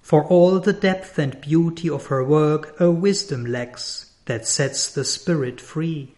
For 0.00 0.24
all 0.24 0.60
the 0.60 0.72
depth 0.72 1.18
and 1.18 1.38
beauty 1.42 1.90
of 1.90 2.06
her 2.06 2.24
work 2.24 2.74
a 2.80 2.90
wisdom 2.90 3.44
lacks 3.44 4.12
that 4.24 4.46
sets 4.46 4.90
the 4.90 5.04
spirit 5.04 5.60
free. 5.60 6.14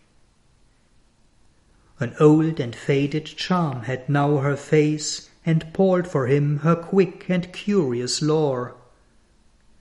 An 1.98 2.14
old 2.20 2.60
and 2.60 2.76
faded 2.76 3.26
charm 3.26 3.82
had 3.82 4.08
now 4.08 4.36
her 4.36 4.56
face, 4.56 5.30
and 5.46 5.72
poured 5.72 6.08
for 6.08 6.26
him 6.26 6.58
her 6.58 6.74
quick 6.74 7.30
and 7.30 7.52
curious 7.52 8.20
lore. 8.20 8.74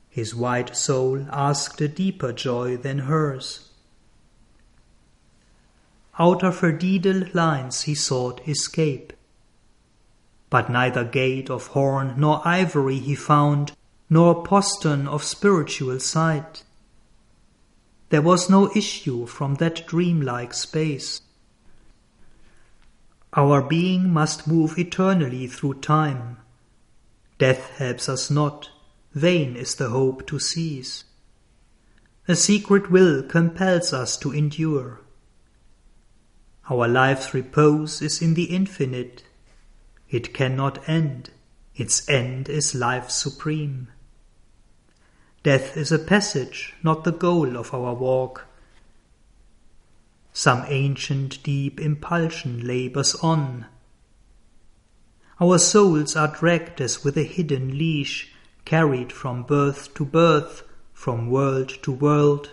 His 0.08 0.36
wide 0.36 0.78
soul 0.78 1.26
asked 1.32 1.82
a 1.82 1.88
deeper 1.88 2.32
joy 2.32 2.78
than 2.78 3.00
hers. 3.00 3.72
Out 6.18 6.44
of 6.44 6.60
her 6.60 6.72
daedal 6.72 7.24
lines 7.34 7.82
he 7.82 7.96
sought 7.96 8.48
escape. 8.48 9.12
But 10.50 10.70
neither 10.70 11.04
gate 11.04 11.50
of 11.50 11.68
horn 11.68 12.14
nor 12.16 12.48
ivory 12.48 13.00
he 13.00 13.16
found, 13.16 13.74
nor 14.10 14.44
postern 14.44 15.08
of 15.08 15.24
spiritual 15.24 16.00
sight. 16.00 16.64
There 18.10 18.22
was 18.22 18.50
no 18.50 18.72
issue 18.76 19.26
from 19.26 19.56
that 19.56 19.88
dreamlike 19.88 20.54
space. 20.54 21.22
Our 23.36 23.62
being 23.62 24.14
must 24.14 24.48
move 24.48 24.80
eternally 24.80 25.48
through 25.48 25.82
time. 25.82 26.38
Death 27.38 27.78
helps 27.78 28.08
us 28.08 28.32
not, 28.32 28.70
vain 29.14 29.58
is 29.58 29.76
the 29.76 29.90
hope 29.90 30.26
to 30.28 30.40
cease. 30.40 31.04
A 32.30 32.36
secret 32.36 32.90
will 32.90 33.22
compels 33.24 33.92
us 33.92 34.16
to 34.18 34.32
endure. 34.32 35.02
Our 36.70 36.88
life's 36.88 37.34
repose 37.34 38.02
is 38.02 38.22
in 38.22 38.36
the 38.36 38.46
infinite. 38.46 39.24
It 40.10 40.34
cannot 40.34 40.88
end. 40.88 41.30
Its 41.76 42.08
end 42.08 42.48
is 42.48 42.74
life 42.74 43.10
supreme. 43.10 43.90
Death 45.44 45.76
is 45.76 45.92
a 45.92 46.00
passage, 46.00 46.74
not 46.82 47.04
the 47.04 47.12
goal 47.12 47.58
of 47.58 47.74
our 47.74 47.94
walk. 47.94 48.48
Some 50.38 50.66
ancient 50.68 51.42
deep 51.44 51.80
impulsion 51.80 52.68
labors 52.68 53.16
on. 53.16 53.68
Our 55.40 55.58
souls 55.58 56.18
are 56.18 56.28
dragged 56.28 56.82
as 56.82 57.06
with 57.06 57.16
a 57.18 57.24
hidden 57.24 57.78
leash, 57.78 58.34
carried 58.66 59.14
from 59.14 59.44
birth 59.44 59.94
to 59.94 60.04
birth, 60.04 60.64
from 60.92 61.30
world 61.30 61.70
to 61.84 61.92
world. 61.94 62.50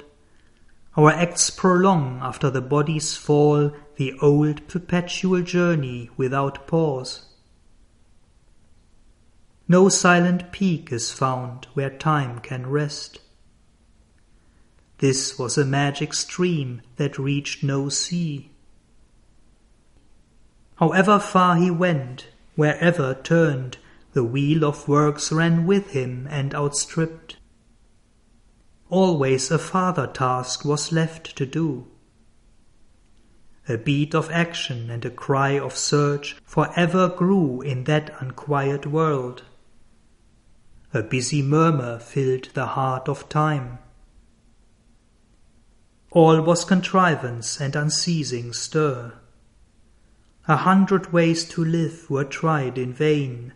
Our 0.96 1.10
acts 1.10 1.50
prolong 1.50 2.20
after 2.22 2.50
the 2.50 2.60
body's 2.60 3.16
fall 3.16 3.72
the 3.96 4.16
old 4.22 4.68
perpetual 4.68 5.42
journey 5.42 6.08
without 6.16 6.68
pause. 6.68 7.24
No 9.66 9.88
silent 9.88 10.52
peak 10.52 10.92
is 10.92 11.10
found 11.10 11.66
where 11.74 11.90
time 11.90 12.38
can 12.38 12.68
rest. 12.68 13.18
This 15.02 15.36
was 15.36 15.58
a 15.58 15.64
magic 15.64 16.14
stream 16.14 16.80
that 16.94 17.18
reached 17.18 17.64
no 17.64 17.88
sea. 17.88 18.52
However 20.76 21.18
far 21.18 21.56
he 21.56 21.72
went, 21.72 22.28
wherever 22.54 23.12
turned, 23.12 23.78
the 24.12 24.22
wheel 24.22 24.64
of 24.64 24.86
works 24.86 25.32
ran 25.32 25.66
with 25.66 25.90
him 25.90 26.28
and 26.30 26.54
outstripped. 26.54 27.36
Always 28.90 29.50
a 29.50 29.58
farther 29.58 30.06
task 30.06 30.64
was 30.64 30.92
left 30.92 31.34
to 31.34 31.46
do. 31.46 31.88
A 33.68 33.78
beat 33.78 34.14
of 34.14 34.30
action 34.30 34.88
and 34.88 35.04
a 35.04 35.10
cry 35.10 35.58
of 35.58 35.76
search 35.76 36.36
forever 36.44 37.08
grew 37.08 37.60
in 37.60 37.82
that 37.90 38.14
unquiet 38.20 38.86
world. 38.86 39.42
A 40.94 41.02
busy 41.02 41.42
murmur 41.42 41.98
filled 41.98 42.50
the 42.54 42.66
heart 42.66 43.08
of 43.08 43.28
time. 43.28 43.80
All 46.14 46.42
was 46.42 46.66
contrivance 46.66 47.58
and 47.58 47.74
unceasing 47.74 48.52
stir. 48.52 49.14
A 50.46 50.56
hundred 50.56 51.10
ways 51.10 51.44
to 51.44 51.64
live 51.64 52.10
were 52.10 52.24
tried 52.24 52.76
in 52.76 52.92
vain. 52.92 53.54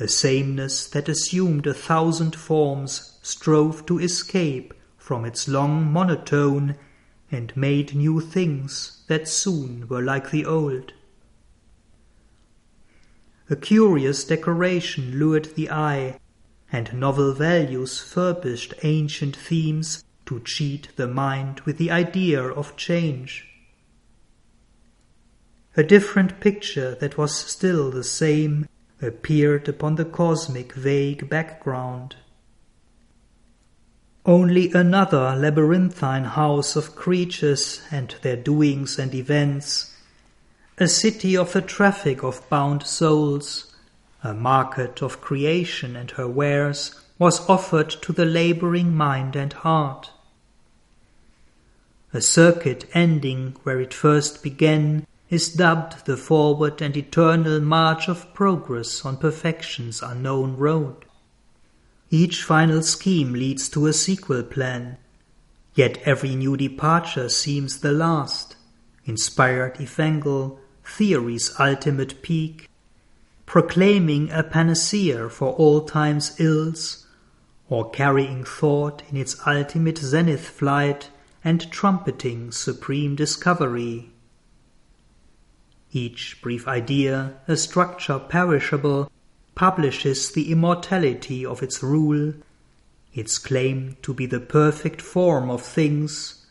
A 0.00 0.08
sameness 0.08 0.88
that 0.88 1.10
assumed 1.10 1.66
a 1.66 1.74
thousand 1.74 2.34
forms 2.34 3.18
strove 3.22 3.84
to 3.84 3.98
escape 3.98 4.72
from 4.96 5.26
its 5.26 5.46
long 5.46 5.92
monotone 5.92 6.76
and 7.30 7.54
made 7.54 7.94
new 7.94 8.18
things 8.20 9.04
that 9.08 9.28
soon 9.28 9.88
were 9.88 10.02
like 10.02 10.30
the 10.30 10.46
old. 10.46 10.94
A 13.50 13.56
curious 13.56 14.24
decoration 14.24 15.18
lured 15.18 15.54
the 15.54 15.70
eye, 15.70 16.18
and 16.72 16.94
novel 16.94 17.34
values 17.34 18.00
furbished 18.00 18.72
ancient 18.82 19.36
themes 19.36 20.02
to 20.26 20.40
cheat 20.40 20.88
the 20.96 21.06
mind 21.06 21.60
with 21.60 21.78
the 21.78 21.90
idea 21.90 22.42
of 22.42 22.76
change. 22.76 23.48
A 25.76 25.82
different 25.82 26.40
picture 26.40 26.94
that 26.94 27.18
was 27.18 27.34
still 27.34 27.90
the 27.90 28.04
same 28.04 28.68
appeared 29.02 29.68
upon 29.68 29.96
the 29.96 30.04
cosmic 30.04 30.72
vague 30.72 31.28
background. 31.28 32.16
Only 34.24 34.72
another 34.72 35.36
labyrinthine 35.36 36.24
house 36.24 36.76
of 36.76 36.96
creatures 36.96 37.82
and 37.90 38.14
their 38.22 38.36
doings 38.36 38.98
and 38.98 39.14
events 39.14 39.96
a 40.78 40.86
city 40.86 41.34
of 41.34 41.54
the 41.54 41.62
traffic 41.62 42.22
of 42.22 42.46
bound 42.50 42.82
souls, 42.82 43.74
a 44.22 44.34
market 44.34 45.02
of 45.02 45.22
creation 45.22 45.96
and 45.96 46.10
her 46.12 46.28
wares, 46.28 46.94
was 47.18 47.48
offered 47.48 47.88
to 47.88 48.12
the 48.12 48.26
laboring 48.26 48.94
mind 48.94 49.34
and 49.34 49.54
heart. 49.54 50.10
A 52.12 52.20
circuit 52.20 52.86
ending 52.94 53.56
where 53.64 53.80
it 53.80 53.92
first 53.92 54.42
began 54.42 55.06
is 55.28 55.52
dubbed 55.52 56.06
the 56.06 56.16
forward 56.16 56.80
and 56.80 56.96
eternal 56.96 57.60
march 57.60 58.08
of 58.08 58.32
progress 58.32 59.04
on 59.04 59.16
perfection's 59.16 60.02
unknown 60.02 60.56
road. 60.56 61.04
Each 62.10 62.44
final 62.44 62.82
scheme 62.82 63.32
leads 63.32 63.68
to 63.70 63.86
a 63.86 63.92
sequel 63.92 64.44
plan, 64.44 64.98
yet 65.74 65.98
every 66.04 66.36
new 66.36 66.56
departure 66.56 67.28
seems 67.28 67.80
the 67.80 67.90
last, 67.90 68.56
inspired 69.04 69.80
evangel 69.80 70.60
theory's 70.84 71.52
ultimate 71.58 72.22
peak, 72.22 72.70
proclaiming 73.44 74.30
a 74.30 74.44
panacea 74.44 75.28
for 75.28 75.52
all 75.54 75.80
time's 75.80 76.38
ills, 76.38 77.06
or 77.68 77.90
carrying 77.90 78.44
thought 78.44 79.02
in 79.10 79.16
its 79.16 79.36
ultimate 79.44 79.98
zenith 79.98 80.48
flight 80.48 81.10
and 81.46 81.70
trumpeting 81.70 82.50
supreme 82.50 83.14
discovery. 83.14 84.10
Each 85.92 86.42
brief 86.42 86.66
idea, 86.66 87.34
a 87.46 87.56
structure 87.56 88.18
perishable, 88.18 89.12
publishes 89.54 90.32
the 90.32 90.50
immortality 90.50 91.46
of 91.46 91.62
its 91.62 91.84
rule, 91.84 92.34
its 93.14 93.38
claim 93.38 93.96
to 94.02 94.12
be 94.12 94.26
the 94.26 94.40
perfect 94.40 95.00
form 95.00 95.48
of 95.48 95.62
things, 95.62 96.44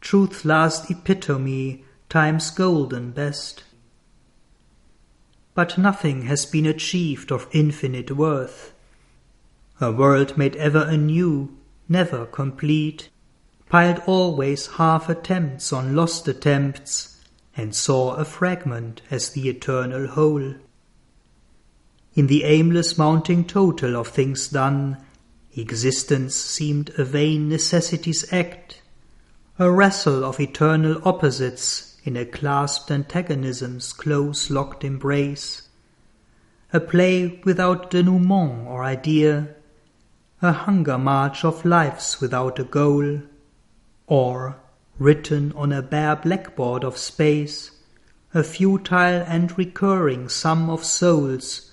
truth's 0.00 0.46
last 0.46 0.90
epitome, 0.90 1.84
time's 2.08 2.50
golden 2.50 3.10
best. 3.10 3.64
But 5.52 5.76
nothing 5.76 6.22
has 6.22 6.46
been 6.46 6.64
achieved 6.64 7.30
of 7.30 7.46
infinite 7.52 8.12
worth. 8.12 8.72
A 9.82 9.92
world 9.92 10.38
made 10.38 10.56
ever 10.56 10.86
anew, 10.88 11.58
never 11.90 12.24
complete, 12.24 13.10
piled 13.70 14.02
always 14.04 14.66
half 14.66 15.08
attempts 15.08 15.72
on 15.72 15.94
lost 15.94 16.26
attempts, 16.26 17.16
and 17.56 17.74
saw 17.74 18.14
a 18.14 18.24
fragment 18.24 19.00
as 19.10 19.30
the 19.30 19.48
eternal 19.48 20.08
whole. 20.08 20.54
In 22.14 22.26
the 22.26 22.42
aimless 22.42 22.98
mounting 22.98 23.44
total 23.44 23.96
of 23.96 24.08
things 24.08 24.48
done, 24.48 24.96
existence 25.56 26.34
seemed 26.34 26.90
a 26.98 27.04
vain 27.04 27.48
necessity's 27.48 28.30
act, 28.32 28.82
a 29.56 29.70
wrestle 29.70 30.24
of 30.24 30.40
eternal 30.40 31.00
opposites 31.04 31.96
in 32.02 32.16
a 32.16 32.24
clasped 32.24 32.90
antagonism's 32.90 33.92
close 33.92 34.50
locked 34.50 34.82
embrace, 34.82 35.68
a 36.72 36.80
play 36.80 37.40
without 37.44 37.90
denouement 37.90 38.66
or 38.66 38.82
idea, 38.82 39.54
a 40.42 40.52
hunger 40.52 40.98
march 40.98 41.44
of 41.44 41.64
lives 41.64 42.20
without 42.20 42.58
a 42.58 42.64
goal, 42.64 43.20
or, 44.10 44.56
written 44.98 45.52
on 45.52 45.72
a 45.72 45.80
bare 45.80 46.16
blackboard 46.16 46.84
of 46.84 46.98
space, 46.98 47.70
a 48.34 48.42
futile 48.42 49.24
and 49.26 49.56
recurring 49.56 50.28
sum 50.28 50.68
of 50.68 50.84
souls, 50.84 51.70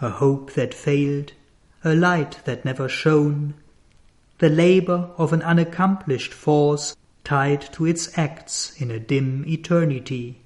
a 0.00 0.10
hope 0.10 0.52
that 0.52 0.74
failed, 0.74 1.32
a 1.82 1.94
light 1.94 2.38
that 2.44 2.64
never 2.64 2.88
shone, 2.88 3.54
the 4.38 4.50
labor 4.50 5.10
of 5.16 5.32
an 5.32 5.40
unaccomplished 5.42 6.34
force 6.34 6.94
tied 7.24 7.62
to 7.72 7.86
its 7.86 8.16
acts 8.18 8.78
in 8.80 8.90
a 8.90 9.00
dim 9.00 9.42
eternity. 9.48 10.42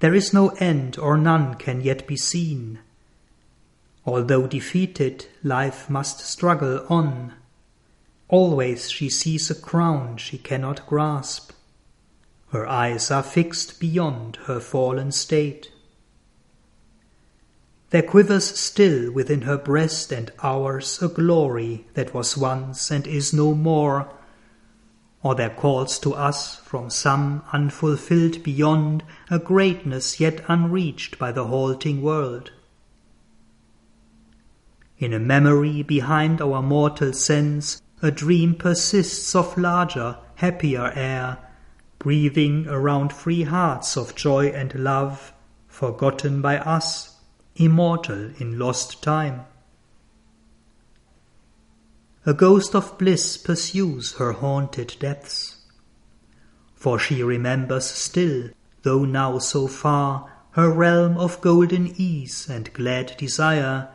There 0.00 0.14
is 0.14 0.34
no 0.34 0.48
end 0.58 0.98
or 0.98 1.16
none 1.16 1.54
can 1.54 1.80
yet 1.80 2.08
be 2.08 2.16
seen. 2.16 2.80
Although 4.04 4.48
defeated, 4.48 5.26
life 5.44 5.88
must 5.88 6.20
struggle 6.20 6.84
on. 6.88 7.32
Always 8.28 8.90
she 8.90 9.08
sees 9.08 9.50
a 9.50 9.54
crown 9.54 10.16
she 10.16 10.38
cannot 10.38 10.86
grasp. 10.86 11.52
Her 12.48 12.66
eyes 12.66 13.10
are 13.10 13.22
fixed 13.22 13.78
beyond 13.78 14.36
her 14.46 14.58
fallen 14.58 15.12
state. 15.12 15.70
There 17.90 18.02
quivers 18.02 18.44
still 18.58 19.12
within 19.12 19.42
her 19.42 19.56
breast 19.56 20.10
and 20.10 20.32
ours 20.42 21.00
a 21.00 21.08
glory 21.08 21.86
that 21.94 22.12
was 22.12 22.36
once 22.36 22.90
and 22.90 23.06
is 23.06 23.32
no 23.32 23.54
more, 23.54 24.10
or 25.22 25.36
there 25.36 25.50
calls 25.50 25.98
to 26.00 26.14
us 26.14 26.56
from 26.56 26.90
some 26.90 27.42
unfulfilled 27.52 28.42
beyond 28.42 29.04
a 29.30 29.38
greatness 29.38 30.18
yet 30.18 30.44
unreached 30.48 31.16
by 31.16 31.30
the 31.30 31.46
halting 31.46 32.02
world. 32.02 32.50
In 34.98 35.12
a 35.12 35.20
memory 35.20 35.84
behind 35.84 36.40
our 36.40 36.60
mortal 36.60 37.12
sense 37.12 37.80
a 38.02 38.10
dream 38.10 38.54
persists 38.54 39.34
of 39.34 39.56
larger, 39.56 40.18
happier 40.36 40.92
air, 40.94 41.38
breathing 41.98 42.66
around 42.68 43.12
free 43.12 43.42
hearts 43.44 43.96
of 43.96 44.14
joy 44.14 44.48
and 44.48 44.74
love, 44.74 45.32
forgotten 45.66 46.42
by 46.42 46.58
us, 46.58 47.16
immortal 47.56 48.30
in 48.38 48.58
lost 48.58 49.02
time. 49.02 49.40
A 52.26 52.34
ghost 52.34 52.74
of 52.74 52.98
bliss 52.98 53.36
pursues 53.36 54.14
her 54.14 54.32
haunted 54.32 54.96
depths, 54.98 55.64
for 56.74 56.98
she 56.98 57.22
remembers 57.22 57.86
still, 57.86 58.50
though 58.82 59.04
now 59.04 59.38
so 59.38 59.66
far, 59.66 60.30
her 60.50 60.70
realm 60.70 61.16
of 61.16 61.40
golden 61.40 61.94
ease 61.96 62.48
and 62.48 62.72
glad 62.72 63.16
desire, 63.16 63.88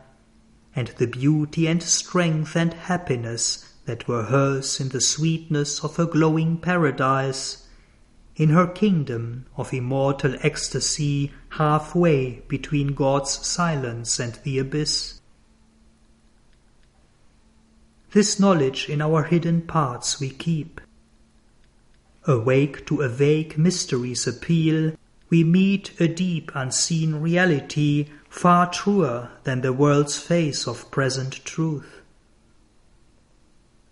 and 0.76 0.88
the 0.98 1.08
beauty 1.08 1.68
and 1.68 1.84
strength 1.84 2.56
and 2.56 2.74
happiness 2.74 3.71
that 3.86 4.08
were 4.08 4.24
hers 4.24 4.80
in 4.80 4.90
the 4.90 5.02
sweetness 5.02 5.84
of 5.84 5.96
her 5.96 6.06
glowing 6.06 6.58
paradise, 6.58 7.68
in 8.36 8.50
her 8.50 8.68
kingdom 8.68 9.46
of 9.58 9.74
immortal 9.74 10.36
ecstasy 10.42 11.32
halfway 11.50 12.42
between 12.48 12.94
God's 12.94 13.46
silence 13.46 14.20
and 14.20 14.36
the 14.44 14.60
abyss. 14.60 15.20
This 18.12 18.40
knowledge 18.40 18.90
in 18.90 19.02
our 19.02 19.24
hidden 19.24 19.62
parts 19.62 20.20
we 20.20 20.30
keep. 20.30 20.82
Awake 22.26 22.86
to 22.88 23.02
a 23.02 23.10
vague 23.10 23.58
mystery's 23.58 24.28
appeal, 24.28 24.94
we 25.30 25.44
meet 25.44 26.00
a 26.00 26.08
deep 26.08 26.52
unseen 26.54 27.16
reality 27.16 28.10
far 28.30 28.70
truer 28.70 29.30
than 29.44 29.62
the 29.62 29.72
world's 29.72 30.20
face 30.20 30.68
of 30.68 30.92
present 30.92 31.44
truth. 31.46 32.01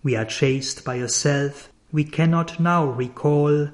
We 0.10 0.16
are 0.16 0.26
chased 0.26 0.84
by 0.84 0.96
a 0.96 1.08
self 1.08 1.70
we 1.92 2.04
cannot 2.04 2.60
now 2.60 2.84
recall, 2.84 3.70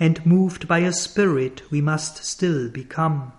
and 0.00 0.24
moved 0.24 0.66
by 0.66 0.78
a 0.78 0.90
spirit 0.90 1.70
we 1.70 1.82
must 1.82 2.24
still 2.24 2.70
become. 2.70 3.34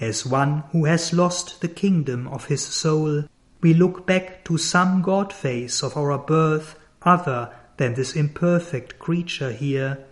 As 0.00 0.24
one 0.24 0.64
who 0.72 0.86
has 0.86 1.12
lost 1.12 1.60
the 1.60 1.68
kingdom 1.68 2.26
of 2.28 2.46
his 2.46 2.64
soul, 2.64 3.24
we 3.60 3.74
look 3.74 4.06
back 4.06 4.46
to 4.46 4.56
some 4.56 5.02
God 5.02 5.30
face 5.30 5.82
of 5.82 5.94
our 5.94 6.16
birth 6.16 6.74
other 7.02 7.54
than 7.76 7.92
this 7.92 8.16
imperfect 8.16 8.98
creature 8.98 9.52
here, 9.52 10.06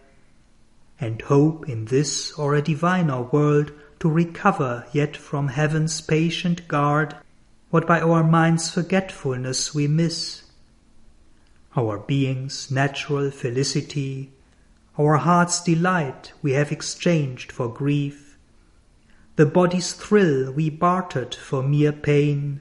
and 1.01 1.23
hope 1.23 1.67
in 1.67 1.87
this 1.87 2.33
or 2.33 2.55
a 2.55 2.61
diviner 2.61 3.23
world 3.23 3.73
to 4.01 4.11
recover 4.11 4.85
yet 4.93 5.17
from 5.17 5.49
heaven's 5.49 6.03
patient 6.03 6.69
guard 6.69 7.17
what 7.71 7.87
by 7.87 8.01
our 8.01 8.25
mind's 8.25 8.69
forgetfulness 8.69 9.73
we 9.73 9.87
miss. 9.87 10.43
Our 11.77 11.99
being's 11.99 12.69
natural 12.69 13.31
felicity, 13.31 14.33
our 14.99 15.19
heart's 15.19 15.63
delight 15.63 16.33
we 16.43 16.53
have 16.53 16.73
exchanged 16.73 17.53
for 17.53 17.73
grief, 17.73 18.37
the 19.37 19.47
body's 19.47 19.93
thrill 19.93 20.53
we 20.53 20.69
bartered 20.69 21.35
for 21.35 21.63
mere 21.63 21.93
pain, 21.93 22.61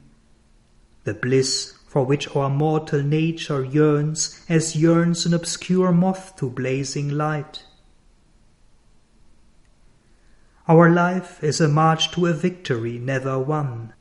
the 1.06 1.16
bliss 1.16 1.74
for 1.88 2.06
which 2.06 2.36
our 2.36 2.52
mortal 2.52 3.02
nature 3.02 3.64
yearns 3.66 4.46
as 4.48 4.76
yearns 4.76 5.26
an 5.26 5.34
obscure 5.34 5.92
moth 5.92 6.36
to 6.36 6.52
blazing 6.52 7.10
light. 7.10 7.66
Our 10.68 10.88
life 10.92 11.44
is 11.44 11.60
a 11.60 11.68
march 11.68 12.12
to 12.12 12.28
a 12.28 12.34
victory 12.34 13.00
never 13.00 13.40
won 13.40 13.94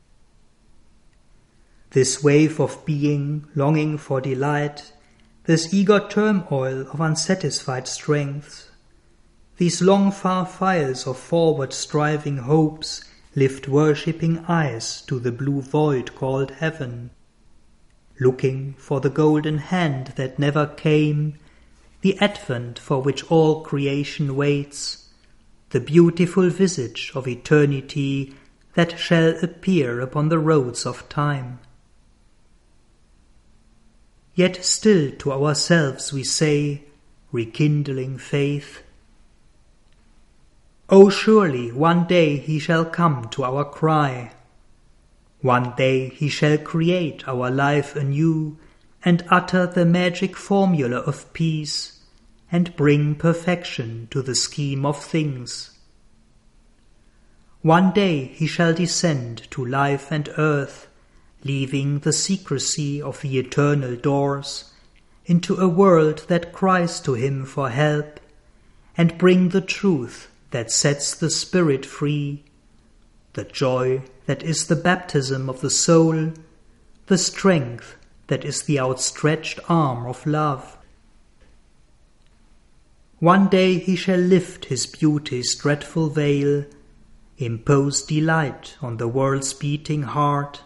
this 1.91 2.23
wave 2.23 2.59
of 2.59 2.85
being 2.85 3.45
longing 3.55 3.97
for 3.97 4.21
delight, 4.21 4.91
this 5.45 5.73
eager 5.73 5.99
turmoil 6.07 6.81
of 6.91 7.01
unsatisfied 7.01 7.87
strengths, 7.87 8.69
these 9.57 9.81
long 9.81 10.11
far 10.11 10.45
files 10.45 11.07
of 11.07 11.17
forward 11.17 11.73
striving 11.73 12.37
hopes 12.37 13.03
lift 13.35 13.67
worshipping 13.67 14.39
eyes 14.47 15.01
to 15.01 15.19
the 15.19 15.31
blue 15.31 15.61
void 15.61 16.13
called 16.15 16.51
heaven, 16.51 17.09
looking 18.19 18.73
for 18.77 18.99
the 19.01 19.09
golden 19.09 19.57
hand 19.57 20.13
that 20.15 20.39
never 20.39 20.67
came, 20.67 21.33
the 22.01 22.17
advent 22.19 22.77
for 22.77 23.01
which 23.01 23.23
all 23.31 23.61
creation 23.63 24.35
waits, 24.35 25.09
the 25.71 25.79
beautiful 25.79 26.49
visage 26.49 27.11
of 27.15 27.27
eternity 27.27 28.35
that 28.75 28.97
shall 28.99 29.37
appear 29.43 29.99
upon 29.99 30.29
the 30.29 30.39
roads 30.39 30.85
of 30.85 31.07
time. 31.09 31.59
Yet 34.39 34.63
still 34.63 35.11
to 35.17 35.33
ourselves 35.33 36.13
we 36.13 36.23
say, 36.23 36.83
rekindling 37.33 38.19
faith, 38.19 38.83
Oh, 40.87 41.09
surely 41.09 41.73
one 41.73 42.07
day 42.07 42.37
he 42.37 42.57
shall 42.57 42.85
come 42.85 43.27
to 43.31 43.43
our 43.43 43.65
cry. 43.65 44.31
One 45.41 45.73
day 45.75 46.07
he 46.07 46.29
shall 46.29 46.57
create 46.57 47.27
our 47.27 47.51
life 47.51 47.97
anew 47.97 48.57
and 49.03 49.25
utter 49.29 49.67
the 49.67 49.83
magic 49.83 50.37
formula 50.37 50.99
of 50.99 51.33
peace, 51.33 51.99
and 52.49 52.73
bring 52.77 53.15
perfection 53.15 54.07
to 54.11 54.21
the 54.21 54.35
scheme 54.35 54.85
of 54.85 55.03
things. 55.03 55.77
One 57.61 57.91
day 57.91 58.27
he 58.27 58.47
shall 58.47 58.73
descend 58.73 59.51
to 59.51 59.65
life 59.65 60.13
and 60.13 60.29
earth, 60.37 60.87
leaving 61.43 61.99
the 61.99 62.13
secrecy 62.13 63.01
of 63.01 63.21
the 63.21 63.37
eternal 63.39 63.95
doors, 63.95 64.73
into 65.25 65.55
a 65.55 65.67
world 65.67 66.25
that 66.27 66.51
cries 66.51 66.99
to 66.99 67.13
him 67.13 67.45
for 67.45 67.69
help, 67.69 68.19
and 68.97 69.17
bring 69.17 69.49
the 69.49 69.61
truth 69.61 70.29
that 70.51 70.71
sets 70.71 71.15
the 71.15 71.29
spirit 71.29 71.85
free, 71.85 72.43
the 73.33 73.43
joy 73.43 74.01
that 74.25 74.43
is 74.43 74.67
the 74.67 74.75
baptism 74.75 75.49
of 75.49 75.61
the 75.61 75.69
soul, 75.69 76.33
the 77.07 77.17
strength 77.17 77.95
that 78.27 78.43
is 78.43 78.63
the 78.63 78.79
outstretched 78.79 79.59
arm 79.69 80.05
of 80.05 80.25
love. 80.25 80.77
One 83.19 83.49
day 83.49 83.79
he 83.79 83.95
shall 83.95 84.19
lift 84.19 84.65
his 84.65 84.85
beauty's 84.85 85.55
dreadful 85.55 86.09
veil, 86.09 86.65
impose 87.37 88.01
delight 88.01 88.75
on 88.81 88.97
the 88.97 89.07
world's 89.07 89.53
beating 89.53 90.03
heart, 90.03 90.61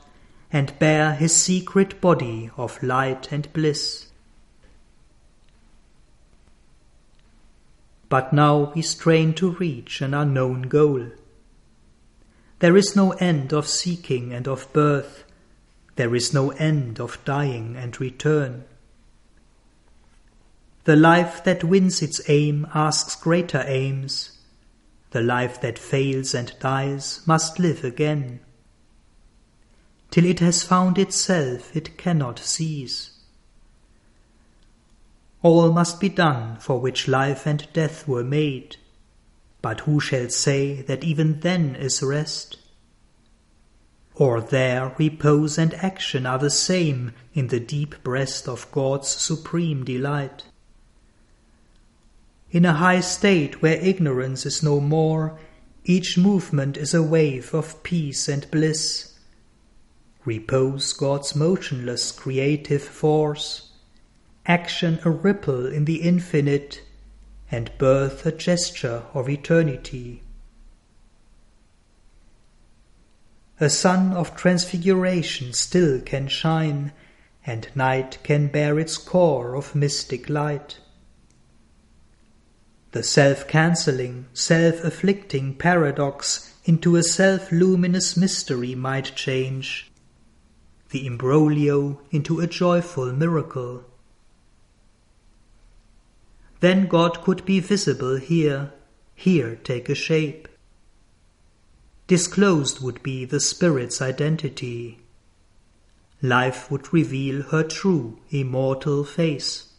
and 0.54 0.78
bear 0.78 1.14
his 1.14 1.36
secret 1.36 2.00
body 2.00 2.52
of 2.56 2.82
light 2.84 3.32
and 3.32 3.52
bliss. 3.54 4.06
But 8.08 8.32
now 8.32 8.72
we 8.76 8.84
strain 8.84 9.34
to 9.34 9.54
reach 9.54 10.00
an 10.00 10.14
unknown 10.14 10.64
goal. 10.64 11.08
There 12.60 12.78
is 12.78 12.96
no 12.96 13.14
end 13.14 13.52
of 13.52 13.68
seeking 13.68 14.32
and 14.32 14.48
of 14.48 14.72
birth, 14.72 15.24
there 15.96 16.14
is 16.16 16.34
no 16.34 16.52
end 16.52 17.00
of 17.00 17.18
dying 17.26 17.76
and 17.76 18.00
return. 18.00 18.66
The 20.84 20.96
life 20.96 21.44
that 21.46 21.64
wins 21.64 22.04
its 22.04 22.22
aim 22.30 22.68
asks 22.76 23.16
greater 23.16 23.64
aims. 23.66 24.38
The 25.10 25.22
life 25.22 25.60
that 25.62 25.80
fails 25.80 26.36
and 26.36 26.54
dies 26.60 27.22
must 27.26 27.58
live 27.58 27.84
again. 27.84 28.42
Till 30.14 30.26
it 30.26 30.42
has 30.42 30.62
found 30.62 31.00
itself, 31.00 31.76
it 31.76 31.98
cannot 31.98 32.38
cease. 32.38 33.10
All 35.42 35.72
must 35.72 36.00
be 36.00 36.08
done 36.08 36.58
for 36.58 36.80
which 36.80 37.08
life 37.08 37.48
and 37.48 37.68
death 37.74 38.08
were 38.08 38.24
made. 38.24 38.78
But 39.64 39.80
who 39.80 40.00
shall 40.00 40.30
say 40.30 40.84
that 40.84 41.04
even 41.04 41.40
then 41.40 41.76
is 41.76 42.04
rest? 42.04 42.60
Or 44.14 44.40
there 44.40 44.94
repose 45.00 45.58
and 45.58 45.74
action 45.74 46.28
are 46.28 46.38
the 46.38 46.52
same 46.52 47.14
in 47.34 47.48
the 47.48 47.60
deep 47.60 48.04
breast 48.04 48.48
of 48.48 48.72
God's 48.72 49.08
supreme 49.08 49.84
delight? 49.84 50.44
In 52.52 52.66
a 52.66 52.74
high 52.74 53.00
state 53.00 53.64
where 53.64 53.82
ignorance 53.82 54.46
is 54.46 54.62
no 54.62 54.80
more, 54.80 55.40
each 55.86 56.20
movement 56.20 56.78
is 56.78 56.94
a 56.94 57.02
wave 57.02 57.56
of 57.56 57.82
peace 57.82 58.28
and 58.28 58.46
bliss. 58.52 59.13
Repose 60.26 60.94
God's 60.94 61.36
motionless 61.36 62.12
creative 62.12 62.84
force, 62.84 63.72
action 64.46 65.00
a 65.04 65.10
ripple 65.10 65.66
in 65.66 65.86
the 65.86 66.02
infinite, 66.02 66.82
and 67.52 67.72
birth 67.78 68.26
a 68.26 68.32
gesture 68.32 69.04
of 69.14 69.30
eternity. 69.30 70.24
A 73.60 73.70
sun 73.70 74.14
of 74.14 74.36
transfiguration 74.36 75.54
still 75.54 76.02
can 76.02 76.28
shine, 76.28 76.92
and 77.46 77.68
night 77.76 78.18
can 78.24 78.48
bear 78.48 78.80
its 78.80 78.98
core 78.98 79.56
of 79.56 79.76
mystic 79.76 80.30
light. 80.30 80.80
The 82.92 83.04
self-cancelling, 83.04 84.28
self-afflicting 84.34 85.56
paradox 85.56 86.54
into 86.66 86.96
a 86.96 87.04
self-luminous 87.04 88.16
mystery 88.16 88.76
might 88.76 89.16
change, 89.16 89.92
the 90.94 91.06
imbroglio 91.06 92.00
into 92.12 92.40
a 92.40 92.48
joyful 92.48 93.12
miracle. 93.12 93.84
Then 96.62 96.88
God 96.88 97.22
could 97.22 97.44
be 97.44 97.60
visible 97.60 98.16
here, 98.16 98.72
here 99.14 99.58
take 99.58 99.90
a 99.90 99.96
shape. 99.96 100.48
Disclosed 102.08 102.80
would 102.80 103.04
be 103.04 103.26
the 103.26 103.42
Spirit's 103.42 104.02
identity. 104.02 105.00
Life 106.22 106.72
would 106.72 106.94
reveal 106.94 107.42
her 107.52 107.64
true, 107.64 108.20
immortal 108.30 109.04
face. 109.04 109.74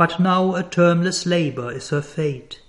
but 0.00 0.18
now 0.18 0.54
a 0.54 0.62
termless 0.62 1.26
labour 1.26 1.70
is 1.70 1.90
her 1.90 2.00
fate. 2.00 2.62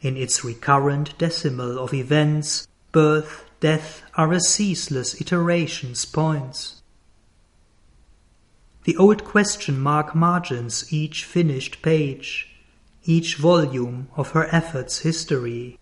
In 0.00 0.16
its 0.16 0.44
recurrent 0.44 1.18
decimal 1.18 1.80
of 1.80 1.92
events, 1.92 2.68
birth, 2.92 3.49
death 3.60 4.02
are 4.14 4.32
a 4.32 4.40
ceaseless 4.40 5.20
iteration's 5.20 6.04
points. 6.04 6.80
The 8.84 8.96
old 8.96 9.24
question 9.24 9.78
mark 9.78 10.14
margins 10.14 10.90
each 10.92 11.24
finished 11.24 11.82
page, 11.82 12.48
each 13.04 13.36
volume 13.36 14.08
of 14.16 14.30
her 14.30 14.46
effort's 14.54 15.00
history. 15.00 15.78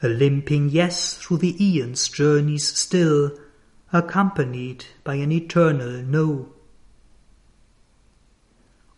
A 0.00 0.08
limping 0.08 0.68
yes 0.68 1.14
through 1.14 1.38
the 1.38 1.56
aeons 1.62 2.08
journeys 2.08 2.68
still, 2.68 3.36
accompanied 3.92 4.84
by 5.04 5.16
an 5.16 5.32
eternal 5.32 6.02
no. 6.02 6.52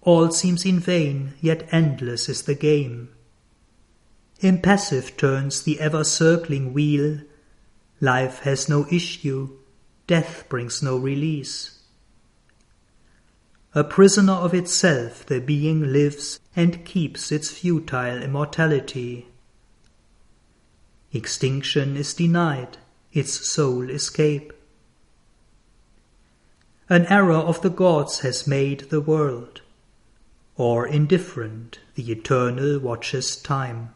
All 0.03 0.31
seems 0.31 0.67
in 0.67 0.79
vain, 0.79 1.33
yet 1.41 1.67
endless 1.73 2.29
is 2.29 2.43
the 2.43 2.55
game. 2.55 3.14
Impassive 4.45 5.17
turns 5.17 5.63
the 5.63 5.81
ever 5.81 6.05
circling 6.05 6.75
wheel. 6.75 7.21
Life 7.99 8.41
has 8.41 8.69
no 8.69 8.87
issue, 8.91 9.57
death 10.07 10.45
brings 10.51 10.83
no 10.83 10.99
release. 10.99 11.79
A 13.75 13.83
prisoner 13.83 14.35
of 14.35 14.53
itself, 14.53 15.25
the 15.25 15.41
being 15.41 15.91
lives 15.95 16.41
and 16.55 16.85
keeps 16.85 17.33
its 17.33 17.53
futile 17.53 18.23
immortality. 18.23 19.29
Extinction 21.11 21.97
is 21.97 22.13
denied, 22.13 22.77
its 23.15 23.51
sole 23.51 23.89
escape. 23.89 24.53
An 26.91 27.07
error 27.07 27.33
of 27.33 27.63
the 27.63 27.71
gods 27.71 28.21
has 28.21 28.47
made 28.47 28.91
the 28.91 29.01
world 29.01 29.63
or 30.57 30.87
indifferent 30.87 31.79
the 31.95 32.13
eternal 32.13 32.79
watches 32.79 33.37
time. 33.37 33.95